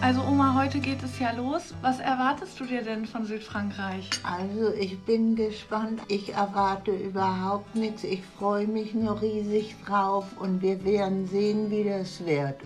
Also 0.00 0.22
Oma, 0.22 0.54
heute 0.54 0.80
geht 0.80 1.02
es 1.02 1.18
ja 1.18 1.32
los. 1.32 1.74
Was 1.82 2.00
erwartest 2.00 2.58
du 2.58 2.64
dir 2.64 2.82
denn 2.82 3.04
von 3.04 3.26
Südfrankreich? 3.26 4.08
Also 4.22 4.72
ich 4.72 4.98
bin 5.04 5.36
gespannt. 5.36 6.00
Ich 6.08 6.32
erwarte 6.32 6.92
überhaupt 6.92 7.74
nichts. 7.74 8.02
Ich 8.02 8.22
freue 8.38 8.66
mich 8.66 8.94
nur 8.94 9.20
riesig 9.20 9.76
drauf 9.84 10.24
und 10.38 10.62
wir 10.62 10.82
werden 10.84 11.28
sehen, 11.28 11.70
wie 11.70 11.84
das 11.84 12.24
wird. 12.24 12.56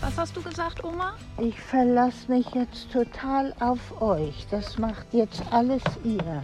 Was 0.00 0.16
hast 0.16 0.36
du 0.36 0.42
gesagt, 0.42 0.84
Oma? 0.84 1.14
Ich 1.40 1.58
verlasse 1.58 2.30
mich 2.30 2.46
jetzt 2.50 2.92
total 2.92 3.54
auf 3.58 4.00
euch. 4.00 4.46
Das 4.50 4.78
macht 4.78 5.12
jetzt 5.12 5.42
alles 5.50 5.82
ihr. 6.04 6.42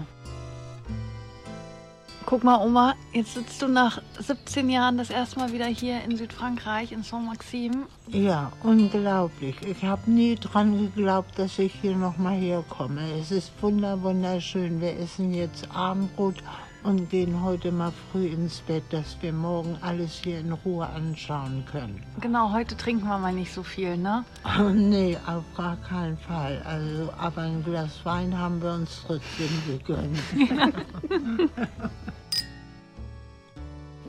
Guck 2.26 2.42
mal, 2.42 2.64
Oma, 2.64 2.94
jetzt 3.12 3.34
sitzt 3.34 3.60
du 3.60 3.68
nach 3.68 4.00
17 4.18 4.70
Jahren 4.70 4.96
das 4.96 5.10
erste 5.10 5.38
Mal 5.38 5.52
wieder 5.52 5.66
hier 5.66 6.02
in 6.04 6.16
Südfrankreich, 6.16 6.90
in 6.90 7.02
Saint-Maxime. 7.02 7.86
Ja, 8.08 8.50
unglaublich. 8.62 9.56
Ich 9.62 9.84
habe 9.84 10.10
nie 10.10 10.34
dran 10.36 10.78
geglaubt, 10.78 11.38
dass 11.38 11.58
ich 11.58 11.74
hier 11.82 11.94
nochmal 11.94 12.36
herkomme. 12.36 13.02
Es 13.20 13.30
ist 13.30 13.52
wunder 13.60 14.02
wunderschön. 14.02 14.80
Wir 14.80 14.98
essen 14.98 15.34
jetzt 15.34 15.70
Abendbrot 15.70 16.36
und 16.82 17.10
gehen 17.10 17.42
heute 17.42 17.70
mal 17.70 17.92
früh 18.10 18.26
ins 18.26 18.60
Bett, 18.60 18.84
dass 18.90 19.18
wir 19.20 19.32
morgen 19.32 19.76
alles 19.82 20.20
hier 20.22 20.38
in 20.38 20.52
Ruhe 20.52 20.86
anschauen 20.86 21.64
können. 21.70 22.02
Genau, 22.20 22.52
heute 22.52 22.74
trinken 22.74 23.06
wir 23.06 23.18
mal 23.18 23.32
nicht 23.32 23.52
so 23.52 23.62
viel, 23.62 23.98
ne? 23.98 24.24
Nee, 24.72 25.18
auf 25.26 25.44
gar 25.56 25.76
keinen 25.76 26.16
Fall. 26.16 26.62
Also, 26.64 27.12
aber 27.18 27.42
ein 27.42 27.62
Glas 27.64 28.04
Wein 28.04 28.38
haben 28.38 28.62
wir 28.62 28.72
uns 28.72 29.02
trotzdem 29.06 29.50
gegönnt. 29.66 30.18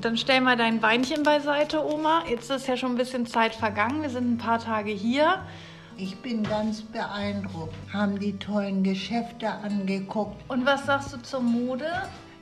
Dann 0.06 0.18
stell 0.18 0.40
mal 0.40 0.56
dein 0.56 0.84
Weinchen 0.84 1.24
beiseite, 1.24 1.84
Oma. 1.84 2.26
Jetzt 2.30 2.52
ist 2.52 2.68
ja 2.68 2.78
schon 2.78 2.92
ein 2.92 2.96
bisschen 2.96 3.26
Zeit 3.26 3.56
vergangen. 3.56 4.04
Wir 4.04 4.12
sind 4.12 4.34
ein 4.34 4.38
paar 4.38 4.60
Tage 4.60 4.92
hier. 4.92 5.40
Ich 5.98 6.16
bin 6.18 6.44
ganz 6.44 6.84
beeindruckt. 6.84 7.74
Haben 7.92 8.20
die 8.20 8.38
tollen 8.38 8.84
Geschäfte 8.84 9.50
angeguckt. 9.50 10.40
Und 10.48 10.64
was 10.64 10.86
sagst 10.86 11.12
du 11.12 11.18
zur 11.24 11.40
Mode? 11.40 11.88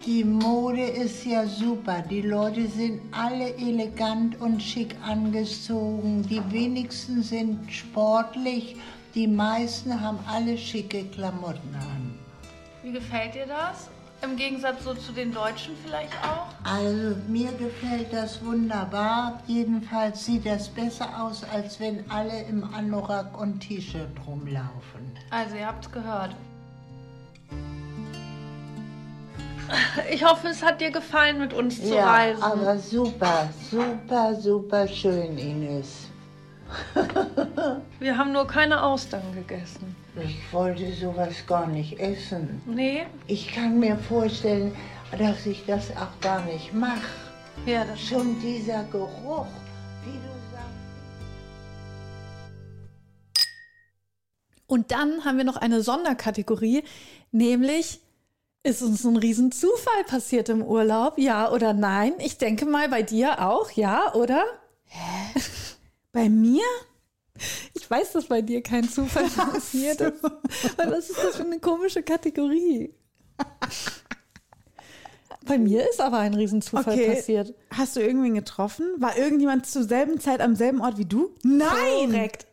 Die 0.05 0.25
Mode 0.25 0.83
ist 0.83 1.25
ja 1.25 1.45
super. 1.45 2.01
Die 2.01 2.23
Leute 2.23 2.67
sind 2.67 2.99
alle 3.13 3.55
elegant 3.55 4.41
und 4.41 4.61
schick 4.61 4.97
angezogen. 5.01 6.21
Die 6.23 6.41
wenigsten 6.51 7.23
sind 7.23 7.71
sportlich. 7.71 8.75
Die 9.15 9.27
meisten 9.27 10.01
haben 10.01 10.19
alle 10.27 10.57
schicke 10.57 11.05
Klamotten 11.05 11.73
an. 11.75 12.19
Wie 12.83 12.91
gefällt 12.91 13.35
dir 13.35 13.45
das? 13.45 13.87
Im 14.23 14.37
Gegensatz 14.37 14.85
so 14.85 14.93
zu 14.93 15.11
den 15.11 15.33
Deutschen 15.33 15.75
vielleicht 15.85 16.13
auch? 16.23 16.47
Also 16.63 17.17
mir 17.27 17.51
gefällt 17.51 18.13
das 18.13 18.43
wunderbar. 18.43 19.41
Jedenfalls 19.47 20.23
sieht 20.25 20.45
das 20.45 20.69
besser 20.69 21.09
aus, 21.21 21.43
als 21.53 21.77
wenn 21.81 22.09
alle 22.09 22.43
im 22.43 22.63
Anorak 22.73 23.37
und 23.37 23.59
T-Shirt 23.59 24.07
rumlaufen. 24.25 25.11
Also, 25.29 25.57
ihr 25.57 25.67
habt's 25.67 25.91
gehört. 25.91 26.35
Ich 30.09 30.23
hoffe, 30.23 30.47
es 30.49 30.63
hat 30.63 30.79
dir 30.79 30.91
gefallen, 30.91 31.39
mit 31.39 31.53
uns 31.53 31.81
zu 31.81 31.95
ja, 31.95 32.09
reisen. 32.09 32.43
aber 32.43 32.77
super, 32.77 33.49
super, 33.69 34.35
super 34.35 34.87
schön, 34.87 35.37
Ines. 35.37 36.07
Wir 37.99 38.17
haben 38.17 38.31
nur 38.31 38.47
keine 38.47 38.83
Austern 38.83 39.23
gegessen. 39.33 39.95
Ich 40.15 40.53
wollte 40.53 40.93
sowas 40.93 41.33
gar 41.47 41.65
nicht 41.65 41.99
essen. 41.99 42.61
Nee? 42.67 43.07
Ich 43.25 43.47
kann 43.47 43.79
mir 43.79 43.97
vorstellen, 43.97 44.75
dass 45.17 45.45
ich 45.45 45.65
das 45.65 45.89
auch 45.97 46.19
gar 46.21 46.45
nicht 46.45 46.73
mache. 46.73 47.01
Ja, 47.65 47.83
das 47.83 47.99
Schon 47.99 48.39
dieser 48.39 48.83
Geruch, 48.85 49.47
wie 50.05 50.11
du 50.11 50.33
sagst. 50.51 50.69
Und 54.67 54.91
dann 54.91 55.25
haben 55.25 55.37
wir 55.37 55.45
noch 55.45 55.57
eine 55.57 55.81
Sonderkategorie, 55.81 56.83
nämlich 57.31 57.99
ist 58.63 58.81
uns 58.81 59.03
ein 59.03 59.17
Riesenzufall 59.17 60.03
passiert 60.05 60.47
im 60.49 60.61
Urlaub, 60.61 61.17
ja 61.17 61.51
oder 61.51 61.73
nein? 61.73 62.13
Ich 62.19 62.37
denke 62.37 62.65
mal 62.65 62.87
bei 62.87 63.01
dir 63.01 63.45
auch, 63.45 63.71
ja, 63.71 64.13
oder? 64.13 64.43
Bei 66.11 66.29
mir? 66.29 66.61
Ich 67.73 67.89
weiß, 67.89 68.13
dass 68.13 68.25
bei 68.25 68.41
dir 68.41 68.61
kein 68.61 68.87
Zufall 68.87 69.27
passiert 69.29 70.01
ist. 70.01 70.23
Weil 70.23 70.91
was 70.91 71.09
ist 71.09 71.17
das 71.23 71.35
für 71.37 71.43
eine 71.43 71.59
komische 71.59 72.03
Kategorie? 72.03 72.93
Bei 75.45 75.57
mir 75.57 75.89
ist 75.89 75.99
aber 75.99 76.19
ein 76.19 76.33
Riesenzufall 76.33 76.93
Okay. 76.93 77.15
passiert. 77.15 77.53
Hast 77.71 77.95
du 77.95 77.99
irgendwen 78.01 78.35
getroffen? 78.35 78.85
War 78.97 79.17
irgendjemand 79.17 79.65
zur 79.65 79.83
selben 79.83 80.19
Zeit 80.19 80.39
am 80.39 80.55
selben 80.55 80.81
Ort 80.81 80.97
wie 80.97 81.05
du? 81.05 81.31
Nein! 81.43 82.11
Korrekt. 82.11 82.47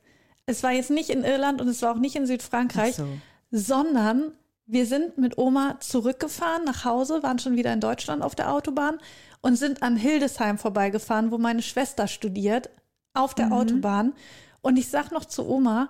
Es 0.46 0.62
war 0.64 0.72
jetzt 0.72 0.90
nicht 0.90 1.10
in 1.10 1.22
Irland 1.22 1.60
und 1.60 1.68
es 1.68 1.82
war 1.82 1.92
auch 1.92 1.98
nicht 2.00 2.16
in 2.16 2.26
Südfrankreich, 2.26 2.96
so. 2.96 3.06
sondern 3.52 4.32
wir 4.66 4.86
sind 4.86 5.18
mit 5.18 5.38
Oma 5.38 5.78
zurückgefahren 5.80 6.64
nach 6.64 6.84
Hause, 6.84 7.22
waren 7.22 7.38
schon 7.38 7.56
wieder 7.56 7.72
in 7.72 7.80
Deutschland 7.80 8.22
auf 8.22 8.34
der 8.34 8.52
Autobahn 8.52 8.98
und 9.42 9.56
sind 9.56 9.82
an 9.82 9.96
Hildesheim 9.96 10.58
vorbeigefahren, 10.58 11.30
wo 11.30 11.38
meine 11.38 11.62
Schwester 11.62 12.08
studiert, 12.08 12.70
auf 13.14 13.34
der 13.34 13.52
Autobahn. 13.52 14.14
Und 14.62 14.76
ich 14.78 14.88
sag 14.88 15.10
noch 15.12 15.24
zu 15.24 15.48
Oma, 15.48 15.88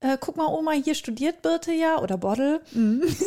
äh, 0.00 0.16
guck 0.20 0.36
mal, 0.36 0.46
Oma, 0.46 0.72
hier 0.72 0.94
studiert 0.94 1.42
Birte 1.42 1.72
ja 1.72 1.98
oder 2.00 2.16
Boddel. 2.16 2.60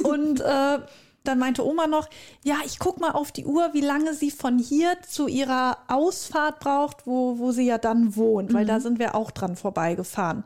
Und 0.04 0.41
äh, 0.41 0.80
dann 1.24 1.39
meinte 1.39 1.65
Oma 1.65 1.88
noch, 1.88 2.10
ja, 2.43 2.58
ich 2.65 2.80
guck 2.80 3.00
mal 3.00 3.12
auf 3.12 3.32
die 3.32 3.46
Uhr, 3.46 3.69
wie 3.74 3.82
lange 3.82 4.13
sie 4.13 4.32
von 4.32 4.60
hier 4.60 4.98
zu 5.08 5.28
ihrer 5.28 5.78
Ausfahrt 5.88 6.60
braucht, 6.60 7.08
wo, 7.08 7.38
wo 7.40 7.52
sie 7.52 7.65
ja 7.65 7.77
dann 7.77 8.15
wohnt, 8.17 8.54
weil 8.54 8.65
da 8.65 8.79
sind 8.81 9.00
wir 9.00 9.15
auch 9.15 9.31
dran 9.31 9.56
vorbeigefahren. 9.56 10.44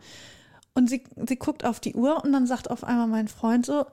Und 0.75 0.87
sie, 0.89 1.03
sie 1.27 1.37
guckt 1.37 1.65
auf 1.65 1.79
die 1.79 1.95
Uhr 1.95 2.23
und 2.23 2.31
dann 2.31 2.45
sagt 2.45 2.69
auf 2.69 2.83
einmal 2.83 3.07
mein 3.07 3.27
Freund 3.27 3.65
so, 3.65 3.85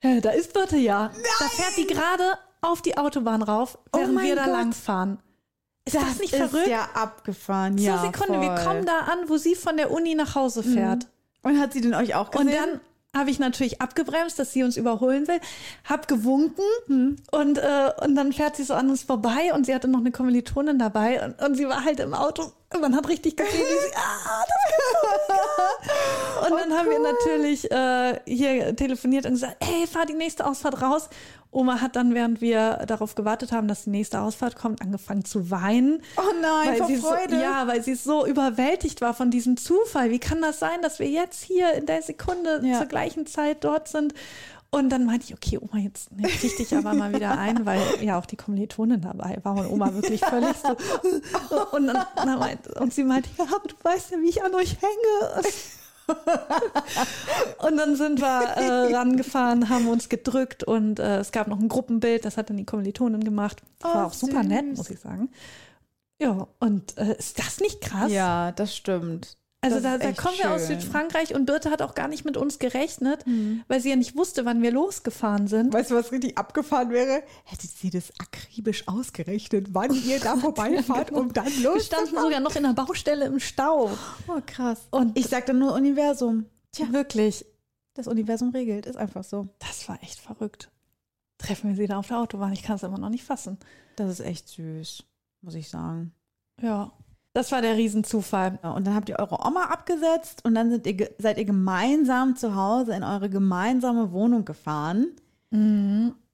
da 0.00 0.30
ist 0.30 0.54
Birte 0.54 0.76
ja. 0.78 1.10
Da 1.40 1.48
fährt 1.48 1.76
die 1.76 1.86
gerade 1.86 2.24
auf 2.62 2.80
die 2.80 2.96
Autobahn 2.96 3.42
rauf, 3.42 3.78
Oh 3.92 3.98
während 3.98 4.14
mein 4.14 4.24
wir 4.26 4.36
da 4.36 4.44
Gott. 4.44 4.52
langfahren. 4.52 5.18
Ist 5.86 5.96
das, 5.96 6.18
nicht 6.18 6.32
ist 6.32 6.38
verrückt? 6.38 6.68
ja 6.68 6.88
abgefahren. 6.94 7.76
so 7.76 7.84
ja, 7.84 7.98
Sekunde, 7.98 8.40
wir 8.40 8.54
kommen 8.54 8.86
da 8.86 9.00
an, 9.00 9.28
wo 9.28 9.36
sie 9.36 9.54
von 9.54 9.76
der 9.76 9.90
Uni 9.90 10.14
nach 10.14 10.34
Hause 10.34 10.62
fährt. 10.62 11.08
Und 11.42 11.60
hat 11.60 11.74
sie 11.74 11.82
denn 11.82 11.94
euch 11.94 12.14
auch 12.14 12.30
gesehen? 12.30 12.48
Und 12.48 12.54
dann 12.54 12.80
habe 13.14 13.30
ich 13.30 13.38
natürlich 13.38 13.80
abgebremst, 13.80 14.38
dass 14.38 14.52
sie 14.52 14.62
uns 14.64 14.76
überholen 14.76 15.28
will, 15.28 15.40
hab 15.84 16.08
gewunken 16.08 17.22
und, 17.30 17.58
äh, 17.58 17.90
und 18.02 18.14
dann 18.16 18.32
fährt 18.32 18.56
sie 18.56 18.64
so 18.64 18.74
an 18.74 18.90
uns 18.90 19.04
vorbei 19.04 19.52
und 19.54 19.66
sie 19.66 19.74
hatte 19.74 19.88
noch 19.88 20.00
eine 20.00 20.10
Kommilitonin 20.10 20.78
dabei 20.78 21.24
und, 21.24 21.40
und 21.40 21.54
sie 21.54 21.68
war 21.68 21.84
halt 21.84 22.00
im 22.00 22.12
Auto 22.12 22.52
und 22.72 22.80
man 22.80 22.96
hat 22.96 23.08
richtig 23.08 23.36
gesehen, 23.36 23.52
wie 23.52 23.88
sie, 23.88 23.94
ah, 23.96 24.44
das 24.48 25.88
Und 26.50 26.58
dann 26.58 26.72
haben 26.72 26.88
wir 26.90 26.98
natürlich 27.00 27.70
äh, 27.70 28.20
hier 28.26 28.74
telefoniert 28.76 29.26
und 29.26 29.32
gesagt, 29.32 29.56
hey, 29.60 29.86
fahr 29.86 30.06
die 30.06 30.14
nächste 30.14 30.46
Ausfahrt 30.46 30.80
raus. 30.82 31.08
Oma 31.50 31.80
hat 31.80 31.94
dann, 31.94 32.14
während 32.14 32.40
wir 32.40 32.84
darauf 32.88 33.14
gewartet 33.14 33.52
haben, 33.52 33.68
dass 33.68 33.84
die 33.84 33.90
nächste 33.90 34.20
Ausfahrt 34.20 34.56
kommt, 34.56 34.82
angefangen 34.82 35.24
zu 35.24 35.50
weinen. 35.52 36.02
Oh 36.16 36.22
nein, 36.42 36.80
weil 36.80 36.86
sie 36.88 36.96
so, 36.96 37.08
Freude. 37.08 37.40
Ja, 37.40 37.68
weil 37.68 37.82
sie 37.82 37.94
so 37.94 38.26
überwältigt 38.26 39.00
war 39.00 39.14
von 39.14 39.30
diesem 39.30 39.56
Zufall. 39.56 40.10
Wie 40.10 40.18
kann 40.18 40.42
das 40.42 40.58
sein, 40.58 40.82
dass 40.82 40.98
wir 40.98 41.08
jetzt 41.08 41.44
hier 41.44 41.72
in 41.74 41.86
der 41.86 42.02
Sekunde 42.02 42.60
Ja. 42.64 42.78
zur 42.78 42.86
gleichen 42.86 43.26
Zeit 43.26 43.62
dort 43.62 43.86
sind? 43.88 44.14
Und 44.70 44.90
dann 44.90 45.04
meinte 45.06 45.26
ich, 45.28 45.34
okay, 45.34 45.56
Oma, 45.58 45.80
jetzt 45.80 46.08
jetzt 46.18 46.42
richte 46.42 46.56
dich 46.64 46.74
aber 46.74 46.94
mal 46.94 47.14
wieder 47.14 47.38
ein, 47.38 47.64
weil 47.64 47.80
ja 48.00 48.18
auch 48.18 48.26
die 48.26 48.34
Kommilitonin 48.34 49.00
dabei 49.02 49.38
war 49.44 49.56
und 49.56 49.70
Oma 49.70 49.94
wirklich 49.94 50.20
völlig 50.24 50.56
so. 50.56 50.70
Und, 51.76 51.86
dann, 51.86 52.04
dann 52.16 52.38
meint, 52.40 52.66
und 52.80 52.92
sie 52.92 53.04
meinte, 53.04 53.28
ja, 53.38 53.44
aber 53.44 53.68
du 53.68 53.76
weißt 53.84 54.10
ja, 54.10 54.18
wie 54.18 54.28
ich 54.30 54.42
an 54.42 54.52
euch 54.56 54.76
hänge. 54.80 55.42
Und 57.58 57.76
dann 57.76 57.96
sind 57.96 58.20
wir 58.20 58.26
äh, 58.26 58.94
rangefahren, 58.94 59.68
haben 59.68 59.88
uns 59.88 60.08
gedrückt 60.08 60.64
und 60.64 60.98
äh, 60.98 61.18
es 61.18 61.32
gab 61.32 61.48
noch 61.48 61.58
ein 61.58 61.68
Gruppenbild, 61.68 62.24
das 62.24 62.36
hat 62.36 62.50
dann 62.50 62.56
die 62.58 62.66
Kommilitonin 62.66 63.24
gemacht. 63.24 63.62
Das 63.78 63.94
war 63.94 64.04
Oh, 64.04 64.06
auch 64.08 64.12
super 64.12 64.42
nett, 64.42 64.76
muss 64.76 64.90
ich 64.90 65.00
sagen. 65.00 65.30
Ja, 66.20 66.46
und 66.60 66.96
äh, 66.98 67.16
ist 67.18 67.38
das 67.38 67.60
nicht 67.60 67.80
krass? 67.80 68.12
Ja, 68.12 68.52
das 68.52 68.76
stimmt. 68.76 69.36
Also 69.64 69.80
da, 69.80 69.98
da 69.98 70.12
kommen 70.12 70.36
wir 70.38 70.52
aus 70.52 70.66
schön. 70.66 70.80
Südfrankreich 70.80 71.34
und 71.34 71.46
Birte 71.46 71.70
hat 71.70 71.82
auch 71.82 71.94
gar 71.94 72.08
nicht 72.08 72.24
mit 72.24 72.36
uns 72.36 72.58
gerechnet, 72.58 73.24
weil 73.68 73.80
sie 73.80 73.90
ja 73.90 73.96
nicht 73.96 74.16
wusste, 74.16 74.44
wann 74.44 74.62
wir 74.62 74.70
losgefahren 74.70 75.46
sind. 75.46 75.72
Weißt 75.72 75.90
du, 75.90 75.94
was 75.94 76.12
richtig 76.12 76.36
abgefahren 76.38 76.90
wäre? 76.90 77.22
Hätte 77.44 77.66
sie 77.66 77.90
das 77.90 78.12
akribisch 78.18 78.86
ausgerechnet, 78.88 79.68
wann 79.72 79.92
ihr 80.06 80.20
da 80.20 80.36
vorbeifahrt, 80.36 81.10
um 81.12 81.32
dann 81.32 81.46
Wir 81.46 81.70
los 81.70 81.86
standen 81.86 82.16
sogar 82.16 82.40
noch 82.40 82.54
in 82.56 82.62
der 82.64 82.74
Baustelle 82.74 83.24
im 83.26 83.40
Stau. 83.40 83.90
Oh, 84.28 84.40
krass. 84.46 84.82
Und 84.90 85.18
Ich 85.18 85.26
sag 85.26 85.46
dann 85.46 85.58
nur 85.58 85.74
Universum. 85.74 86.46
Tja, 86.72 86.92
wirklich, 86.92 87.44
das 87.94 88.06
Universum 88.08 88.50
regelt, 88.50 88.86
ist 88.86 88.96
einfach 88.96 89.24
so. 89.24 89.48
das 89.60 89.88
war 89.88 90.02
echt 90.02 90.18
verrückt. 90.20 90.70
Treffen 91.38 91.70
wir 91.70 91.76
sie 91.76 91.86
da 91.86 91.98
auf 91.98 92.08
der 92.08 92.18
Autobahn. 92.18 92.52
Ich 92.52 92.62
kann 92.62 92.76
es 92.76 92.82
immer 92.82 92.98
noch 92.98 93.10
nicht 93.10 93.24
fassen. 93.24 93.58
Das 93.96 94.10
ist 94.10 94.20
echt 94.20 94.48
süß, 94.48 95.04
muss 95.42 95.54
ich 95.54 95.68
sagen. 95.68 96.12
Ja, 96.60 96.92
das 97.34 97.52
war 97.52 97.60
der 97.60 97.76
Riesenzufall. 97.76 98.58
Und 98.62 98.86
dann 98.86 98.94
habt 98.94 99.08
ihr 99.08 99.18
eure 99.18 99.44
Oma 99.44 99.64
abgesetzt 99.64 100.44
und 100.44 100.54
dann 100.54 100.80
ihr, 100.84 101.10
seid 101.18 101.36
ihr 101.36 101.44
gemeinsam 101.44 102.36
zu 102.36 102.54
Hause 102.54 102.94
in 102.94 103.02
eure 103.02 103.28
gemeinsame 103.28 104.12
Wohnung 104.12 104.44
gefahren. 104.44 105.08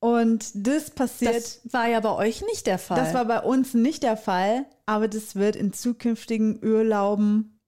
Und 0.01 0.51
das 0.55 0.91
passiert. 0.91 1.35
Das 1.35 1.61
war 1.73 1.89
ja 1.89 2.01
bei 2.01 2.13
euch 2.13 2.43
nicht 2.43 2.67
der 2.67 2.79
Fall. 2.79 2.97
Das 2.99 3.13
war 3.15 3.25
bei 3.25 3.41
uns 3.41 3.75
nicht 3.75 4.03
der 4.03 4.17
Fall, 4.17 4.67
aber 4.87 5.09
das 5.09 5.37
wird 5.37 5.57
in 5.57 5.73
zukünftigen 5.73 6.63
Urlauben. 6.65 7.59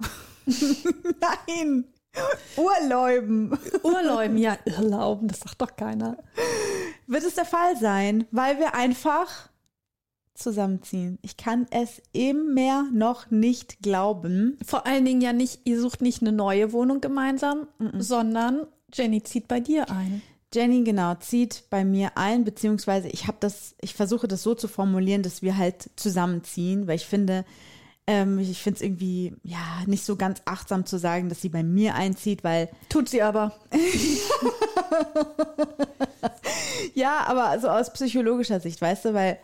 Nein! 0.46 1.84
Urläuben 2.58 3.58
Urlauben, 3.82 4.36
ja, 4.36 4.58
Urlauben, 4.66 5.28
das 5.28 5.40
sagt 5.40 5.62
doch 5.62 5.76
keiner. 5.76 6.18
wird 7.06 7.24
es 7.24 7.36
der 7.36 7.46
Fall 7.46 7.74
sein, 7.78 8.26
weil 8.30 8.58
wir 8.58 8.74
einfach 8.74 9.48
zusammenziehen. 10.34 11.18
Ich 11.22 11.36
kann 11.36 11.66
es 11.70 12.02
immer 12.12 12.90
noch 12.92 13.30
nicht 13.30 13.82
glauben. 13.82 14.58
Vor 14.64 14.86
allen 14.86 15.04
Dingen 15.04 15.20
ja 15.20 15.32
nicht, 15.32 15.60
ihr 15.64 15.80
sucht 15.80 16.02
nicht 16.02 16.22
eine 16.22 16.32
neue 16.32 16.72
Wohnung 16.72 17.00
gemeinsam, 17.00 17.68
sondern 17.98 18.66
Jenny 18.92 19.22
zieht 19.22 19.48
bei 19.48 19.60
dir 19.60 19.90
ein. 19.90 20.22
Jenny 20.54 20.84
genau 20.84 21.14
zieht 21.14 21.64
bei 21.70 21.84
mir 21.84 22.12
ein, 22.16 22.44
beziehungsweise 22.44 23.08
ich 23.08 23.26
habe 23.26 23.38
das, 23.40 23.74
ich 23.80 23.94
versuche 23.94 24.28
das 24.28 24.42
so 24.42 24.54
zu 24.54 24.68
formulieren, 24.68 25.22
dass 25.22 25.40
wir 25.40 25.56
halt 25.56 25.90
zusammenziehen, 25.96 26.86
weil 26.86 26.96
ich 26.96 27.06
finde, 27.06 27.46
ähm, 28.06 28.38
ich 28.38 28.62
finde 28.62 28.76
es 28.76 28.82
irgendwie 28.82 29.34
ja 29.44 29.58
nicht 29.86 30.04
so 30.04 30.16
ganz 30.16 30.42
achtsam 30.44 30.84
zu 30.84 30.98
sagen, 30.98 31.30
dass 31.30 31.40
sie 31.40 31.48
bei 31.48 31.62
mir 31.62 31.94
einzieht, 31.94 32.44
weil 32.44 32.68
Tut 32.90 33.08
sie 33.08 33.22
aber. 33.22 33.54
Ja, 36.94 37.24
aber 37.26 37.58
so 37.60 37.68
aus 37.68 37.92
psychologischer 37.92 38.60
Sicht, 38.60 38.80
weißt 38.80 39.06
du, 39.06 39.14
weil 39.14 39.38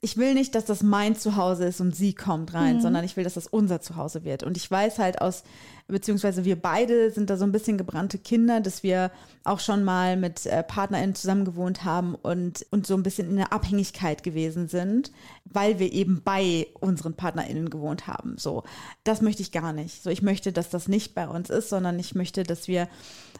ich 0.00 0.16
will 0.16 0.34
nicht, 0.34 0.54
dass 0.54 0.64
das 0.64 0.84
mein 0.84 1.16
Zuhause 1.16 1.64
ist 1.64 1.80
und 1.80 1.94
sie 1.94 2.14
kommt 2.14 2.54
rein, 2.54 2.80
sondern 2.80 3.04
ich 3.04 3.16
will, 3.16 3.24
dass 3.24 3.34
das 3.34 3.48
unser 3.48 3.80
Zuhause 3.80 4.22
wird. 4.22 4.44
Und 4.44 4.56
ich 4.56 4.70
weiß 4.70 5.00
halt 5.00 5.20
aus, 5.20 5.42
beziehungsweise 5.88 6.44
wir 6.44 6.54
beide 6.54 7.10
sind 7.10 7.30
da 7.30 7.36
so 7.36 7.44
ein 7.44 7.50
bisschen 7.50 7.78
gebrannte 7.78 8.18
Kinder, 8.18 8.60
dass 8.60 8.84
wir 8.84 9.10
auch 9.42 9.58
schon 9.58 9.82
mal 9.82 10.16
mit 10.16 10.46
äh, 10.46 10.62
PartnerInnen 10.62 11.16
zusammen 11.16 11.44
gewohnt 11.44 11.84
haben 11.84 12.14
und, 12.14 12.64
und 12.70 12.86
so 12.86 12.94
ein 12.94 13.02
bisschen 13.02 13.28
in 13.28 13.36
der 13.36 13.52
Abhängigkeit 13.52 14.22
gewesen 14.22 14.68
sind, 14.68 15.10
weil 15.44 15.80
wir 15.80 15.92
eben 15.92 16.22
bei 16.22 16.68
unseren 16.78 17.14
PartnerInnen 17.14 17.68
gewohnt 17.68 18.06
haben. 18.06 18.36
So, 18.38 18.62
das 19.02 19.20
möchte 19.20 19.42
ich 19.42 19.50
gar 19.50 19.72
nicht. 19.72 20.04
So, 20.04 20.10
ich 20.10 20.22
möchte, 20.22 20.52
dass 20.52 20.70
das 20.70 20.86
nicht 20.86 21.16
bei 21.16 21.26
uns 21.26 21.50
ist, 21.50 21.70
sondern 21.70 21.98
ich 21.98 22.14
möchte, 22.14 22.44
dass 22.44 22.68
wir 22.68 22.88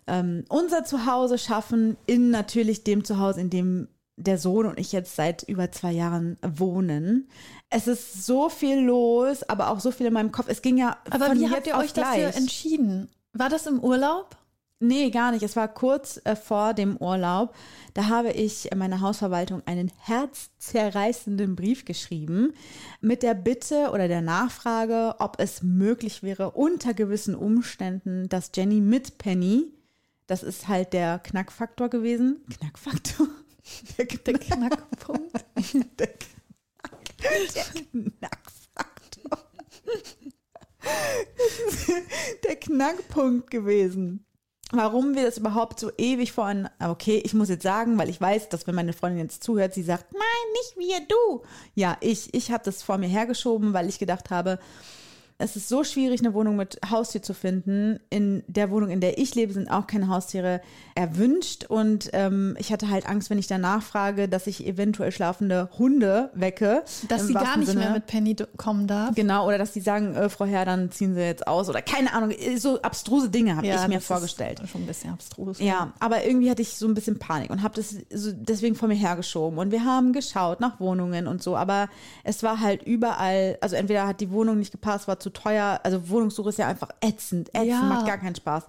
ähm, 0.08 0.44
unser 0.48 0.84
Zuhause 0.84 1.38
schaffen, 1.38 1.96
in 2.06 2.30
natürlich 2.30 2.82
dem 2.82 3.04
Zuhause, 3.04 3.42
in 3.42 3.50
dem 3.50 3.86
der 4.18 4.38
Sohn 4.38 4.66
und 4.66 4.78
ich 4.78 4.92
jetzt 4.92 5.16
seit 5.16 5.42
über 5.44 5.70
zwei 5.72 5.92
Jahren 5.92 6.36
wohnen. 6.42 7.28
Es 7.70 7.86
ist 7.86 8.26
so 8.26 8.48
viel 8.48 8.78
los, 8.80 9.42
aber 9.44 9.70
auch 9.70 9.80
so 9.80 9.90
viel 9.90 10.06
in 10.06 10.12
meinem 10.12 10.32
Kopf. 10.32 10.46
Es 10.48 10.62
ging 10.62 10.76
ja 10.76 10.96
Aber 11.10 11.26
von 11.26 11.38
wie 11.38 11.42
jetzt 11.42 11.52
habt 11.54 11.66
ihr 11.66 11.76
euch 11.76 11.92
dafür 11.92 12.30
gleich. 12.30 12.36
entschieden? 12.36 13.08
War 13.32 13.48
das 13.48 13.66
im 13.66 13.80
Urlaub? 13.80 14.36
Nee, 14.80 15.10
gar 15.10 15.32
nicht. 15.32 15.42
Es 15.42 15.56
war 15.56 15.66
kurz 15.66 16.20
äh, 16.24 16.36
vor 16.36 16.72
dem 16.72 16.96
Urlaub. 16.98 17.54
Da 17.94 18.08
habe 18.08 18.30
ich 18.30 18.70
meiner 18.76 19.00
Hausverwaltung 19.00 19.60
einen 19.66 19.90
herzzerreißenden 20.02 21.56
Brief 21.56 21.84
geschrieben 21.84 22.52
mit 23.00 23.24
der 23.24 23.34
Bitte 23.34 23.90
oder 23.92 24.06
der 24.06 24.22
Nachfrage, 24.22 25.16
ob 25.18 25.40
es 25.40 25.62
möglich 25.62 26.22
wäre, 26.22 26.52
unter 26.52 26.94
gewissen 26.94 27.34
Umständen, 27.34 28.28
dass 28.28 28.52
Jenny 28.54 28.80
mit 28.80 29.18
Penny, 29.18 29.72
das 30.28 30.44
ist 30.44 30.68
halt 30.68 30.92
der 30.92 31.18
Knackfaktor 31.18 31.88
gewesen. 31.88 32.36
Knackfaktor? 32.56 33.26
Der, 33.98 34.06
Knack, 34.06 34.40
Knackpunkt. 34.40 35.32
der, 35.98 36.08
der 37.20 37.64
Knackfaktor. 37.90 39.38
Der 42.44 42.56
Knackpunkt 42.56 43.50
gewesen. 43.50 44.24
Warum 44.70 45.14
wir 45.14 45.24
das 45.24 45.38
überhaupt 45.38 45.80
so 45.80 45.90
ewig 45.96 46.32
voran. 46.32 46.68
Okay, 46.78 47.22
ich 47.24 47.32
muss 47.32 47.48
jetzt 47.48 47.62
sagen, 47.62 47.96
weil 47.96 48.10
ich 48.10 48.20
weiß, 48.20 48.50
dass 48.50 48.66
wenn 48.66 48.74
meine 48.74 48.92
Freundin 48.92 49.22
jetzt 49.22 49.42
zuhört, 49.42 49.72
sie 49.72 49.82
sagt, 49.82 50.12
nein, 50.12 50.20
nicht 50.52 50.76
wir, 50.76 51.00
du. 51.08 51.42
Ja, 51.74 51.96
ich, 52.00 52.34
ich 52.34 52.50
habe 52.50 52.64
das 52.64 52.82
vor 52.82 52.98
mir 52.98 53.08
hergeschoben, 53.08 53.72
weil 53.72 53.88
ich 53.88 53.98
gedacht 53.98 54.30
habe, 54.30 54.58
es 55.40 55.54
ist 55.54 55.68
so 55.68 55.84
schwierig, 55.84 56.20
eine 56.20 56.34
Wohnung 56.34 56.56
mit 56.56 56.80
Haustier 56.90 57.22
zu 57.22 57.32
finden. 57.32 58.00
In 58.10 58.42
der 58.48 58.70
Wohnung, 58.72 58.90
in 58.90 59.00
der 59.00 59.18
ich 59.18 59.36
lebe, 59.36 59.52
sind 59.52 59.70
auch 59.70 59.86
keine 59.86 60.08
Haustiere 60.08 60.60
erwünscht. 60.96 61.64
Und 61.64 62.10
ähm, 62.12 62.56
ich 62.58 62.72
hatte 62.72 62.90
halt 62.90 63.08
Angst, 63.08 63.30
wenn 63.30 63.38
ich 63.38 63.46
danach 63.46 63.84
frage, 63.84 64.28
dass 64.28 64.48
ich 64.48 64.66
eventuell 64.66 65.12
schlafende 65.12 65.70
Hunde 65.78 66.30
wecke. 66.34 66.82
Dass 67.06 67.28
sie 67.28 67.34
gar 67.34 67.56
nicht 67.56 67.72
mehr 67.72 67.84
Sinne. 67.84 67.94
mit 67.94 68.06
Penny 68.06 68.34
kommen 68.56 68.88
darf. 68.88 69.14
Genau, 69.14 69.46
oder 69.46 69.58
dass 69.58 69.72
die 69.72 69.80
sagen, 69.80 70.16
äh, 70.16 70.28
Frau 70.28 70.44
Herr, 70.44 70.64
dann 70.64 70.90
ziehen 70.90 71.14
Sie 71.14 71.20
jetzt 71.20 71.46
aus. 71.46 71.68
Oder 71.68 71.82
keine 71.82 72.12
Ahnung, 72.12 72.34
so 72.56 72.82
abstruse 72.82 73.30
Dinge 73.30 73.56
habe 73.56 73.64
ich 73.64 73.72
mir 73.72 73.94
das 73.94 74.02
ist 74.02 74.06
vorgestellt. 74.06 74.60
Schon 74.66 74.82
ein 74.82 74.86
bisschen 74.88 75.12
abstrus. 75.12 75.60
Ja, 75.60 75.92
aber 76.00 76.24
irgendwie 76.24 76.50
hatte 76.50 76.62
ich 76.62 76.70
so 76.70 76.88
ein 76.88 76.94
bisschen 76.94 77.20
Panik 77.20 77.50
und 77.50 77.62
habe 77.62 77.76
das 77.76 77.94
so 78.12 78.32
deswegen 78.32 78.74
vor 78.74 78.88
mir 78.88 78.96
hergeschoben. 78.96 79.56
Und 79.60 79.70
wir 79.70 79.84
haben 79.84 80.12
geschaut 80.12 80.58
nach 80.58 80.80
Wohnungen 80.80 81.28
und 81.28 81.44
so, 81.44 81.56
aber 81.56 81.88
es 82.24 82.42
war 82.42 82.58
halt 82.58 82.82
überall, 82.82 83.56
also 83.60 83.76
entweder 83.76 84.08
hat 84.08 84.20
die 84.20 84.32
Wohnung 84.32 84.58
nicht 84.58 84.72
gepasst, 84.72 85.06
war 85.06 85.20
zu 85.20 85.27
teuer. 85.30 85.80
Also 85.84 86.08
Wohnungssuche 86.08 86.48
ist 86.50 86.58
ja 86.58 86.68
einfach 86.68 86.90
ätzend, 87.00 87.48
ätzend, 87.50 87.68
Ja. 87.68 87.82
macht 87.82 88.06
gar 88.06 88.18
keinen 88.18 88.34
Spaß. 88.36 88.64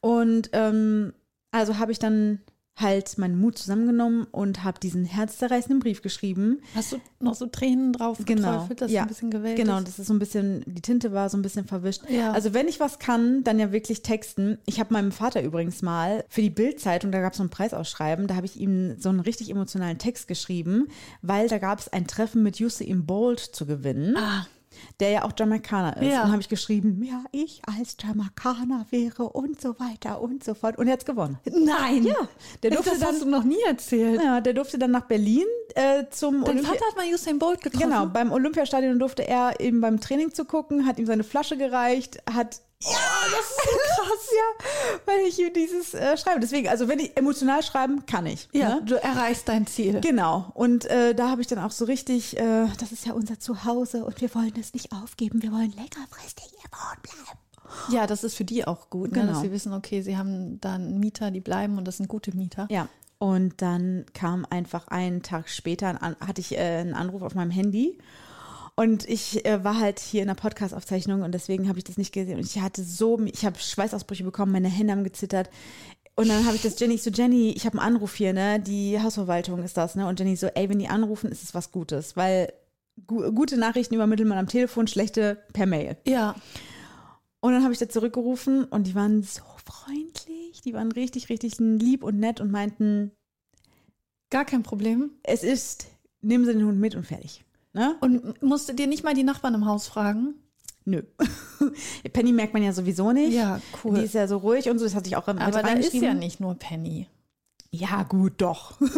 Und 0.00 0.50
ähm, 0.52 1.12
also 1.50 1.78
habe 1.78 1.92
ich 1.92 1.98
dann 1.98 2.40
halt 2.76 3.18
meinen 3.18 3.38
Mut 3.38 3.58
zusammengenommen 3.58 4.26
und 4.30 4.64
habe 4.64 4.80
diesen 4.80 5.04
herzzerreißenden 5.04 5.80
Brief 5.80 6.00
geschrieben. 6.00 6.62
Hast 6.74 6.92
du 6.92 7.00
noch 7.18 7.34
so 7.34 7.44
Tränen 7.46 7.92
drauf 7.92 8.16
Genau. 8.24 8.66
dass 8.74 8.90
ja. 8.90 9.02
ein 9.02 9.08
bisschen 9.08 9.30
gewählt 9.30 9.56
Genau, 9.56 9.76
ist? 9.78 9.88
das 9.88 9.98
ist 9.98 10.06
so 10.06 10.14
ein 10.14 10.18
bisschen, 10.18 10.62
die 10.66 10.80
Tinte 10.80 11.12
war 11.12 11.28
so 11.28 11.36
ein 11.36 11.42
bisschen 11.42 11.66
verwischt. 11.66 12.08
Ja. 12.08 12.32
Also 12.32 12.54
wenn 12.54 12.68
ich 12.68 12.80
was 12.80 12.98
kann, 12.98 13.44
dann 13.44 13.58
ja 13.58 13.70
wirklich 13.72 14.02
texten. 14.02 14.56
Ich 14.64 14.80
habe 14.80 14.94
meinem 14.94 15.12
Vater 15.12 15.42
übrigens 15.42 15.82
mal 15.82 16.24
für 16.30 16.40
die 16.40 16.48
Bildzeitung, 16.48 17.12
da 17.12 17.20
gab 17.20 17.32
es 17.32 17.38
so 17.38 17.44
ein 17.44 17.50
Preisausschreiben, 17.50 18.26
da 18.28 18.34
habe 18.36 18.46
ich 18.46 18.58
ihm 18.58 18.98
so 18.98 19.10
einen 19.10 19.20
richtig 19.20 19.50
emotionalen 19.50 19.98
Text 19.98 20.26
geschrieben, 20.26 20.88
weil 21.20 21.48
da 21.48 21.58
gab 21.58 21.80
es 21.80 21.88
ein 21.92 22.06
Treffen 22.06 22.42
mit 22.42 22.58
Usain 22.62 23.04
Bolt 23.04 23.40
zu 23.40 23.66
gewinnen. 23.66 24.16
Ah. 24.16 24.46
Der 25.00 25.10
ja 25.10 25.24
auch 25.24 25.32
Jamaikaner 25.38 25.96
ist. 25.96 26.10
Ja. 26.10 26.24
Und 26.24 26.32
habe 26.32 26.40
ich 26.42 26.48
geschrieben, 26.48 27.02
ja, 27.02 27.24
ich 27.32 27.62
als 27.66 27.96
Jamaikaner 28.02 28.86
wäre 28.90 29.24
und 29.28 29.60
so 29.60 29.78
weiter 29.80 30.20
und 30.20 30.44
so 30.44 30.54
fort. 30.54 30.78
Und 30.78 30.86
er 30.86 30.94
hat's 30.94 31.04
gewonnen. 31.04 31.38
Nein. 31.44 32.04
Ja, 32.04 32.14
der 32.62 32.70
durfte 32.72 32.90
das 32.90 32.98
dann, 33.00 33.08
hast 33.10 33.22
du 33.22 33.28
noch 33.28 33.44
nie 33.44 33.60
erzählt. 33.66 34.20
ja, 34.22 34.40
der 34.40 34.52
durfte 34.54 34.78
dann 34.78 34.90
nach 34.90 35.06
Berlin 35.06 35.44
äh, 35.74 36.04
zum 36.10 36.44
Dein 36.44 36.54
Olympia- 36.58 36.72
Vater 36.72 36.84
hat 36.88 36.96
mal 36.96 37.06
Usain 37.12 37.38
Bolt 37.38 37.60
getroffen. 37.62 37.88
Genau, 37.90 38.06
beim 38.06 38.32
Olympiastadion 38.32 38.98
durfte 38.98 39.26
er 39.26 39.60
eben 39.60 39.80
beim 39.80 40.00
Training 40.00 40.32
zu 40.32 40.44
gucken, 40.44 40.86
hat 40.86 40.98
ihm 40.98 41.06
seine 41.06 41.24
Flasche 41.24 41.56
gereicht, 41.56 42.22
hat 42.32 42.60
Ja, 42.82 42.90
das 43.30 43.40
ist 43.50 43.56
so 43.56 44.02
krass, 44.02 44.28
ja, 44.34 45.02
weil 45.06 45.20
ich 45.26 45.34
hier 45.36 45.52
dieses 45.52 45.92
äh, 45.94 46.16
schreibe. 46.16 46.40
Deswegen, 46.40 46.68
also 46.68 46.88
wenn 46.88 46.98
ich 46.98 47.16
emotional 47.16 47.62
schreiben, 47.62 48.06
kann 48.06 48.26
ich. 48.26 48.48
Ja, 48.52 48.76
Ne? 48.76 48.82
du 48.86 48.94
erreichst 49.02 49.48
dein 49.48 49.66
Ziel. 49.66 50.00
Genau. 50.00 50.50
Und 50.54 50.86
äh, 50.86 51.14
da 51.14 51.28
habe 51.28 51.42
ich 51.42 51.46
dann 51.46 51.58
auch 51.58 51.72
so 51.72 51.84
richtig, 51.84 52.38
äh, 52.38 52.66
das 52.78 52.92
ist 52.92 53.04
ja 53.06 53.12
unser 53.12 53.38
Zuhause 53.38 54.04
und 54.04 54.20
wir 54.20 54.34
wollen 54.34 54.54
es 54.58 54.72
nicht 54.72 54.92
aufgeben. 54.92 55.42
Wir 55.42 55.52
wollen 55.52 55.72
längerfristig 55.72 56.44
hier 56.50 56.70
wohnen 56.72 57.02
bleiben. 57.02 57.38
Ja, 57.92 58.06
das 58.06 58.24
ist 58.24 58.34
für 58.34 58.44
die 58.44 58.66
auch 58.66 58.90
gut, 58.90 59.12
ne? 59.12 59.20
Genau. 59.20 59.32
dass 59.32 59.42
sie 59.42 59.52
wissen, 59.52 59.72
okay, 59.72 60.02
sie 60.02 60.16
haben 60.16 60.60
dann 60.60 60.98
Mieter, 60.98 61.30
die 61.30 61.40
bleiben 61.40 61.78
und 61.78 61.84
das 61.86 61.98
sind 61.98 62.08
gute 62.08 62.34
Mieter. 62.36 62.66
Ja. 62.70 62.88
Und 63.18 63.60
dann 63.62 64.06
kam 64.14 64.46
einfach 64.48 64.88
einen 64.88 65.22
Tag 65.22 65.48
später, 65.50 66.02
An 66.02 66.16
hatte 66.26 66.40
ich 66.40 66.56
äh, 66.56 66.58
einen 66.78 66.94
Anruf 66.94 67.20
auf 67.22 67.34
meinem 67.34 67.50
Handy. 67.50 67.98
Und 68.76 69.08
ich 69.08 69.44
äh, 69.44 69.62
war 69.64 69.78
halt 69.78 70.00
hier 70.00 70.22
in 70.22 70.28
der 70.28 70.34
Podcast-Aufzeichnung 70.34 71.22
und 71.22 71.32
deswegen 71.32 71.68
habe 71.68 71.78
ich 71.78 71.84
das 71.84 71.98
nicht 71.98 72.12
gesehen. 72.12 72.38
Und 72.38 72.46
ich 72.46 72.60
hatte 72.60 72.82
so, 72.82 73.20
ich 73.20 73.44
habe 73.44 73.58
Schweißausbrüche 73.58 74.24
bekommen, 74.24 74.52
meine 74.52 74.68
Hände 74.68 74.92
haben 74.92 75.04
gezittert. 75.04 75.50
Und 76.16 76.28
dann 76.28 76.44
habe 76.44 76.56
ich 76.56 76.62
das 76.62 76.78
Jenny, 76.78 76.94
ich 76.94 77.02
so 77.02 77.10
Jenny, 77.10 77.50
ich 77.50 77.66
habe 77.66 77.78
einen 77.78 77.94
Anruf 77.94 78.14
hier, 78.14 78.32
ne? 78.32 78.60
Die 78.60 79.00
Hausverwaltung 79.00 79.62
ist 79.62 79.76
das, 79.76 79.94
ne? 79.94 80.06
Und 80.06 80.18
Jenny 80.18 80.36
so, 80.36 80.48
ey, 80.48 80.68
wenn 80.68 80.78
die 80.78 80.88
anrufen, 80.88 81.30
ist 81.30 81.42
es 81.42 81.54
was 81.54 81.72
Gutes, 81.72 82.16
weil 82.16 82.52
gu 83.06 83.32
gute 83.32 83.56
Nachrichten 83.56 83.94
übermittelt 83.94 84.28
man 84.28 84.38
am 84.38 84.48
Telefon, 84.48 84.86
schlechte 84.86 85.42
per 85.52 85.66
Mail. 85.66 85.96
Ja. 86.06 86.34
Und 87.40 87.52
dann 87.52 87.62
habe 87.62 87.72
ich 87.72 87.78
da 87.78 87.88
zurückgerufen 87.88 88.64
und 88.64 88.86
die 88.86 88.94
waren 88.94 89.22
so 89.22 89.40
freundlich, 89.64 90.60
die 90.62 90.74
waren 90.74 90.92
richtig, 90.92 91.30
richtig 91.30 91.58
lieb 91.58 92.04
und 92.04 92.18
nett 92.18 92.40
und 92.40 92.50
meinten, 92.50 93.12
Gar 94.30 94.44
kein 94.44 94.62
Problem. 94.62 95.10
es 95.24 95.42
ist, 95.42 95.88
nehmen 96.20 96.44
Sie 96.44 96.52
den 96.52 96.64
Hund 96.64 96.78
mit 96.78 96.94
und 96.94 97.04
fertig. 97.04 97.44
Ne? 97.72 97.96
Und 98.00 98.42
musst 98.42 98.68
du 98.68 98.74
dir 98.74 98.86
nicht 98.86 99.04
mal 99.04 99.14
die 99.14 99.22
Nachbarn 99.22 99.54
im 99.54 99.66
Haus 99.66 99.86
fragen? 99.86 100.34
Nö. 100.84 101.02
Penny 102.12 102.32
merkt 102.32 102.52
man 102.54 102.62
ja 102.62 102.72
sowieso 102.72 103.12
nicht. 103.12 103.34
Ja, 103.34 103.60
cool. 103.84 103.98
Die 103.98 104.04
ist 104.04 104.14
ja 104.14 104.26
so 104.26 104.38
ruhig 104.38 104.68
und 104.68 104.78
so, 104.78 104.84
das 104.84 104.94
hatte 104.94 105.08
ich 105.08 105.16
auch 105.16 105.28
im 105.28 105.38
Aber 105.38 105.62
da 105.62 105.72
ist 105.72 105.94
ja 105.94 106.14
nicht 106.14 106.40
nur 106.40 106.54
Penny. 106.54 107.06
Ja, 107.72 108.02
gut, 108.02 108.32
doch. 108.38 108.80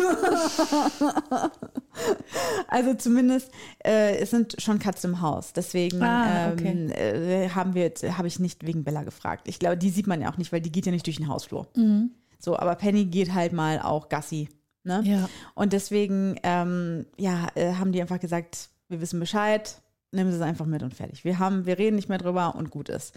also 2.68 2.94
zumindest, 2.94 3.50
äh, 3.84 4.16
es 4.16 4.30
sind 4.30 4.56
schon 4.62 4.78
Katzen 4.78 5.10
im 5.10 5.20
Haus. 5.20 5.52
Deswegen 5.52 6.02
Ah, 6.02 6.52
ähm, 6.52 6.90
äh, 6.90 7.50
haben 7.50 7.74
wir, 7.74 7.92
habe 8.16 8.28
ich 8.28 8.38
nicht 8.38 8.66
wegen 8.66 8.82
Bella 8.82 9.02
gefragt. 9.02 9.46
Ich 9.46 9.58
glaube, 9.58 9.76
die 9.76 9.90
sieht 9.90 10.06
man 10.06 10.22
ja 10.22 10.32
auch 10.32 10.38
nicht, 10.38 10.52
weil 10.52 10.62
die 10.62 10.72
geht 10.72 10.86
ja 10.86 10.92
nicht 10.92 11.04
durch 11.06 11.18
den 11.18 11.28
Hausflur. 11.28 11.66
So, 12.38 12.56
aber 12.58 12.74
Penny 12.76 13.04
geht 13.04 13.34
halt 13.34 13.52
mal 13.52 13.78
auch 13.82 14.08
Gassi. 14.08 14.48
Ne? 14.84 15.02
Ja. 15.04 15.28
Und 15.54 15.72
deswegen, 15.72 16.38
ähm, 16.42 17.06
ja, 17.16 17.48
äh, 17.54 17.74
haben 17.74 17.92
die 17.92 18.00
einfach 18.00 18.20
gesagt, 18.20 18.70
wir 18.88 19.00
wissen 19.00 19.20
Bescheid, 19.20 19.80
nehmen 20.10 20.30
Sie 20.30 20.36
es 20.36 20.42
einfach 20.42 20.66
mit 20.66 20.82
und 20.82 20.94
fertig. 20.94 21.24
Wir 21.24 21.38
haben, 21.38 21.66
wir 21.66 21.78
reden 21.78 21.96
nicht 21.96 22.08
mehr 22.08 22.18
drüber 22.18 22.54
und 22.54 22.70
gut 22.70 22.88
ist. 22.88 23.14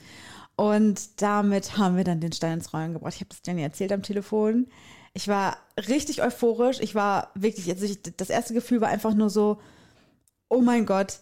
Und 0.55 1.21
damit 1.21 1.77
haben 1.77 1.97
wir 1.97 2.03
dann 2.03 2.21
den 2.21 2.31
Stein 2.31 2.53
ins 2.53 2.73
Rollen 2.73 2.93
gebracht. 2.93 3.13
Ich 3.15 3.21
habe 3.21 3.29
das 3.29 3.41
Jenny 3.45 3.61
erzählt 3.61 3.91
am 3.91 4.03
Telefon. 4.03 4.67
Ich 5.13 5.27
war 5.27 5.57
richtig 5.89 6.23
euphorisch. 6.23 6.79
Ich 6.79 6.95
war 6.95 7.31
wirklich, 7.35 7.69
also 7.69 7.85
ich, 7.85 8.01
das 8.01 8.29
erste 8.29 8.53
Gefühl 8.53 8.79
war 8.79 8.89
einfach 8.89 9.13
nur 9.13 9.29
so, 9.29 9.59
oh 10.47 10.61
mein 10.61 10.85
Gott, 10.85 11.19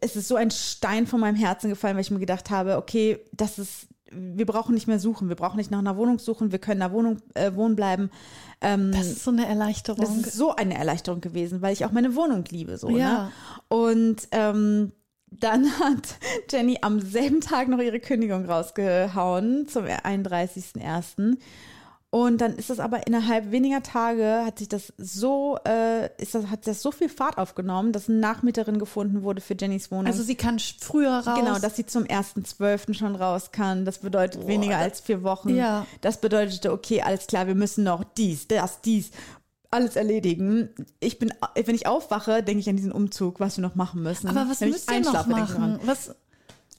es 0.00 0.14
ist 0.14 0.28
so 0.28 0.36
ein 0.36 0.50
Stein 0.50 1.06
von 1.06 1.20
meinem 1.20 1.34
Herzen 1.36 1.70
gefallen, 1.70 1.96
weil 1.96 2.02
ich 2.02 2.10
mir 2.10 2.20
gedacht 2.20 2.50
habe, 2.50 2.76
okay, 2.76 3.18
das 3.32 3.58
ist, 3.58 3.88
wir 4.10 4.46
brauchen 4.46 4.74
nicht 4.74 4.86
mehr 4.88 4.98
suchen, 4.98 5.28
wir 5.28 5.36
brauchen 5.36 5.56
nicht 5.56 5.70
nach 5.70 5.78
einer 5.78 5.96
Wohnung 5.96 6.18
suchen, 6.18 6.52
wir 6.52 6.58
können 6.58 6.78
in 6.80 6.82
einer 6.82 6.92
Wohnung 6.94 7.18
äh, 7.34 7.54
wohnen 7.54 7.76
bleiben. 7.76 8.10
Ähm, 8.60 8.90
Das 8.92 9.06
ist 9.06 9.24
so 9.24 9.30
eine 9.30 9.46
Erleichterung. 9.46 10.00
das 10.00 10.16
ist 10.16 10.32
so 10.34 10.54
eine 10.54 10.74
Erleichterung 10.76 11.20
gewesen, 11.20 11.62
weil 11.62 11.72
ich 11.72 11.84
auch 11.84 11.92
meine 11.92 12.14
Wohnung 12.16 12.44
liebe. 12.50 12.76
So, 12.76 12.90
Ja. 12.90 13.24
ne? 13.24 13.32
Und 13.68 14.28
ähm, 14.32 14.92
dann 15.30 15.64
hat 15.80 16.16
Jenny 16.50 16.78
am 16.82 17.00
selben 17.00 17.40
Tag 17.40 17.68
noch 17.68 17.78
ihre 17.78 18.00
Kündigung 18.00 18.46
rausgehauen 18.46 19.68
zum 19.68 19.84
31.01. 19.84 21.36
Und 22.12 22.40
dann 22.40 22.56
ist 22.56 22.70
das 22.70 22.80
aber 22.80 23.06
innerhalb 23.06 23.52
weniger 23.52 23.84
Tage 23.84 24.42
hat 24.44 24.58
sich 24.58 24.68
das 24.68 24.92
so, 24.98 25.58
äh, 25.64 26.10
ist 26.20 26.34
das, 26.34 26.48
hat 26.48 26.66
das 26.66 26.82
so 26.82 26.90
viel 26.90 27.08
Fahrt 27.08 27.38
aufgenommen, 27.38 27.92
dass 27.92 28.08
eine 28.08 28.18
Nachmieterin 28.18 28.80
gefunden 28.80 29.22
wurde 29.22 29.40
für 29.40 29.54
Jennys 29.54 29.92
Wohnung. 29.92 30.06
also 30.06 30.24
sie 30.24 30.34
kann 30.34 30.58
früher 30.58 31.18
raus. 31.18 31.38
Genau, 31.38 31.58
dass 31.60 31.76
sie 31.76 31.86
zum 31.86 32.02
1.12. 32.02 32.94
schon 32.94 33.14
raus 33.14 33.52
kann. 33.52 33.84
Das 33.84 33.98
bedeutet 33.98 34.48
weniger 34.48 34.78
als 34.78 35.00
vier 35.00 35.22
Wochen. 35.22 35.50
Ja. 35.50 35.86
Das 36.00 36.20
bedeutete, 36.20 36.72
okay, 36.72 37.00
alles 37.00 37.28
klar, 37.28 37.46
wir 37.46 37.54
müssen 37.54 37.84
noch 37.84 38.02
dies, 38.02 38.48
das, 38.48 38.80
dies, 38.80 39.12
alles 39.70 39.94
erledigen. 39.94 40.70
Ich 40.98 41.20
bin, 41.20 41.32
wenn 41.54 41.74
ich 41.76 41.86
aufwache, 41.86 42.42
denke 42.42 42.58
ich 42.58 42.68
an 42.68 42.76
diesen 42.76 42.90
Umzug, 42.90 43.38
was 43.38 43.56
wir 43.56 43.62
noch 43.62 43.76
machen 43.76 44.02
müssen. 44.02 44.26
Aber 44.28 44.50
was 44.50 44.60
wenn 44.60 44.70
müsst 44.70 44.90
ihr 44.90 45.00
noch 45.00 45.28
machen? 45.28 45.78
Was, 45.84 46.16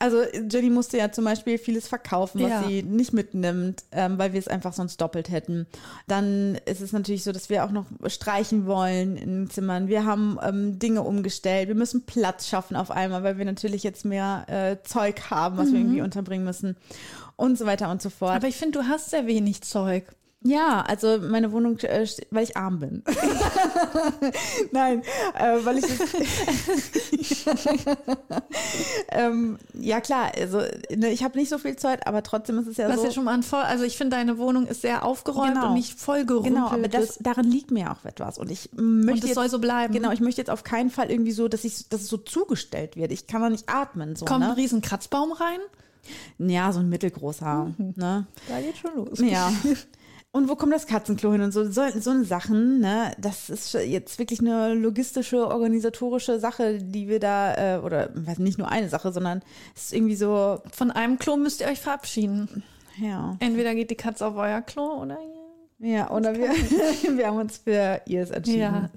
Also 0.01 0.23
Jenny 0.51 0.69
musste 0.69 0.97
ja 0.97 1.11
zum 1.11 1.25
Beispiel 1.25 1.57
vieles 1.57 1.87
verkaufen, 1.87 2.41
was 2.41 2.49
Ja. 2.49 2.63
sie 2.67 2.83
nicht 2.83 3.13
mitnimmt, 3.13 3.83
ähm, 3.91 4.17
weil 4.17 4.33
wir 4.33 4.39
es 4.39 4.47
einfach 4.47 4.73
sonst 4.73 4.99
doppelt 4.99 5.29
hätten. 5.29 5.67
Dann 6.07 6.57
ist 6.65 6.81
es 6.81 6.91
natürlich 6.91 7.23
so, 7.23 7.31
dass 7.31 7.49
wir 7.49 7.63
auch 7.63 7.71
noch 7.71 7.85
streichen 8.07 8.65
wollen 8.65 9.15
in 9.17 9.29
den 9.45 9.49
Zimmern. 9.49 9.87
Wir 9.87 10.05
haben 10.05 10.37
ähm, 10.41 10.79
Dinge 10.79 11.03
umgestellt. 11.03 11.67
Wir 11.67 11.75
müssen 11.75 12.05
Platz 12.05 12.47
schaffen 12.47 12.75
auf 12.75 12.91
einmal, 12.91 13.23
weil 13.23 13.37
wir 13.37 13.45
natürlich 13.45 13.83
jetzt 13.83 14.03
mehr 14.05 14.45
äh, 14.47 14.77
Zeug 14.87 15.29
haben, 15.29 15.57
was 15.57 15.71
wir 15.71 15.79
irgendwie 15.79 16.01
unterbringen 16.01 16.45
müssen 16.45 16.75
und 17.35 17.57
so 17.57 17.65
weiter 17.65 17.89
und 17.91 18.01
so 18.01 18.09
fort. 18.09 18.35
aber 18.35 18.47
ich 18.47 18.55
finde, 18.57 18.79
du 18.79 18.87
hast 18.87 19.09
sehr 19.11 19.27
wenig 19.27 19.61
Zeug. 19.61 20.05
Ja, 20.43 20.81
also 20.81 21.19
meine 21.19 21.51
Wohnung, 21.51 21.77
äh, 21.79 22.07
weil 22.31 22.43
ich 22.43 22.57
arm 22.57 22.79
bin. 22.79 23.03
Nein, 24.71 25.03
äh, 25.37 25.63
weil 25.63 25.77
ich 25.77 25.85
ähm, 29.09 29.59
ja 29.73 30.01
klar, 30.01 30.31
also 30.35 30.61
ne, 30.95 31.11
ich 31.11 31.23
habe 31.23 31.37
nicht 31.37 31.49
so 31.49 31.59
viel 31.59 31.75
Zeug, 31.75 31.99
aber 32.05 32.23
trotzdem 32.23 32.57
ist 32.57 32.65
es 32.65 32.77
ja 32.77 32.89
Was 32.89 33.01
so. 33.01 33.05
ja 33.05 33.11
schon 33.11 33.25
mal 33.25 33.35
ein 33.35 33.43
voll, 33.43 33.61
also 33.61 33.83
ich 33.83 33.97
finde, 33.97 34.15
deine 34.15 34.39
Wohnung 34.39 34.65
ist 34.65 34.81
sehr 34.81 35.05
aufgeräumt 35.05 35.53
Genau. 35.53 35.67
und 35.67 35.73
nicht 35.75 35.99
vollgerümpelt. 35.99 36.55
Genau, 36.55 36.67
aber 36.69 36.87
das, 36.87 37.11
ist. 37.11 37.25
daran 37.25 37.45
liegt 37.45 37.69
mir 37.69 37.91
auch 37.91 38.03
etwas. 38.05 38.39
Und 38.39 38.49
ich 38.49 38.69
möchte. 38.73 38.81
Und 38.81 39.07
das 39.21 39.29
jetzt, 39.29 39.35
soll 39.35 39.49
so 39.49 39.59
bleiben. 39.59 39.93
Genau, 39.93 40.11
ich 40.11 40.21
möchte 40.21 40.41
jetzt 40.41 40.49
auf 40.49 40.63
keinen 40.63 40.89
Fall 40.89 41.11
irgendwie 41.11 41.33
so, 41.33 41.47
dass, 41.49 41.63
ich, 41.63 41.87
dass 41.89 42.01
es 42.01 42.07
so 42.07 42.17
zugestellt 42.17 42.95
wird. 42.95 43.11
Ich 43.11 43.27
kann 43.27 43.41
da 43.41 43.49
nicht 43.49 43.69
atmen. 43.69 44.15
So, 44.15 44.25
Kommt 44.25 44.43
ein 44.43 44.51
ne? 44.51 44.57
riesen 44.57 44.81
Kratzbaum 44.81 45.33
rein? 45.33 45.59
Ja, 46.39 46.71
so 46.71 46.79
ein 46.79 46.89
mittelgroßer. 46.89 47.73
Ne? 47.77 48.25
Da 48.47 48.59
geht 48.59 48.77
schon 48.77 48.95
los. 48.95 49.19
Ja. 49.19 49.51
Und 50.33 50.47
wo 50.47 50.55
kommt 50.55 50.71
das 50.71 50.87
Katzenklo 50.87 51.33
hin 51.33 51.41
und 51.41 51.51
so, 51.51 51.69
so, 51.69 51.81
so 51.99 52.09
eine 52.11 52.23
Sachen, 52.23 52.79
ne? 52.79 53.11
Das 53.19 53.49
ist 53.49 53.73
jetzt 53.73 54.17
wirklich 54.17 54.39
eine 54.39 54.73
logistische, 54.73 55.45
organisatorische 55.47 56.39
Sache, 56.39 56.77
die 56.77 57.09
wir 57.09 57.19
da, 57.19 57.75
äh, 57.75 57.79
oder 57.79 58.09
weiß 58.13 58.39
nicht 58.39 58.57
nur 58.57 58.69
eine 58.69 58.87
Sache, 58.87 59.11
sondern 59.11 59.41
es 59.75 59.85
ist 59.85 59.93
irgendwie 59.93 60.15
so, 60.15 60.61
Von 60.71 60.89
einem 60.89 61.19
Klo 61.19 61.35
müsst 61.35 61.59
ihr 61.59 61.67
euch 61.67 61.81
verabschieden. 61.81 62.63
ja. 62.97 63.35
Entweder 63.39 63.75
geht 63.75 63.89
die 63.91 63.95
Katze 63.95 64.25
auf 64.25 64.35
euer 64.37 64.61
Klo 64.61 65.01
oder 65.01 65.17
ihr. 65.19 65.89
Ja, 65.89 66.11
oder 66.11 66.33
wir, 66.35 66.49
wir 67.17 67.27
haben 67.27 67.37
uns 67.37 67.57
für 67.57 68.01
ihrs 68.05 68.29
entschieden. 68.31 68.59
Ja. 68.59 68.89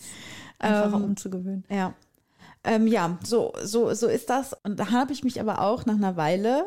Einfacher 0.61 0.97
Ähm, 0.97 1.05
umzugewöhnen. 1.05 1.65
Ja. 1.69 1.95
Ähm, 2.63 2.87
ja, 2.87 3.19
so, 3.25 3.53
so, 3.63 3.93
so 3.95 4.07
ist 4.07 4.31
das. 4.31 4.55
Und 4.63 4.79
da 4.79 4.91
habe 4.93 5.13
ich 5.13 5.25
mich 5.25 5.41
aber 5.41 5.61
auch 5.63 5.85
nach 5.85 5.97
einer 5.97 6.17
Weile, 6.17 6.67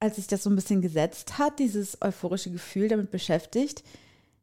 als 0.00 0.16
sich 0.16 0.26
das 0.26 0.42
so 0.42 0.50
ein 0.50 0.56
bisschen 0.56 0.80
gesetzt 0.82 1.38
hat, 1.38 1.58
dieses 1.58 2.00
euphorische 2.02 2.50
Gefühl 2.50 2.88
damit 2.88 3.10
beschäftigt, 3.10 3.82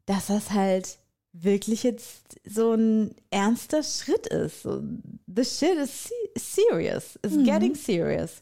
dass 0.05 0.27
das 0.27 0.51
halt 0.51 0.97
wirklich 1.33 1.83
jetzt 1.83 2.39
so 2.45 2.73
ein 2.73 3.13
ernster 3.29 3.83
Schritt 3.83 4.27
ist. 4.27 4.63
So, 4.63 4.81
the 5.27 5.43
shit 5.43 5.77
is 5.77 6.05
se- 6.05 6.13
serious. 6.37 7.19
It's 7.23 7.37
getting 7.43 7.75
serious. 7.75 8.41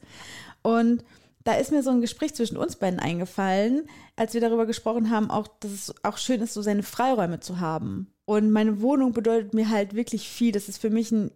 Und 0.61 1.03
da 1.43 1.55
ist 1.55 1.72
mir 1.72 1.84
so 1.84 1.89
ein 1.89 2.01
Gespräch 2.01 2.34
zwischen 2.36 2.55
uns 2.57 2.76
beiden 2.76 2.99
eingefallen, 2.99 3.88
als 4.16 4.34
wir 4.34 4.41
darüber 4.41 4.66
gesprochen 4.66 5.09
haben, 5.09 5.30
auch, 5.30 5.47
dass 5.59 5.72
es 5.72 5.93
auch 6.03 6.18
schön 6.18 6.41
ist, 6.41 6.53
so 6.53 6.61
seine 6.61 6.84
Freiräume 6.84 7.39
zu 7.39 7.59
haben. 7.59 8.14
Und 8.26 8.51
meine 8.51 8.80
Wohnung 8.82 9.11
bedeutet 9.11 9.53
mir 9.53 9.70
halt 9.70 9.93
wirklich 9.95 10.30
viel. 10.30 10.51
Das 10.51 10.70
ist 10.70 10.78
für 10.78 10.89
mich 10.89 11.11
ein 11.11 11.32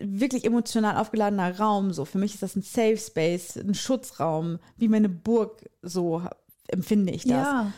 wirklich 0.00 0.44
emotional 0.44 0.96
aufgeladener 0.96 1.58
Raum. 1.58 1.92
So 1.92 2.04
für 2.04 2.18
mich 2.18 2.34
ist 2.34 2.42
das 2.42 2.56
ein 2.56 2.62
Safe 2.62 2.96
Space, 2.96 3.56
ein 3.56 3.74
Schutzraum, 3.74 4.58
wie 4.76 4.88
meine 4.88 5.08
Burg. 5.08 5.68
So 5.82 6.22
empfinde 6.68 7.12
ich 7.12 7.22
das. 7.22 7.30
Ja. 7.32 7.72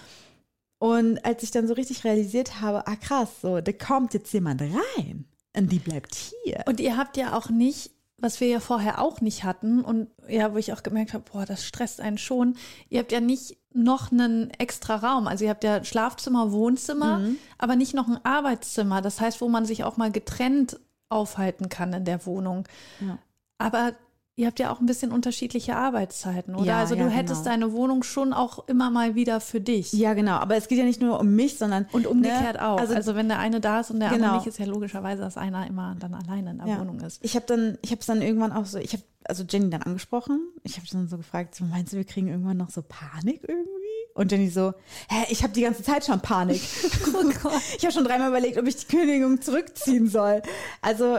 Und 0.78 1.24
als 1.24 1.42
ich 1.42 1.50
dann 1.50 1.66
so 1.66 1.74
richtig 1.74 2.04
realisiert 2.04 2.60
habe, 2.60 2.86
ah 2.86 2.96
krass, 2.96 3.28
so 3.42 3.60
da 3.60 3.72
kommt 3.72 4.12
jetzt 4.14 4.32
jemand 4.32 4.60
rein 4.60 5.24
und 5.56 5.72
die 5.72 5.78
bleibt 5.78 6.14
hier. 6.14 6.62
Und 6.66 6.80
ihr 6.80 6.96
habt 6.96 7.16
ja 7.16 7.36
auch 7.36 7.48
nicht, 7.48 7.90
was 8.18 8.40
wir 8.40 8.48
ja 8.48 8.60
vorher 8.60 9.00
auch 9.00 9.20
nicht 9.20 9.44
hatten 9.44 9.82
und 9.82 10.08
ja, 10.28 10.52
wo 10.52 10.58
ich 10.58 10.72
auch 10.72 10.82
gemerkt 10.82 11.14
habe, 11.14 11.24
boah, 11.30 11.46
das 11.46 11.64
stresst 11.64 12.00
einen 12.00 12.18
schon. 12.18 12.56
Ihr 12.88 13.00
habt 13.00 13.12
ja 13.12 13.20
nicht 13.20 13.56
noch 13.72 14.12
einen 14.12 14.50
extra 14.50 14.96
Raum. 14.96 15.26
Also 15.26 15.44
ihr 15.44 15.50
habt 15.50 15.64
ja 15.64 15.82
Schlafzimmer, 15.84 16.52
Wohnzimmer, 16.52 17.18
Mhm. 17.18 17.36
aber 17.58 17.76
nicht 17.76 17.94
noch 17.94 18.06
ein 18.06 18.24
Arbeitszimmer. 18.24 19.02
Das 19.02 19.20
heißt, 19.20 19.40
wo 19.40 19.48
man 19.48 19.66
sich 19.66 19.84
auch 19.84 19.96
mal 19.96 20.12
getrennt 20.12 20.78
aufhalten 21.08 21.68
kann 21.68 21.92
in 21.92 22.04
der 22.04 22.26
Wohnung. 22.26 22.66
Ja. 23.00 23.18
Aber 23.58 23.92
Ihr 24.36 24.48
habt 24.48 24.58
ja 24.58 24.72
auch 24.72 24.80
ein 24.80 24.86
bisschen 24.86 25.12
unterschiedliche 25.12 25.76
Arbeitszeiten, 25.76 26.56
oder? 26.56 26.64
Ja, 26.64 26.80
also 26.80 26.96
ja, 26.96 27.04
du 27.04 27.10
hättest 27.10 27.44
genau. 27.44 27.54
deine 27.54 27.72
Wohnung 27.72 28.02
schon 28.02 28.32
auch 28.32 28.66
immer 28.66 28.90
mal 28.90 29.14
wieder 29.14 29.40
für 29.40 29.60
dich. 29.60 29.92
Ja, 29.92 30.14
genau. 30.14 30.32
Aber 30.32 30.56
es 30.56 30.66
geht 30.66 30.78
ja 30.78 30.84
nicht 30.84 31.00
nur 31.00 31.20
um 31.20 31.36
mich, 31.36 31.56
sondern 31.56 31.86
Und 31.92 32.08
umgekehrt 32.08 32.54
ne? 32.54 32.68
auch. 32.68 32.80
Also, 32.80 32.94
Also, 32.94 33.14
wenn 33.14 33.28
der 33.28 33.38
eine 33.38 33.60
da 33.60 33.78
ist 33.78 33.92
und 33.92 34.00
der 34.00 34.08
Genau. 34.08 34.24
andere 34.24 34.38
nicht, 34.38 34.48
ist 34.48 34.58
ja 34.58 34.66
logischerweise, 34.66 35.22
dass 35.22 35.36
einer 35.36 35.68
immer 35.68 35.94
dann 36.00 36.14
alleine 36.14 36.50
in 36.50 36.58
der 36.58 36.66
ja. 36.66 36.80
Wohnung 36.80 36.98
ist. 36.98 37.24
Ich 37.24 37.36
habe 37.36 37.46
dann, 37.46 37.78
ich 37.82 37.92
habe 37.92 38.00
es 38.00 38.06
dann 38.06 38.22
irgendwann 38.22 38.50
auch 38.50 38.66
so, 38.66 38.78
ich 38.78 38.92
habe 38.92 39.04
also 39.22 39.44
Jenny 39.48 39.70
dann 39.70 39.82
angesprochen. 39.82 40.40
Ich 40.64 40.78
habe 40.78 40.86
dann 40.90 41.06
so 41.06 41.16
gefragt, 41.16 41.54
so, 41.54 41.64
meinst 41.64 41.92
du, 41.92 41.96
wir 41.96 42.04
kriegen 42.04 42.26
irgendwann 42.26 42.56
noch 42.56 42.70
so 42.70 42.82
Panik 42.82 43.42
irgendwie? 43.46 43.83
Und 44.14 44.30
Jenny 44.30 44.48
so, 44.48 44.72
hä, 45.08 45.26
ich 45.28 45.42
habe 45.42 45.52
die 45.52 45.62
ganze 45.62 45.82
Zeit 45.82 46.04
schon 46.06 46.20
Panik. 46.20 46.62
Oh 47.16 47.50
ich 47.76 47.84
habe 47.84 47.92
schon 47.92 48.04
dreimal 48.04 48.28
überlegt, 48.28 48.58
ob 48.58 48.66
ich 48.66 48.76
die 48.76 48.86
Kündigung 48.86 49.40
zurückziehen 49.40 50.08
soll. 50.08 50.42
Also 50.80 51.18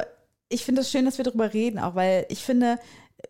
ich 0.49 0.65
finde 0.65 0.81
es 0.81 0.87
das 0.87 0.91
schön, 0.91 1.05
dass 1.05 1.17
wir 1.17 1.25
darüber 1.25 1.53
reden, 1.53 1.79
auch 1.79 1.95
weil 1.95 2.25
ich 2.29 2.43
finde, 2.43 2.79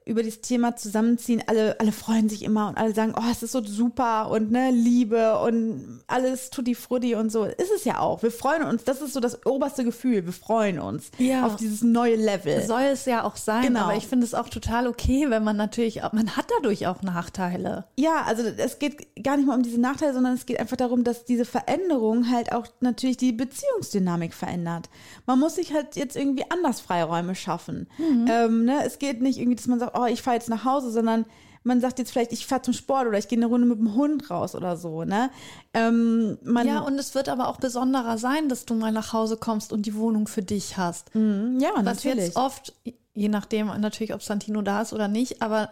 über 0.05 0.21
dieses 0.23 0.41
Thema 0.41 0.75
zusammenziehen, 0.75 1.41
alle, 1.47 1.79
alle 1.79 1.91
freuen 1.91 2.27
sich 2.29 2.43
immer 2.43 2.67
und 2.69 2.77
alle 2.77 2.93
sagen, 2.93 3.13
oh, 3.17 3.23
es 3.31 3.41
ist 3.43 3.53
so 3.53 3.63
super 3.63 4.29
und 4.29 4.51
ne, 4.51 4.69
Liebe 4.71 5.39
und 5.39 6.01
alles 6.07 6.49
tutti 6.49 6.75
frutti 6.75 7.15
und 7.15 7.31
so. 7.31 7.45
Ist 7.45 7.71
es 7.75 7.85
ja 7.85 7.99
auch. 7.99 8.21
Wir 8.21 8.31
freuen 8.31 8.63
uns. 8.63 8.83
Das 8.83 9.01
ist 9.01 9.13
so 9.13 9.19
das 9.19 9.45
oberste 9.45 9.83
Gefühl. 9.83 10.25
Wir 10.25 10.33
freuen 10.33 10.79
uns 10.79 11.09
Ja. 11.17 11.45
auf 11.45 11.55
dieses 11.55 11.81
neue 11.81 12.15
Level. 12.15 12.63
Soll 12.65 12.83
es 12.83 13.05
ja 13.05 13.23
auch 13.23 13.35
sein, 13.35 13.63
Genau. 13.63 13.81
aber 13.81 13.95
ich 13.95 14.05
finde 14.07 14.25
es 14.25 14.33
auch 14.33 14.49
total 14.49 14.87
okay, 14.87 15.29
wenn 15.29 15.43
man 15.43 15.55
natürlich, 15.57 16.01
man 16.11 16.35
hat 16.35 16.45
dadurch 16.57 16.85
auch 16.87 17.01
Nachteile. 17.01 17.85
Ja, 17.97 18.23
also 18.25 18.43
es 18.43 18.79
geht 18.79 19.23
gar 19.23 19.37
nicht 19.37 19.45
mal 19.47 19.55
um 19.55 19.63
diese 19.63 19.79
Nachteile, 19.79 20.13
sondern 20.13 20.33
es 20.33 20.45
geht 20.45 20.59
einfach 20.59 20.77
darum, 20.77 21.03
dass 21.03 21.25
diese 21.25 21.45
Veränderung 21.45 22.29
halt 22.29 22.51
auch 22.51 22.67
natürlich 22.79 23.17
die 23.17 23.31
Beziehungsdynamik 23.31 24.33
verändert. 24.33 24.89
Man 25.25 25.39
muss 25.39 25.55
sich 25.55 25.73
halt 25.73 25.95
jetzt 25.95 26.15
irgendwie 26.15 26.43
anders 26.49 26.81
Freiräume 26.81 27.33
schaffen. 27.35 27.87
Ähm, 28.27 28.65
ne? 28.65 28.83
Es 28.85 28.99
geht 28.99 29.21
nicht 29.21 29.39
irgendwie, 29.39 29.55
dass 29.55 29.67
man 29.67 29.79
sagt, 29.79 29.84
oh, 29.93 30.05
ich 30.05 30.21
fahre 30.21 30.37
jetzt 30.37 30.49
nach 30.49 30.65
Hause, 30.65 30.91
sondern 30.91 31.25
man 31.63 31.81
sagt 31.81 31.97
jetzt 31.97 32.11
vielleicht, 32.11 32.31
ich 32.31 32.45
fahre 32.45 32.61
zum 32.61 32.73
Sport 32.73 33.07
oder 33.07 33.17
ich 33.17 33.27
gehe 33.27 33.39
eine 33.39 33.47
Runde 33.47 33.65
mit 33.67 33.79
dem 33.79 33.95
Hund 33.95 34.29
raus 34.29 34.53
oder 34.55 34.77
so. 34.77 35.03
Ne? 35.03 35.31
Ähm, 35.73 36.37
man, 36.43 36.67
Ja, 36.67 36.79
und 36.79 36.99
es 36.99 37.15
wird 37.15 37.27
aber 37.27 37.47
auch 37.47 37.57
besonderer 37.57 38.17
sein, 38.17 38.49
dass 38.49 38.65
du 38.65 38.75
mal 38.75 38.91
nach 38.91 39.13
Hause 39.13 39.37
kommst 39.37 39.73
und 39.73 39.85
die 39.85 39.95
Wohnung 39.95 40.27
für 40.27 40.43
dich 40.43 40.77
hast. 40.77 41.09
ja, 41.15 41.71
Was 41.75 41.83
natürlich. 41.83 42.25
jetzt 42.25 42.35
oft, 42.35 42.73
je 43.13 43.29
nachdem 43.29 43.67
natürlich, 43.79 44.13
ob 44.13 44.21
Santino 44.21 44.61
da 44.61 44.83
ist 44.83 44.93
oder 44.93 45.07
nicht, 45.07 45.41
aber 45.41 45.71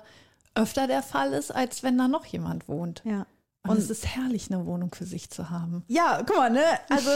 öfter 0.56 0.88
der 0.88 1.04
Fall 1.04 1.32
ist, 1.34 1.54
als 1.54 1.84
wenn 1.84 1.98
da 1.98 2.08
noch 2.08 2.26
jemand 2.26 2.68
wohnt. 2.68 3.02
ja. 3.06 3.26
Und 3.66 3.78
es 3.78 3.90
ist 3.90 4.06
herrlich, 4.06 4.52
eine 4.52 4.66
Wohnung 4.66 4.94
für 4.94 5.06
sich 5.06 5.30
zu 5.30 5.50
haben. 5.50 5.86
Ja, 5.88 6.22
guck 6.26 6.36
mal, 6.36 6.50
ne? 6.50 6.66
Also 6.90 7.12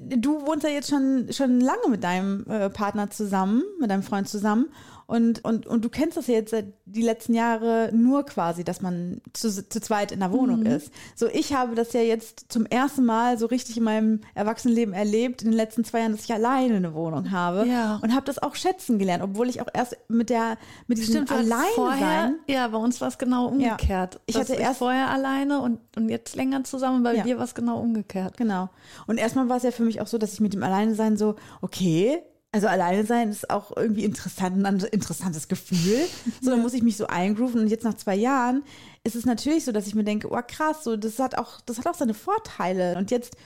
du 0.00 0.44
wohnst 0.46 0.64
ja 0.64 0.70
jetzt 0.70 0.88
schon, 0.90 1.28
schon 1.30 1.60
lange 1.60 1.88
mit 1.88 2.02
deinem 2.02 2.44
äh, 2.48 2.70
Partner 2.70 3.10
zusammen, 3.10 3.62
mit 3.78 3.90
deinem 3.90 4.02
Freund 4.02 4.28
zusammen. 4.28 4.70
Und, 5.12 5.44
und, 5.44 5.66
und 5.66 5.84
du 5.84 5.90
kennst 5.90 6.16
das 6.16 6.26
ja 6.26 6.36
jetzt 6.36 6.52
seit 6.52 6.72
die 6.86 7.02
letzten 7.02 7.34
Jahre 7.34 7.90
nur 7.92 8.24
quasi, 8.24 8.64
dass 8.64 8.80
man 8.80 9.20
zu, 9.34 9.50
zu 9.50 9.78
zweit 9.82 10.10
in 10.10 10.20
der 10.20 10.32
Wohnung 10.32 10.64
ist. 10.64 10.90
So, 11.14 11.26
ich 11.26 11.52
habe 11.52 11.74
das 11.74 11.92
ja 11.92 12.00
jetzt 12.00 12.46
zum 12.50 12.64
ersten 12.64 13.04
Mal 13.04 13.36
so 13.36 13.44
richtig 13.44 13.76
in 13.76 13.84
meinem 13.84 14.20
Erwachsenenleben 14.34 14.94
erlebt, 14.94 15.42
in 15.42 15.50
den 15.50 15.56
letzten 15.56 15.84
zwei 15.84 15.98
Jahren, 16.00 16.12
dass 16.12 16.24
ich 16.24 16.32
alleine 16.32 16.76
eine 16.76 16.94
Wohnung 16.94 17.30
habe. 17.30 17.66
Ja. 17.68 17.98
Und 18.02 18.14
habe 18.14 18.24
das 18.24 18.38
auch 18.38 18.54
schätzen 18.54 18.98
gelernt, 18.98 19.22
obwohl 19.22 19.50
ich 19.50 19.60
auch 19.60 19.66
erst 19.74 19.98
mit 20.08 20.30
der, 20.30 20.56
mit 20.86 20.96
diesem 20.96 21.22
hattest 21.28 21.52
Alleine 21.52 21.66
vorher, 21.74 21.98
sein. 22.22 22.34
ja, 22.46 22.66
bei 22.68 22.78
uns 22.78 22.98
war 23.02 23.08
es 23.08 23.18
genau 23.18 23.48
umgekehrt. 23.48 24.18
Ich 24.24 24.34
Dass 24.36 24.48
hatte 24.48 24.58
erst- 24.58 24.78
vorher 24.78 25.10
alleine 25.10 25.60
und, 25.60 25.78
und 25.94 26.08
jetzt 26.08 26.36
länger 26.36 26.64
zusammen, 26.64 27.02
bei 27.02 27.16
Ja. 27.16 27.22
dir 27.22 27.36
war 27.36 27.44
es 27.44 27.54
genau 27.54 27.78
umgekehrt. 27.80 28.38
Genau. 28.38 28.70
Und 29.06 29.18
erstmal 29.18 29.50
war 29.50 29.58
es 29.58 29.62
ja 29.62 29.72
für 29.72 29.82
mich 29.82 30.00
auch 30.00 30.06
so, 30.06 30.16
dass 30.16 30.32
ich 30.32 30.40
mit 30.40 30.54
dem 30.54 30.62
Alleine 30.62 30.94
sein 30.94 31.18
so, 31.18 31.34
okay, 31.60 32.22
also 32.52 32.66
alleine 32.66 33.06
sein 33.06 33.30
ist 33.30 33.48
auch 33.48 33.74
irgendwie 33.74 34.04
interessant, 34.04 34.64
ein 34.64 34.80
interessantes 34.92 35.48
Gefühl. 35.48 36.06
So, 36.42 36.50
dann 36.50 36.60
muss 36.60 36.74
ich 36.74 36.82
mich 36.82 36.98
so 36.98 37.06
eingrooven. 37.06 37.62
Und 37.62 37.68
jetzt 37.68 37.84
nach 37.84 37.94
zwei 37.94 38.14
Jahren 38.14 38.62
ist 39.04 39.16
es 39.16 39.24
natürlich 39.24 39.64
so, 39.64 39.72
dass 39.72 39.86
ich 39.86 39.94
mir 39.94 40.04
denke, 40.04 40.30
oh 40.30 40.40
krass, 40.46 40.84
so, 40.84 40.96
das 40.96 41.18
hat 41.18 41.36
auch, 41.38 41.62
das 41.62 41.78
hat 41.78 41.86
auch 41.86 41.94
seine 41.94 42.12
Vorteile. 42.12 42.96
Und 42.98 43.10
jetzt 43.10 43.36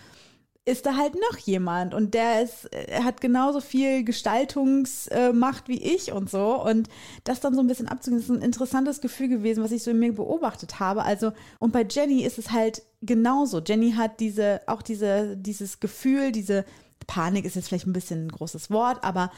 ist 0.64 0.84
da 0.84 0.96
halt 0.96 1.14
noch 1.14 1.38
jemand 1.38 1.94
und 1.94 2.14
der 2.14 2.42
ist, 2.42 2.64
er 2.72 3.04
hat 3.04 3.20
genauso 3.20 3.61
viel 3.61 4.02
Gestaltungsmacht 4.02 5.68
wie 5.68 5.80
ich 5.80 6.11
und 6.11 6.28
so. 6.28 6.61
Und 6.61 6.88
das 7.22 7.38
dann 7.38 7.54
so 7.54 7.61
ein 7.61 7.68
bisschen 7.68 7.86
abzugeben, 7.86 8.20
ist 8.20 8.30
ein 8.30 8.42
interessantes 8.42 9.00
Gefühl 9.00 9.28
gewesen, 9.28 9.62
was 9.62 9.70
ich 9.70 9.84
so 9.84 9.92
in 9.92 10.00
mir 10.00 10.12
beobachtet 10.12 10.80
habe. 10.80 11.04
Also, 11.04 11.32
und 11.61 11.72
bei 11.72 11.86
Jenny 11.88 12.24
ist 12.24 12.38
es 12.38 12.50
halt 12.50 12.82
genauso. 13.00 13.61
Jenny 13.61 13.92
hat 13.92 14.18
diese, 14.18 14.61
auch 14.66 14.82
diese, 14.82 15.36
dieses 15.36 15.78
Gefühl, 15.78 16.32
diese 16.32 16.64
Panik 17.07 17.44
ist 17.44 17.57
jetzt 17.57 17.68
vielleicht 17.68 17.86
ein 17.86 17.92
bisschen 17.92 18.26
ein 18.26 18.32
großes 18.32 18.70
Wort, 18.70 19.04
aber 19.04 19.30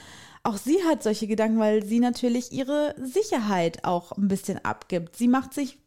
auch 0.42 0.56
sie 0.56 0.82
hat 0.84 1.02
solche 1.02 1.26
Gedanken, 1.26 1.58
weil 1.58 1.84
sie 1.84 2.00
natürlich 2.00 2.52
ihre 2.52 2.94
Sicherheit 3.02 3.84
auch 3.84 4.12
ein 4.12 4.28
bisschen 4.28 4.64
abgibt. 4.64 5.16
Sie 5.16 5.28
macht 5.28 5.54
sich 5.54 5.78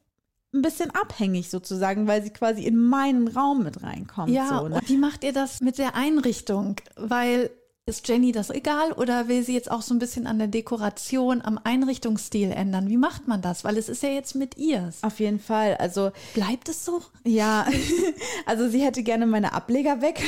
ein 0.54 0.62
bisschen 0.62 0.92
abhängig 0.92 1.50
sozusagen, 1.50 2.08
weil 2.08 2.24
sie 2.24 2.32
quasi 2.32 2.64
in 2.64 2.76
meinen 2.76 3.28
Raum 3.28 3.64
mit 3.64 3.84
reinkommt. 3.84 4.32
Ja, 4.32 4.60
so, 4.60 4.68
ne? 4.68 4.76
und 4.76 4.90
wie 4.90 4.98
macht 4.98 5.24
ihr 5.24 5.34
das 5.34 5.62
mit 5.62 5.78
der 5.78 5.96
Einrichtung? 5.96 6.76
Weil 6.96 7.52
ist 7.92 8.08
Jenny 8.08 8.32
das 8.32 8.50
egal 8.50 8.92
oder 8.94 9.28
will 9.28 9.44
sie 9.44 9.54
jetzt 9.54 9.70
auch 9.70 9.82
so 9.84 9.94
ein 9.94 10.00
bisschen 10.00 10.26
an 10.26 10.40
der 10.40 10.48
Dekoration, 10.48 11.42
am 11.44 11.60
Einrichtungsstil 11.64 12.52
ändern? 12.52 12.90
Wie 12.90 12.98
macht 12.98 13.28
man 13.28 13.42
das? 13.42 13.64
Weil 13.64 13.78
es 13.78 13.90
ist 13.90 14.02
ja 14.02 14.10
jetzt 14.10 14.34
mit 14.36 14.58
ihr. 14.58 14.92
Auf 15.04 15.20
jeden 15.20 15.40
Fall. 15.40 15.76
Also 15.78 16.12
Bleibt 16.34 16.70
es 16.70 16.84
so? 16.86 17.02
ja, 17.24 17.68
also 18.46 18.68
sie 18.70 18.82
hätte 18.82 19.04
gerne 19.04 19.26
meine 19.28 19.54
Ableger 19.54 20.02
weg. 20.02 20.22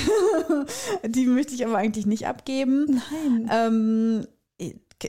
Die 1.05 1.25
möchte 1.25 1.53
ich 1.55 1.65
aber 1.65 1.77
eigentlich 1.77 2.05
nicht 2.05 2.27
abgeben. 2.27 3.01
Nein. 3.11 3.49
Ähm, 3.51 4.27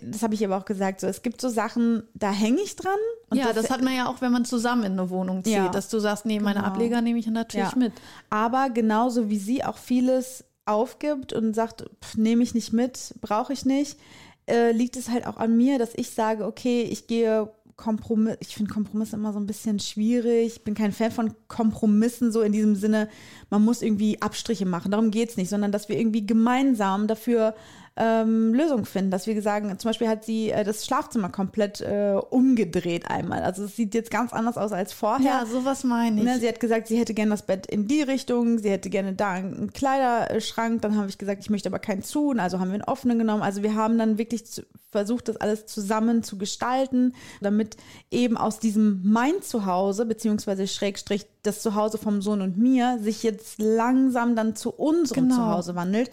das 0.02 0.22
habe 0.22 0.34
ich 0.34 0.44
aber 0.44 0.56
auch 0.56 0.64
gesagt. 0.64 1.00
So, 1.00 1.06
es 1.06 1.22
gibt 1.22 1.40
so 1.40 1.48
Sachen, 1.48 2.02
da 2.14 2.32
hänge 2.32 2.60
ich 2.62 2.74
dran. 2.76 2.98
Und 3.30 3.38
ja, 3.38 3.52
das, 3.52 3.70
hat 3.70 3.80
man 3.82 3.94
ja 3.94 4.08
auch, 4.08 4.20
wenn 4.20 4.32
man 4.32 4.44
zusammen 4.44 4.82
in 4.84 4.92
eine 4.92 5.10
Wohnung 5.10 5.44
zieht, 5.44 5.54
Ja. 5.54 5.68
dass 5.68 5.88
du 5.88 5.98
sagst, 6.00 6.26
nee, 6.26 6.40
meine 6.40 6.60
Genau. 6.60 6.72
Ableger 6.72 7.00
nehme 7.00 7.18
ich 7.18 7.26
natürlich 7.26 7.70
Ja. 7.70 7.78
mit. 7.78 7.92
Aber 8.30 8.70
genauso 8.70 9.28
wie 9.30 9.38
sie 9.38 9.64
auch 9.64 9.76
vieles 9.78 10.44
aufgibt 10.66 11.32
und 11.32 11.54
sagt, 11.54 11.84
nehme 12.16 12.42
ich 12.42 12.54
nicht 12.54 12.72
mit, 12.72 13.14
brauche 13.20 13.52
ich 13.52 13.64
nicht, 13.64 13.98
äh, 14.46 14.72
liegt 14.72 14.96
es 14.96 15.08
halt 15.08 15.26
auch 15.26 15.36
an 15.36 15.56
mir, 15.56 15.78
dass 15.78 15.94
ich 15.94 16.10
sage, 16.10 16.46
okay, 16.46 16.82
ich 16.82 17.06
gehe 17.06 17.50
Kompromiss, 17.76 18.36
ich 18.40 18.54
finde 18.54 18.72
Kompromisse 18.72 19.16
immer 19.16 19.32
so 19.32 19.40
ein 19.40 19.46
bisschen 19.46 19.80
schwierig. 19.80 20.46
Ich 20.46 20.64
bin 20.64 20.74
kein 20.74 20.92
Fan 20.92 21.10
von 21.10 21.34
Kompromissen, 21.48 22.30
so 22.30 22.42
in 22.42 22.52
diesem 22.52 22.76
Sinne, 22.76 23.08
man 23.50 23.64
muss 23.64 23.82
irgendwie 23.82 24.22
Abstriche 24.22 24.66
machen. 24.66 24.92
Darum 24.92 25.10
geht 25.10 25.30
es 25.30 25.36
nicht, 25.36 25.48
sondern 25.48 25.72
dass 25.72 25.88
wir 25.88 25.98
irgendwie 25.98 26.24
gemeinsam 26.24 27.08
dafür 27.08 27.54
ähm, 27.96 28.52
Lösungen 28.54 28.84
finden. 28.84 29.10
Dass 29.10 29.26
wir 29.26 29.40
sagen, 29.40 29.76
zum 29.78 29.88
Beispiel 29.88 30.08
hat 30.08 30.24
sie 30.24 30.50
äh, 30.50 30.64
das 30.64 30.84
Schlafzimmer 30.84 31.28
komplett 31.28 31.80
äh, 31.80 32.14
umgedreht 32.30 33.08
einmal. 33.08 33.42
Also 33.42 33.64
es 33.64 33.76
sieht 33.76 33.94
jetzt 33.94 34.10
ganz 34.10 34.32
anders 34.32 34.56
aus 34.56 34.72
als 34.72 34.92
vorher. 34.92 35.24
Ja, 35.24 35.46
sowas 35.46 35.84
meine 35.84 36.20
ich. 36.20 36.26
Ne, 36.26 36.38
sie 36.40 36.48
hat 36.48 36.60
gesagt, 36.60 36.88
sie 36.88 36.98
hätte 36.98 37.14
gerne 37.14 37.30
das 37.30 37.42
Bett 37.42 37.66
in 37.66 37.86
die 37.86 38.02
Richtung, 38.02 38.58
sie 38.58 38.70
hätte 38.70 38.90
gerne 38.90 39.12
da 39.14 39.32
einen 39.32 39.72
Kleiderschrank. 39.72 40.82
Dann 40.82 40.96
habe 40.96 41.08
ich 41.08 41.18
gesagt, 41.18 41.42
ich 41.42 41.50
möchte 41.50 41.68
aber 41.68 41.78
keinen 41.78 42.02
zu. 42.02 42.30
Und 42.30 42.40
Also 42.40 42.58
haben 42.58 42.68
wir 42.68 42.74
einen 42.74 42.84
offenen 42.84 43.18
genommen. 43.18 43.42
Also 43.42 43.62
wir 43.62 43.74
haben 43.74 43.96
dann 43.96 44.18
wirklich 44.18 44.46
zu, 44.46 44.62
versucht, 44.90 45.28
das 45.28 45.36
alles 45.36 45.66
zusammen 45.66 46.22
zu 46.22 46.38
gestalten, 46.38 47.14
damit 47.40 47.76
eben 48.10 48.36
aus 48.36 48.60
diesem 48.60 49.00
mein 49.04 49.42
Zuhause, 49.42 50.06
beziehungsweise 50.06 50.66
Schrägstrich 50.68 51.26
das 51.42 51.62
Zuhause 51.62 51.98
vom 51.98 52.22
Sohn 52.22 52.40
und 52.40 52.56
mir, 52.56 52.98
sich 53.00 53.22
jetzt 53.22 53.60
langsam 53.60 54.34
dann 54.36 54.56
zu 54.56 54.70
unserem 54.70 55.28
Genau. 55.28 55.36
Zuhause 55.36 55.74
wandelt. 55.74 56.10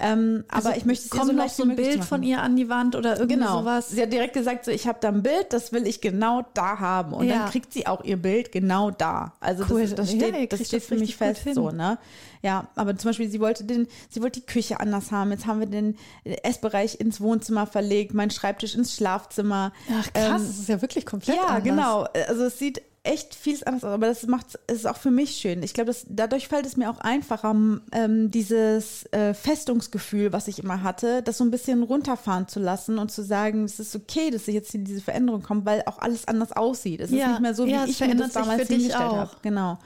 Ähm, 0.00 0.44
aber 0.48 0.66
Also 0.70 0.78
ich 0.78 0.84
möchte 0.86 1.08
kommt 1.08 1.28
noch 1.28 1.34
leicht 1.34 1.54
so 1.54 1.62
ein 1.62 1.76
Bild 1.76 2.04
von 2.04 2.22
ihr 2.24 2.42
an 2.42 2.56
die 2.56 2.68
Wand 2.68 2.96
oder 2.96 3.16
irgendwie 3.16 3.36
Genau. 3.36 3.60
sowas. 3.60 3.88
Sie 3.90 4.02
hat 4.02 4.12
direkt 4.12 4.34
gesagt, 4.34 4.64
so, 4.64 4.72
ich 4.72 4.88
habe 4.88 4.98
da 5.00 5.08
ein 5.08 5.22
Bild, 5.22 5.52
das 5.52 5.72
will 5.72 5.86
ich 5.86 6.00
genau 6.00 6.44
da 6.54 6.80
haben. 6.80 7.12
Und 7.12 7.26
Ja. 7.28 7.38
dann 7.44 7.50
kriegt 7.50 7.72
sie 7.72 7.86
auch 7.86 8.02
ihr 8.02 8.16
Bild 8.16 8.50
genau 8.50 8.90
da. 8.90 9.34
Also 9.38 9.64
Cool. 9.70 9.82
das, 9.82 9.94
das 9.94 10.12
Ja, 10.12 10.18
steht, 10.18 10.36
ihr 10.36 10.46
das 10.48 10.66
steht 10.66 10.80
das 10.82 10.88
für 10.88 10.96
mich 10.96 11.16
fest 11.16 11.42
hin. 11.44 11.54
so, 11.54 11.70
ne? 11.70 11.98
Ja, 12.42 12.66
aber 12.74 12.96
zum 12.98 13.10
Beispiel, 13.10 13.30
sie 13.30 13.40
wollte 13.40 13.64
den, 13.64 13.86
sie 14.10 14.20
wollte 14.20 14.40
die 14.40 14.46
Küche 14.46 14.80
anders 14.80 15.12
haben. 15.12 15.30
Jetzt 15.30 15.46
haben 15.46 15.60
wir 15.60 15.66
den 15.68 15.96
Essbereich 16.42 17.00
ins 17.00 17.20
Wohnzimmer 17.20 17.66
verlegt, 17.66 18.14
meinen 18.14 18.30
Schreibtisch 18.30 18.74
ins 18.74 18.94
Schlafzimmer. 18.96 19.72
Ach 19.90 20.12
krass, 20.12 20.24
Ähm, 20.26 20.32
das 20.48 20.58
ist 20.58 20.68
ja 20.68 20.82
wirklich 20.82 21.06
komplett 21.06 21.36
ja, 21.36 21.44
anders. 21.46 21.62
genau. 21.64 22.06
Also 22.28 22.44
es 22.44 22.58
sieht 22.58 22.82
echt 23.04 23.34
vieles 23.34 23.62
anders 23.62 23.84
aus, 23.84 23.92
aber 23.92 24.06
das 24.06 24.26
macht 24.26 24.58
es 24.66 24.76
ist 24.78 24.86
auch 24.86 24.96
für 24.96 25.10
mich 25.10 25.36
schön. 25.36 25.62
Ich 25.62 25.74
glaube, 25.74 25.88
dass 25.88 26.06
dadurch 26.08 26.48
fällt 26.48 26.64
es 26.66 26.76
mir 26.76 26.90
auch 26.90 26.98
einfacher, 26.98 27.54
ähm, 27.92 28.30
dieses 28.30 29.04
äh, 29.12 29.34
Festungsgefühl, 29.34 30.32
was 30.32 30.48
ich 30.48 30.58
immer 30.58 30.82
hatte, 30.82 31.22
das 31.22 31.38
so 31.38 31.44
ein 31.44 31.50
bisschen 31.50 31.82
runterfahren 31.82 32.48
zu 32.48 32.60
lassen 32.60 32.98
und 32.98 33.12
zu 33.12 33.22
sagen, 33.22 33.64
es 33.64 33.78
ist 33.78 33.94
okay, 33.94 34.30
dass 34.30 34.46
jetzt 34.46 34.72
hier 34.72 34.80
diese 34.82 35.02
Veränderung 35.02 35.42
kommt, 35.42 35.66
weil 35.66 35.82
auch 35.86 35.98
alles 35.98 36.26
anders 36.26 36.52
aussieht. 36.52 37.00
Es 37.00 37.10
Ja, 37.10 37.24
ist 37.26 37.30
nicht 37.32 37.40
mehr 37.40 37.54
so, 37.54 37.66
wie 37.66 37.72
ja, 37.72 37.84
es 37.84 37.90
ich 37.90 38.00
mir 38.00 38.16
das 38.16 38.32
damals 38.32 38.62
für 38.62 38.68
dich 38.68 38.76
hingestellt 38.78 39.12
habe. 39.12 39.30
Genau. 39.42 39.78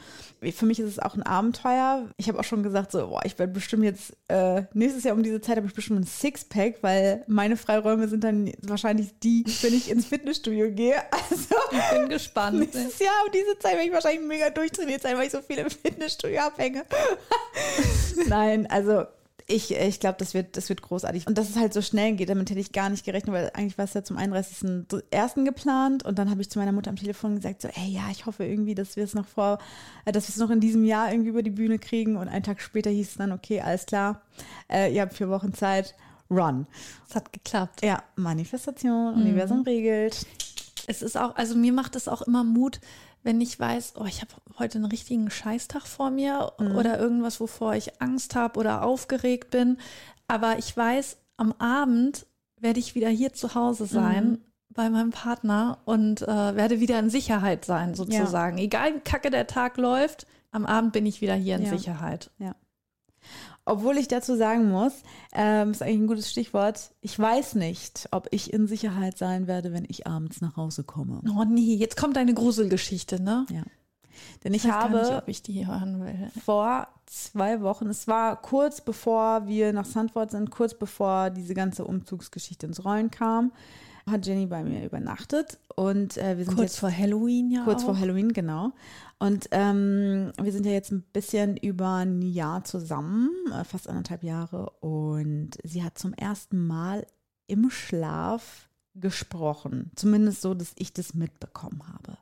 Für 0.53 0.67
mich 0.67 0.79
ist 0.79 0.89
es 0.89 0.99
auch 0.99 1.15
ein 1.15 1.23
Abenteuer. 1.23 2.09
Ich 2.17 2.29
habe 2.29 2.39
auch 2.39 2.45
schon 2.45 2.63
gesagt, 2.63 2.93
so, 2.93 3.09
boah, 3.09 3.23
ich 3.25 3.39
werde 3.39 3.53
bestimmt 3.53 3.85
jetzt 3.85 4.17
äh, 4.29 4.63
nächstes 4.73 5.05
Jahr 5.05 5.15
um 5.15 5.23
diese 5.23 5.41
Zeit 5.41 5.57
habe 5.57 5.67
ich 5.67 5.75
bestimmt 5.75 6.01
ein 6.01 6.07
Sixpack, 6.07 6.83
weil 6.83 7.25
meine 7.27 7.57
Freiräume 7.57 8.09
sind 8.09 8.25
dann 8.25 8.53
wahrscheinlich 8.63 9.19
die, 9.21 9.45
wenn 9.63 9.75
ich 9.75 9.91
ins 9.91 10.07
Fitnessstudio 10.07 10.71
gehe. 10.71 10.97
Also 11.31 11.57
Ich 11.73 11.99
bin 11.99 12.09
gespannt. 12.09 12.59
Nächstes 12.59 12.99
Jahr 12.99 13.13
um 13.27 13.33
diese 13.33 13.59
Zeit 13.59 13.73
werde 13.73 13.87
ich 13.87 13.93
wahrscheinlich 13.93 14.27
mega 14.27 14.51
durchtrainiert 14.51 15.03
sein, 15.03 15.17
weil 15.17 15.27
ich 15.27 15.33
so 15.33 15.43
viel 15.43 15.59
im 15.59 15.69
Fitnessstudio 15.69 16.41
abhänge. 16.41 16.85
Nein, 18.29 18.67
also 18.71 19.05
ich, 19.51 19.75
ich 19.75 19.99
glaube, 19.99 20.17
das 20.19 20.35
wird, 20.35 20.59
das 20.59 20.69
wird 20.69 20.83
großartig. 20.83 21.27
Und 21.27 21.39
dass 21.39 21.49
es 21.49 21.57
halt 21.57 21.73
so 21.73 21.81
schnell 21.81 22.13
geht, 22.13 22.29
damit 22.29 22.51
hätte 22.51 22.61
ich 22.61 22.71
gar 22.71 22.91
nicht 22.91 23.07
gerechnet, 23.07 23.35
weil 23.35 23.51
eigentlich 23.55 23.79
war 23.79 23.87
es 23.87 23.95
ja 23.95 24.05
zum 24.05 24.19
31.01. 24.19 25.45
geplant. 25.45 26.05
Und 26.05 26.19
dann 26.19 26.31
habe 26.31 26.43
ich 26.43 26.51
zu 26.51 26.59
meiner 26.59 26.73
Mutter 26.73 26.91
am 26.91 26.97
Telefon 26.97 27.37
gesagt, 27.37 27.63
so, 27.63 27.69
ey, 27.69 27.91
ja, 27.91 28.03
ich 28.13 28.27
hoffe 28.27 28.45
irgendwie, 28.45 28.75
dass 28.75 28.97
wir 28.97 29.05
es 29.05 29.15
noch 29.15 29.27
vor, 29.27 29.59
äh, 30.05 30.13
dass 30.13 30.29
wir 30.29 30.35
es 30.35 30.37
noch 30.37 30.51
in 30.51 30.61
diesem 30.61 30.85
Jahr 30.85 31.11
irgendwie 31.11 31.31
über 31.31 31.43
die 31.43 31.51
Bühne 31.51 31.79
kriegen. 31.79 32.19
Und 32.19 32.29
einen 32.29 32.43
Tag 32.43 32.61
später 32.61 32.91
hieß 32.91 33.09
es 33.09 33.17
dann, 33.17 33.33
okay, 33.33 33.63
alles 33.63 33.87
klar, 33.87 34.21
äh, 34.71 34.95
ihr 34.95 35.01
habt 35.01 35.15
vier 35.15 35.31
Wochen 35.31 35.55
Zeit, 35.55 35.95
run. 36.31 36.67
Es 37.09 37.15
hat 37.15 37.33
geklappt. 37.33 37.83
Ja, 37.83 38.03
Manifestation, 38.17 39.15
Universum 39.15 39.63
regelt. 39.63 40.27
Es 40.87 41.01
ist 41.01 41.17
auch, 41.17 41.37
also 41.37 41.55
mir 41.55 41.73
macht 41.73 41.97
es 41.97 42.07
auch 42.07 42.21
immer 42.21 42.45
Mut, 42.45 42.81
wenn 43.23 43.41
ich 43.41 43.59
weiß, 43.59 43.95
oh, 43.97 44.05
ich 44.05 44.21
habe 44.21 44.33
heute 44.59 44.79
einen 44.79 44.87
richtigen 44.87 45.31
Scheißtag 45.31 45.87
vor 45.87 46.11
mir 46.11 46.53
oder 46.59 46.99
irgendwas, 46.99 47.41
wovor 47.41 47.75
ich 47.75 48.01
Angst 48.01 48.35
habe 48.35 48.59
oder 48.59 48.83
aufgeregt 48.83 49.51
bin. 49.51 49.79
Aber 50.29 50.59
ich 50.59 50.77
weiß, 50.77 51.19
am 51.37 51.53
Abend 51.59 52.27
werde 52.61 52.81
ich 52.81 52.95
wieder 52.95 53.09
hier 53.09 53.33
zu 53.33 53.55
Hause 53.55 53.87
sein 53.87 54.39
bei 54.71 54.91
meinem 54.91 55.11
Partner 55.11 55.79
und 55.85 56.23
äh, 56.23 56.27
werde 56.27 56.81
wieder 56.81 56.99
in 56.99 57.11
Sicherheit 57.11 57.65
sein, 57.65 57.95
sozusagen. 57.95 58.59
Egal 58.59 58.95
wie 58.95 59.01
kacke 59.01 59.31
der 59.31 59.47
Tag 59.47 59.77
läuft, 59.77 60.27
am 60.51 60.67
Abend 60.67 60.93
bin 60.93 61.07
ich 61.07 61.21
wieder 61.21 61.35
hier 61.35 61.57
in 61.57 61.65
Ja. 61.65 61.77
Sicherheit. 61.77 62.31
Ja. 62.39 62.55
Obwohl 63.69 63.99
ich 63.99 64.09
dazu 64.09 64.37
sagen 64.37 64.71
muss, 64.71 64.93
ähm, 65.33 65.71
ist 65.71 65.83
eigentlich 65.83 66.01
ein 66.01 66.07
gutes 66.07 66.31
Stichwort, 66.31 66.91
ich 67.01 67.19
weiß 67.19 67.55
nicht, 67.55 68.09
ob 68.11 68.29
ich 68.31 68.53
in 68.53 68.67
Sicherheit 68.67 69.19
sein 69.19 69.47
werde, 69.47 69.73
wenn 69.73 69.85
ich 69.89 70.07
abends 70.07 70.41
nach 70.41 70.57
Hause 70.57 70.85
komme. 70.85 71.21
Oh 71.37 71.45
nee, 71.45 71.75
jetzt 71.75 71.97
kommt 71.97 72.17
eine 72.17 72.35
Gruselgeschichte, 72.35 73.23
ne? 73.23 73.47
Ja. 73.51 73.63
Denn 74.43 74.55
ich, 74.55 74.65
weiß 74.65 74.71
gar 74.71 74.83
habe 74.83 74.99
nicht, 74.99 75.13
ob 75.13 75.29
ich 75.29 75.43
die 75.43 75.67
hören 75.67 76.01
will. 76.01 76.31
vor 76.45 76.89
zwei 77.07 77.61
Wochen, 77.61 77.87
es 77.87 78.09
war 78.09 78.41
kurz 78.41 78.81
bevor 78.81 79.47
wir 79.47 79.73
nach 79.73 79.85
Sandford 79.85 80.31
sind, 80.31 80.51
kurz 80.51 80.75
bevor 80.75 81.31
diese 81.31 81.55
ganze 81.55 81.85
Umzugsgeschichte 81.85 82.67
ins 82.67 82.85
Rollen 82.85 83.11
kam, 83.11 83.53
hat 84.11 84.27
Jenny 84.27 84.47
bei 84.47 84.63
mir 84.65 84.85
übernachtet 84.85 85.59
und 85.75 86.17
äh, 86.17 86.37
wir 86.39 86.45
sind 86.45 86.55
Kurz 86.57 86.73
jetzt 86.73 86.79
vor 86.79 86.91
Halloween 86.97 87.51
ja 87.51 87.65
kurz 87.65 87.83
auch. 87.83 87.87
vor 87.87 87.99
Halloween, 88.01 88.33
genau. 88.33 88.73
Und 89.19 89.49
ähm, 89.51 90.33
wir 90.41 90.53
sind 90.53 90.65
ja 90.67 90.73
jetzt 90.73 90.93
ein 90.93 91.03
bisschen 91.13 91.57
über 91.57 91.95
ein 91.97 92.23
Jahr 92.23 92.63
zusammen, 92.65 93.31
äh, 93.53 93.65
fast 93.65 93.89
anderthalb 93.89 94.23
Jahre. 94.23 94.71
Und 94.81 95.51
sie 95.65 95.83
hat 95.83 95.99
zum 95.99 96.13
ersten 96.15 96.67
Mal 96.67 97.05
im 97.49 97.69
Schlaf 97.71 98.69
gesprochen. 98.95 99.91
Zumindest 99.97 100.43
so, 100.43 100.55
dass 100.55 100.73
ich 100.77 100.93
das 100.93 101.15
mitbekommen 101.15 101.83
habe. 101.93 102.17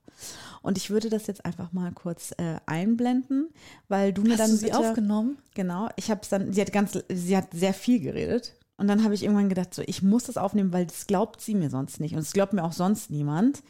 Und 0.62 0.78
ich 0.78 0.88
würde 0.90 1.10
das 1.10 1.26
jetzt 1.26 1.44
einfach 1.44 1.72
mal 1.72 1.92
kurz 1.92 2.32
äh, 2.38 2.56
einblenden, 2.66 3.48
weil 3.88 4.12
du 4.14 4.22
mir 4.22 4.30
Hast 4.32 4.40
dann 4.40 4.50
du 4.50 4.56
sie 4.56 4.66
bitte- 4.66 4.78
aufgenommen? 4.78 5.38
Genau, 5.54 5.88
ich 5.96 6.10
habe 6.10 6.20
es 6.22 6.28
dann, 6.30 6.52
sie 6.52 6.60
hat 6.62 6.72
ganz, 6.72 6.98
sie 7.10 7.36
hat 7.36 7.48
sehr 7.52 7.74
viel 7.74 8.00
geredet. 8.00 8.54
Und 8.78 8.88
dann 8.88 9.04
habe 9.04 9.14
ich 9.14 9.22
irgendwann 9.22 9.48
gedacht, 9.48 9.72
so, 9.72 9.82
ich 9.86 10.02
muss 10.02 10.24
das 10.24 10.36
aufnehmen, 10.36 10.72
weil 10.72 10.84
das 10.86 11.06
glaubt 11.06 11.40
sie 11.40 11.54
mir 11.54 11.70
sonst 11.70 11.98
nicht. 11.98 12.12
Und 12.12 12.20
es 12.20 12.32
glaubt 12.34 12.52
mir 12.52 12.62
auch 12.62 12.72
sonst 12.74 13.10
niemand. 13.10 13.62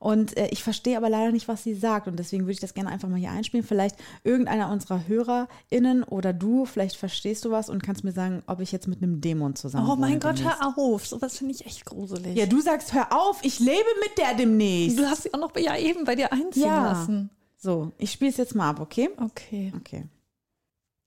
Und 0.00 0.36
äh, 0.36 0.48
ich 0.48 0.62
verstehe 0.64 0.96
aber 0.96 1.08
leider 1.08 1.30
nicht, 1.30 1.46
was 1.46 1.62
sie 1.62 1.74
sagt. 1.74 2.08
Und 2.08 2.16
deswegen 2.18 2.42
würde 2.44 2.52
ich 2.52 2.60
das 2.60 2.74
gerne 2.74 2.90
einfach 2.90 3.08
mal 3.08 3.18
hier 3.20 3.30
einspielen. 3.30 3.64
Vielleicht 3.64 3.96
irgendeiner 4.24 4.70
unserer 4.70 5.06
HörerInnen 5.06 6.02
oder 6.02 6.32
du, 6.32 6.64
vielleicht 6.64 6.96
verstehst 6.96 7.44
du 7.44 7.50
was 7.52 7.68
und 7.70 7.82
kannst 7.84 8.02
mir 8.02 8.10
sagen, 8.12 8.42
ob 8.46 8.60
ich 8.60 8.72
jetzt 8.72 8.88
mit 8.88 9.00
einem 9.00 9.20
Dämon 9.20 9.54
zusammen 9.54 9.88
Oh 9.88 9.94
mein 9.96 10.18
Gott, 10.18 10.38
demnächst. 10.38 10.60
hör 10.60 10.76
auf. 10.76 11.06
Sowas 11.06 11.38
finde 11.38 11.54
ich 11.54 11.64
echt 11.64 11.84
gruselig. 11.84 12.36
Ja, 12.36 12.46
du 12.46 12.60
sagst, 12.60 12.92
hör 12.94 13.12
auf, 13.12 13.38
ich 13.44 13.60
lebe 13.60 13.70
mit 14.08 14.18
der 14.18 14.34
demnächst. 14.34 14.98
Du 14.98 15.04
hast 15.06 15.22
sie 15.24 15.34
auch 15.34 15.38
noch 15.40 15.56
ja 15.56 15.76
eben 15.76 16.04
bei 16.04 16.16
dir 16.16 16.32
einziehen 16.32 16.62
Ja. 16.64 16.82
lassen. 16.84 17.30
So, 17.56 17.92
ich 17.98 18.10
spiele 18.12 18.30
es 18.30 18.36
jetzt 18.36 18.54
mal 18.56 18.70
ab, 18.70 18.80
okay? 18.80 19.08
Okay. 19.20 19.72
Okay. 19.76 20.06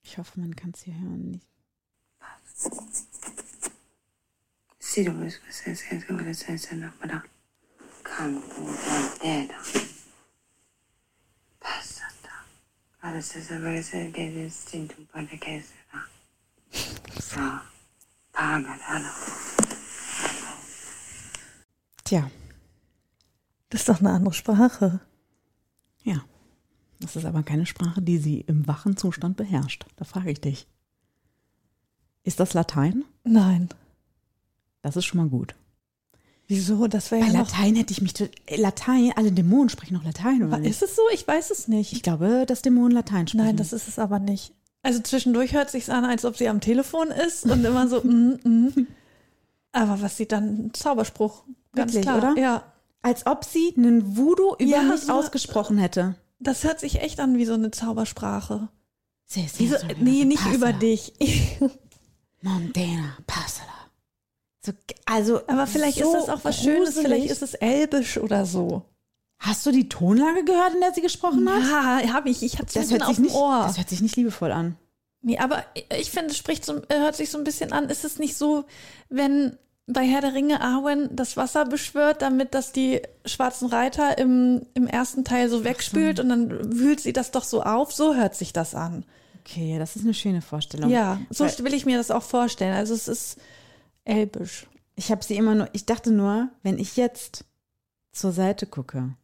Ich 0.02 0.16
hoffe, 0.18 0.40
man 0.40 0.56
kann 0.56 0.72
es 0.74 0.82
hier 0.82 0.94
hören. 0.94 1.40
Tja, 22.04 22.30
Das 23.70 23.80
ist 23.80 23.88
doch 23.88 24.00
eine 24.00 24.10
andere 24.10 24.34
Sprache. 24.34 25.00
ja. 26.04 26.22
Das 27.00 27.16
ist 27.16 27.24
aber 27.24 27.42
keine 27.42 27.66
Sprache, 27.66 28.00
die 28.00 28.18
sie 28.18 28.42
im 28.42 28.68
wachen 28.68 28.96
Zustand 28.96 29.36
beherrscht. 29.36 29.86
Da 29.96 30.04
frage 30.04 30.30
ich 30.30 30.40
dich. 30.40 30.68
Ist 32.24 32.40
das 32.40 32.54
Latein? 32.54 33.04
Nein. 33.24 33.68
Das 34.82 34.96
ist 34.96 35.04
schon 35.04 35.18
mal 35.20 35.28
gut. 35.28 35.54
Wieso? 36.48 36.86
Das 36.86 37.10
wäre 37.10 37.22
Bei 37.22 37.28
ja 37.28 37.32
noch. 37.40 37.48
Latein 37.50 37.76
hätte 37.76 37.92
ich 37.92 38.02
mich. 38.02 38.20
äh, 38.20 38.30
Latein, 38.56 39.12
alle 39.16 39.32
Dämonen 39.32 39.68
sprechen 39.68 39.94
noch 39.94 40.04
Latein, 40.04 40.42
oder? 40.42 40.60
Ist 40.60 40.82
es 40.82 40.96
so? 40.96 41.02
Ich 41.12 41.26
weiß 41.26 41.50
es 41.50 41.68
nicht. 41.68 41.92
Ich 41.92 42.02
glaube, 42.02 42.44
dass 42.46 42.62
Dämonen 42.62 42.92
Latein 42.92 43.26
sprechen. 43.28 43.44
Nein, 43.46 43.56
das 43.56 43.72
ist 43.72 43.88
es 43.88 43.98
aber 43.98 44.18
nicht. 44.18 44.52
Also 44.82 45.00
zwischendurch 45.00 45.52
hört 45.54 45.70
sich 45.70 45.90
an, 45.90 46.04
als 46.04 46.24
ob 46.24 46.36
sie 46.36 46.48
am 46.48 46.60
Telefon 46.60 47.08
ist 47.08 47.44
und 47.46 47.64
immer 47.64 47.86
so, 47.88 48.00
mm, 48.04 48.38
mm. 48.44 48.86
Aber 49.72 50.02
was 50.02 50.16
sie 50.16 50.26
dann, 50.26 50.66
ein 50.66 50.74
Zauberspruch. 50.74 51.44
Ganz 51.74 51.92
Wirklich, 51.94 52.02
klar. 52.02 52.18
oder? 52.32 52.40
Ja. 52.40 52.62
Als 53.00 53.26
ob 53.26 53.44
sie 53.44 53.72
einen 53.76 54.16
Voodoo 54.16 54.54
über 54.58 54.64
Ja, 54.70 54.82
mich 54.82 55.00
so- 55.02 55.12
ausgesprochen 55.12 55.78
hätte. 55.78 56.16
Das 56.38 56.64
hört 56.64 56.80
sich 56.80 57.00
echt 57.00 57.20
an 57.20 57.38
wie 57.38 57.44
so 57.46 57.54
eine 57.54 57.70
Zaubersprache. 57.70 58.68
Wieso? 59.32 59.74
ja 59.74 59.80
so- 59.80 59.86
Nee, 60.00 60.24
nicht 60.24 60.44
über 60.52 60.72
dich. 60.72 61.12
Montana, 62.42 63.16
Passala. 63.26 63.70
So, 64.64 64.72
also, 65.06 65.40
Aber 65.48 65.66
vielleicht 65.66 65.98
so 65.98 66.16
ist 66.16 66.28
das 66.28 66.28
auch 66.28 66.44
was 66.44 66.62
Schönes. 66.62 66.94
gruselig. 66.94 67.06
Vielleicht 67.06 67.30
ist 67.30 67.42
es 67.42 67.54
elbisch 67.54 68.18
oder 68.18 68.46
so. 68.46 68.82
Hast 69.38 69.66
du 69.66 69.72
die 69.72 69.88
Tonlage 69.88 70.44
gehört, 70.44 70.74
in 70.74 70.80
der 70.80 70.92
sie 70.94 71.00
gesprochen 71.00 71.48
hat? 71.50 72.04
Ja, 72.04 72.12
habe 72.12 72.30
ich. 72.30 72.44
Ich 72.44 72.58
hatte 72.58 72.78
es 72.78 72.92
auf 73.02 73.16
dem 73.16 73.24
nicht, 73.24 73.34
Ohr. 73.34 73.64
das 73.66 73.76
hört 73.76 73.88
sich 73.88 74.00
nicht 74.00 74.14
liebevoll 74.14 74.52
an. 74.52 74.76
Nee, 75.20 75.38
aber 75.38 75.64
ich 75.98 76.10
finde, 76.10 76.30
es 76.30 76.36
spricht 76.36 76.64
so, 76.64 76.76
äh, 76.88 76.98
hört 76.98 77.16
sich 77.16 77.30
so 77.30 77.38
ein 77.38 77.44
bisschen 77.44 77.72
an. 77.72 77.88
Ist 77.88 78.04
es 78.04 78.18
nicht 78.18 78.36
so, 78.36 78.64
wenn 79.08 79.56
bei 79.86 80.06
Herr 80.06 80.20
der 80.20 80.34
Ringe 80.34 80.60
Arwen 80.60 81.08
das 81.12 81.36
Wasser 81.36 81.64
beschwört, 81.64 82.22
damit 82.22 82.54
das 82.54 82.72
die 82.72 83.02
schwarzen 83.24 83.68
Reiter 83.68 84.18
im, 84.18 84.62
im 84.74 84.86
ersten 84.86 85.24
Teil 85.24 85.48
so 85.48 85.64
wegspült 85.64 86.20
und 86.20 86.28
dann 86.28 86.78
wühlt 86.78 87.00
sie 87.00 87.12
das 87.12 87.32
doch 87.32 87.44
so 87.44 87.62
auf? 87.62 87.92
So 87.92 88.14
hört 88.14 88.34
sich 88.36 88.52
das 88.52 88.74
an. 88.74 89.04
Okay, 89.44 89.78
das 89.78 89.96
ist 89.96 90.04
eine 90.04 90.14
schöne 90.14 90.40
Vorstellung. 90.42 90.90
Ja, 90.90 91.20
so 91.30 91.44
Weil- 91.44 91.58
will 91.64 91.74
ich 91.74 91.84
mir 91.86 91.96
das 91.98 92.10
auch 92.10 92.22
vorstellen. 92.22 92.74
Also 92.74 92.94
es 92.94 93.08
ist 93.08 93.38
elbisch. 94.04 94.66
Ich 94.94 95.10
habe 95.10 95.24
sie 95.24 95.36
immer 95.36 95.54
nur, 95.54 95.68
ich 95.72 95.86
dachte 95.86 96.10
nur, 96.12 96.48
wenn 96.62 96.78
ich 96.78 96.96
jetzt 96.96 97.44
zur 98.12 98.32
Seite 98.32 98.66
gucke 98.66 99.14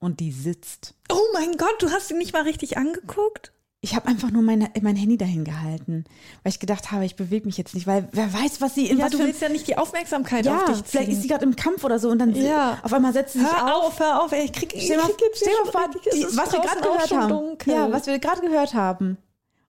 und 0.00 0.20
die 0.20 0.32
sitzt, 0.32 0.94
Oh 1.10 1.18
mein 1.32 1.56
Gott, 1.56 1.76
du 1.80 1.90
hast 1.90 2.08
sie 2.08 2.14
nicht 2.14 2.32
mal 2.32 2.42
richtig 2.42 2.76
angeguckt? 2.76 3.52
ich 3.80 3.94
habe 3.94 4.08
einfach 4.08 4.30
nur 4.30 4.40
meine, 4.40 4.70
mein 4.80 4.96
Handy 4.96 5.18
dahin 5.18 5.44
gehalten, 5.44 6.04
weil 6.42 6.52
ich 6.52 6.58
gedacht 6.58 6.90
habe, 6.90 7.04
ich 7.04 7.16
bewege 7.16 7.44
mich 7.44 7.58
jetzt 7.58 7.74
nicht, 7.74 7.86
weil 7.86 8.08
wer 8.12 8.32
weiß, 8.32 8.62
was 8.62 8.74
sie 8.74 8.86
in 8.88 8.96
Ja, 8.96 9.04
was 9.04 9.12
du 9.12 9.18
willst 9.18 9.42
ja 9.42 9.50
nicht 9.50 9.68
die 9.68 9.76
Aufmerksamkeit 9.76 10.46
ja, 10.46 10.56
auf 10.56 10.64
dich 10.64 10.76
ziehen. 10.76 10.84
vielleicht 10.86 11.12
ist 11.12 11.20
sie 11.20 11.28
gerade 11.28 11.44
im 11.44 11.54
Kampf 11.54 11.84
oder 11.84 11.98
so 11.98 12.08
und 12.08 12.18
dann 12.18 12.34
Ja. 12.34 12.78
auf 12.82 12.94
einmal 12.94 13.12
setzt 13.12 13.34
sie 13.34 13.40
sich 13.40 13.46
Hör 13.52 13.76
auf. 13.76 13.84
auf, 13.88 14.00
hör 14.00 14.22
auf, 14.22 14.32
ey, 14.32 14.44
ich 14.46 14.52
krieg, 14.54 14.74
ich 14.74 14.88
krieg 14.88 15.20
jetzt 15.20 15.36
stell 15.36 15.52
mal 15.66 15.70
vor, 15.70 15.90
die, 15.90 16.24
was 16.34 16.52
wir 16.52 16.60
gerade 16.60 16.80
gehört 16.80 17.10
haben. 17.10 17.28
dunkel. 17.28 17.74
Ja, 17.74 17.92
was 17.92 18.06
wir 18.06 18.18
gerade 18.18 18.40
gehört 18.40 18.72
haben. 18.72 19.18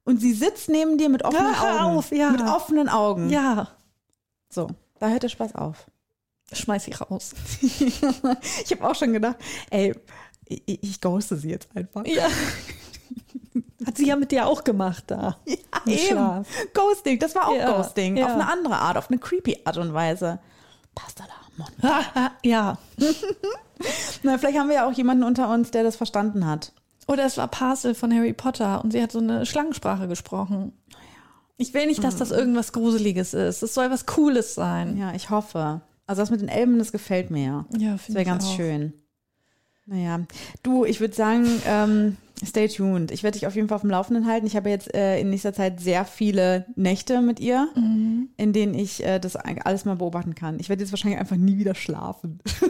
Und 0.05 0.21
sie 0.21 0.33
sitzt 0.33 0.69
neben 0.69 0.97
dir 0.97 1.09
mit 1.09 1.23
offenen 1.25 1.59
Hör 1.59 1.85
Augen. 1.85 1.97
auf, 1.97 2.11
ja. 2.11 2.29
Mit 2.29 2.41
offenen 2.41 2.87
Augen. 2.89 3.29
Ja, 3.29 3.67
So, 4.49 4.67
da 4.99 5.09
hört 5.09 5.23
der 5.23 5.29
Spaß 5.29 5.55
auf. 5.55 5.85
schmeiß 6.53 6.85
sie 6.85 6.93
raus. 6.93 7.33
ich 7.61 8.01
habe 8.71 8.87
auch 8.87 8.95
schon 8.95 9.13
gedacht, 9.13 9.37
ey, 9.71 9.95
ich, 10.45 10.63
ich 10.83 11.01
ghoste 11.01 11.35
sie 11.37 11.49
jetzt 11.49 11.67
einfach. 11.75 12.05
Ja. 12.05 12.27
Hat 13.85 13.97
sie 13.97 14.07
ja 14.07 14.15
mit 14.15 14.31
dir 14.31 14.47
auch 14.47 14.63
gemacht 14.63 15.05
da. 15.07 15.37
Im 15.45 15.91
Eben. 15.91 15.97
Schlaf. 16.07 16.47
Ghosting, 16.73 17.19
das 17.19 17.33
war 17.35 17.47
auch 17.47 17.55
Ja, 17.55 17.71
Ghosting. 17.75 18.17
ja. 18.17 18.25
Auf 18.27 18.31
eine 18.33 18.47
andere 18.47 18.75
Art, 18.77 18.97
auf 18.97 19.09
eine 19.09 19.19
creepy 19.19 19.59
Art 19.65 19.77
und 19.77 19.93
Weise. 19.93 20.39
Pasta 20.93 21.23
da, 21.27 21.63
Mann. 21.81 22.31
ja. 22.43 22.77
Na, 24.23 24.37
vielleicht 24.37 24.57
haben 24.57 24.69
wir 24.69 24.75
ja 24.75 24.87
auch 24.87 24.93
jemanden 24.93 25.23
unter 25.23 25.49
uns, 25.51 25.71
der 25.71 25.83
das 25.83 25.95
verstanden 25.95 26.45
hat. 26.47 26.71
Oder 27.07 27.25
es 27.25 27.37
war 27.37 27.47
Parcel 27.47 27.93
von 27.95 28.13
Harry 28.13 28.33
Potter 28.33 28.83
und 28.83 28.91
sie 28.91 29.01
hat 29.01 29.11
so 29.11 29.19
eine 29.19 29.45
Schlangensprache 29.45 30.07
gesprochen. 30.07 30.73
Ich 31.57 31.73
will 31.73 31.85
nicht, 31.87 32.03
dass 32.03 32.15
das 32.17 32.31
irgendwas 32.31 32.73
Gruseliges 32.73 33.33
ist. 33.33 33.63
Es 33.63 33.73
soll 33.73 33.89
was 33.91 34.05
Cooles 34.05 34.55
sein. 34.55 34.97
Ja, 34.97 35.13
ich 35.13 35.29
hoffe. 35.29 35.81
Also 36.07 36.21
das 36.21 36.29
mit 36.31 36.41
den 36.41 36.49
Elben, 36.49 36.77
das 36.79 36.91
gefällt 36.91 37.31
mir 37.31 37.43
ja. 37.43 37.65
Ja, 37.77 37.91
Das 37.93 38.01
finde 38.03 38.13
wäre 38.19 38.21
ich 38.23 38.27
ganz 38.27 38.45
auch. 38.45 38.55
schön. 38.55 38.93
Naja, 39.87 40.19
du, 40.63 40.83
ich 40.83 40.99
würde 40.99 41.13
sagen, 41.13 41.45
ähm, 41.67 42.17
stay 42.43 42.67
tuned. 42.67 43.11
Ich 43.11 43.21
werde 43.21 43.37
dich 43.37 43.45
auf 43.47 43.55
jeden 43.55 43.67
Fall 43.67 43.75
auf 43.75 43.81
dem 43.81 43.91
Laufenden 43.91 44.25
halten. 44.25 44.47
Ich 44.47 44.55
habe 44.55 44.69
jetzt 44.69 44.91
äh, 44.95 45.19
in 45.19 45.29
nächster 45.29 45.53
Zeit 45.53 45.79
sehr 45.79 46.05
viele 46.05 46.65
Nächte 46.75 47.21
mit 47.21 47.39
ihr, 47.39 47.69
Mhm. 47.75 48.29
in 48.35 48.51
denen 48.51 48.73
ich 48.73 49.03
äh, 49.05 49.19
das 49.19 49.35
alles 49.35 49.85
mal 49.85 49.95
beobachten 49.95 50.33
kann. 50.33 50.59
Ich 50.59 50.69
werde 50.69 50.81
jetzt 50.83 50.91
wahrscheinlich 50.91 51.19
einfach 51.19 51.35
nie 51.37 51.57
wieder 51.59 51.75
schlafen. 51.75 52.39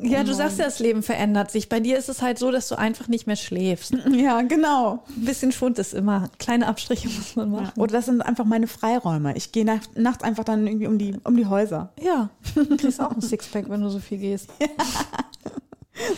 Ja, 0.00 0.24
du 0.24 0.34
sagst 0.34 0.58
ja, 0.58 0.64
das 0.66 0.78
Leben 0.78 1.02
verändert 1.02 1.50
sich. 1.50 1.68
Bei 1.68 1.80
dir 1.80 1.98
ist 1.98 2.08
es 2.08 2.22
halt 2.22 2.38
so, 2.38 2.50
dass 2.50 2.68
du 2.68 2.76
einfach 2.76 3.08
nicht 3.08 3.26
mehr 3.26 3.36
schläfst. 3.36 3.94
Ja, 4.16 4.40
genau. 4.42 5.04
Ein 5.08 5.24
bisschen 5.24 5.52
Schwund 5.52 5.78
ist 5.78 5.92
immer. 5.94 6.30
Kleine 6.38 6.66
Abstriche 6.66 7.08
muss 7.08 7.36
man 7.36 7.50
machen. 7.50 7.72
Oder 7.78 7.92
das 7.92 8.06
sind 8.06 8.20
einfach 8.22 8.44
meine 8.44 8.66
Freiräume. 8.66 9.36
Ich 9.36 9.52
gehe 9.52 9.64
nach, 9.64 9.80
nachts 9.94 10.24
einfach 10.24 10.44
dann 10.44 10.66
irgendwie 10.66 10.86
um 10.86 10.98
die, 10.98 11.14
um 11.24 11.36
die 11.36 11.46
Häuser. 11.46 11.92
Ja, 12.00 12.30
du 12.54 12.76
kriegst 12.76 13.00
auch 13.00 13.10
ein 13.12 13.20
Sixpack, 13.20 13.68
wenn 13.68 13.82
du 13.82 13.90
so 13.90 13.98
viel 13.98 14.18
gehst. 14.18 14.48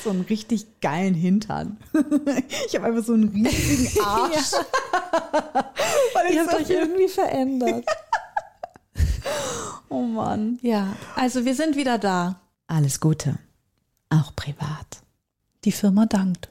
So 0.03 0.11
einen 0.11 0.22
richtig 0.22 0.80
geilen 0.80 1.14
Hintern. 1.14 1.76
Ich 2.66 2.74
habe 2.74 2.86
einfach 2.86 3.05
so 3.05 3.12
einen 3.12 3.28
riesigen 3.28 4.01
Arsch. 4.05 4.51
Weil 6.14 6.26
ich 6.30 6.34
Ihr 6.34 6.41
habt 6.43 6.55
euch 6.55 6.68
irgendwie 6.70 7.07
verändert. 7.07 7.84
oh 9.89 10.03
Mann. 10.03 10.59
Ja, 10.62 10.97
also 11.14 11.45
wir 11.45 11.55
sind 11.55 11.76
wieder 11.76 11.97
da. 11.97 12.41
Alles 12.69 13.01
Gute. 13.01 13.39
Auch 14.11 14.37
privat. 14.37 15.03
Die 15.64 15.73
Firma 15.73 16.05
dankt. 16.05 16.51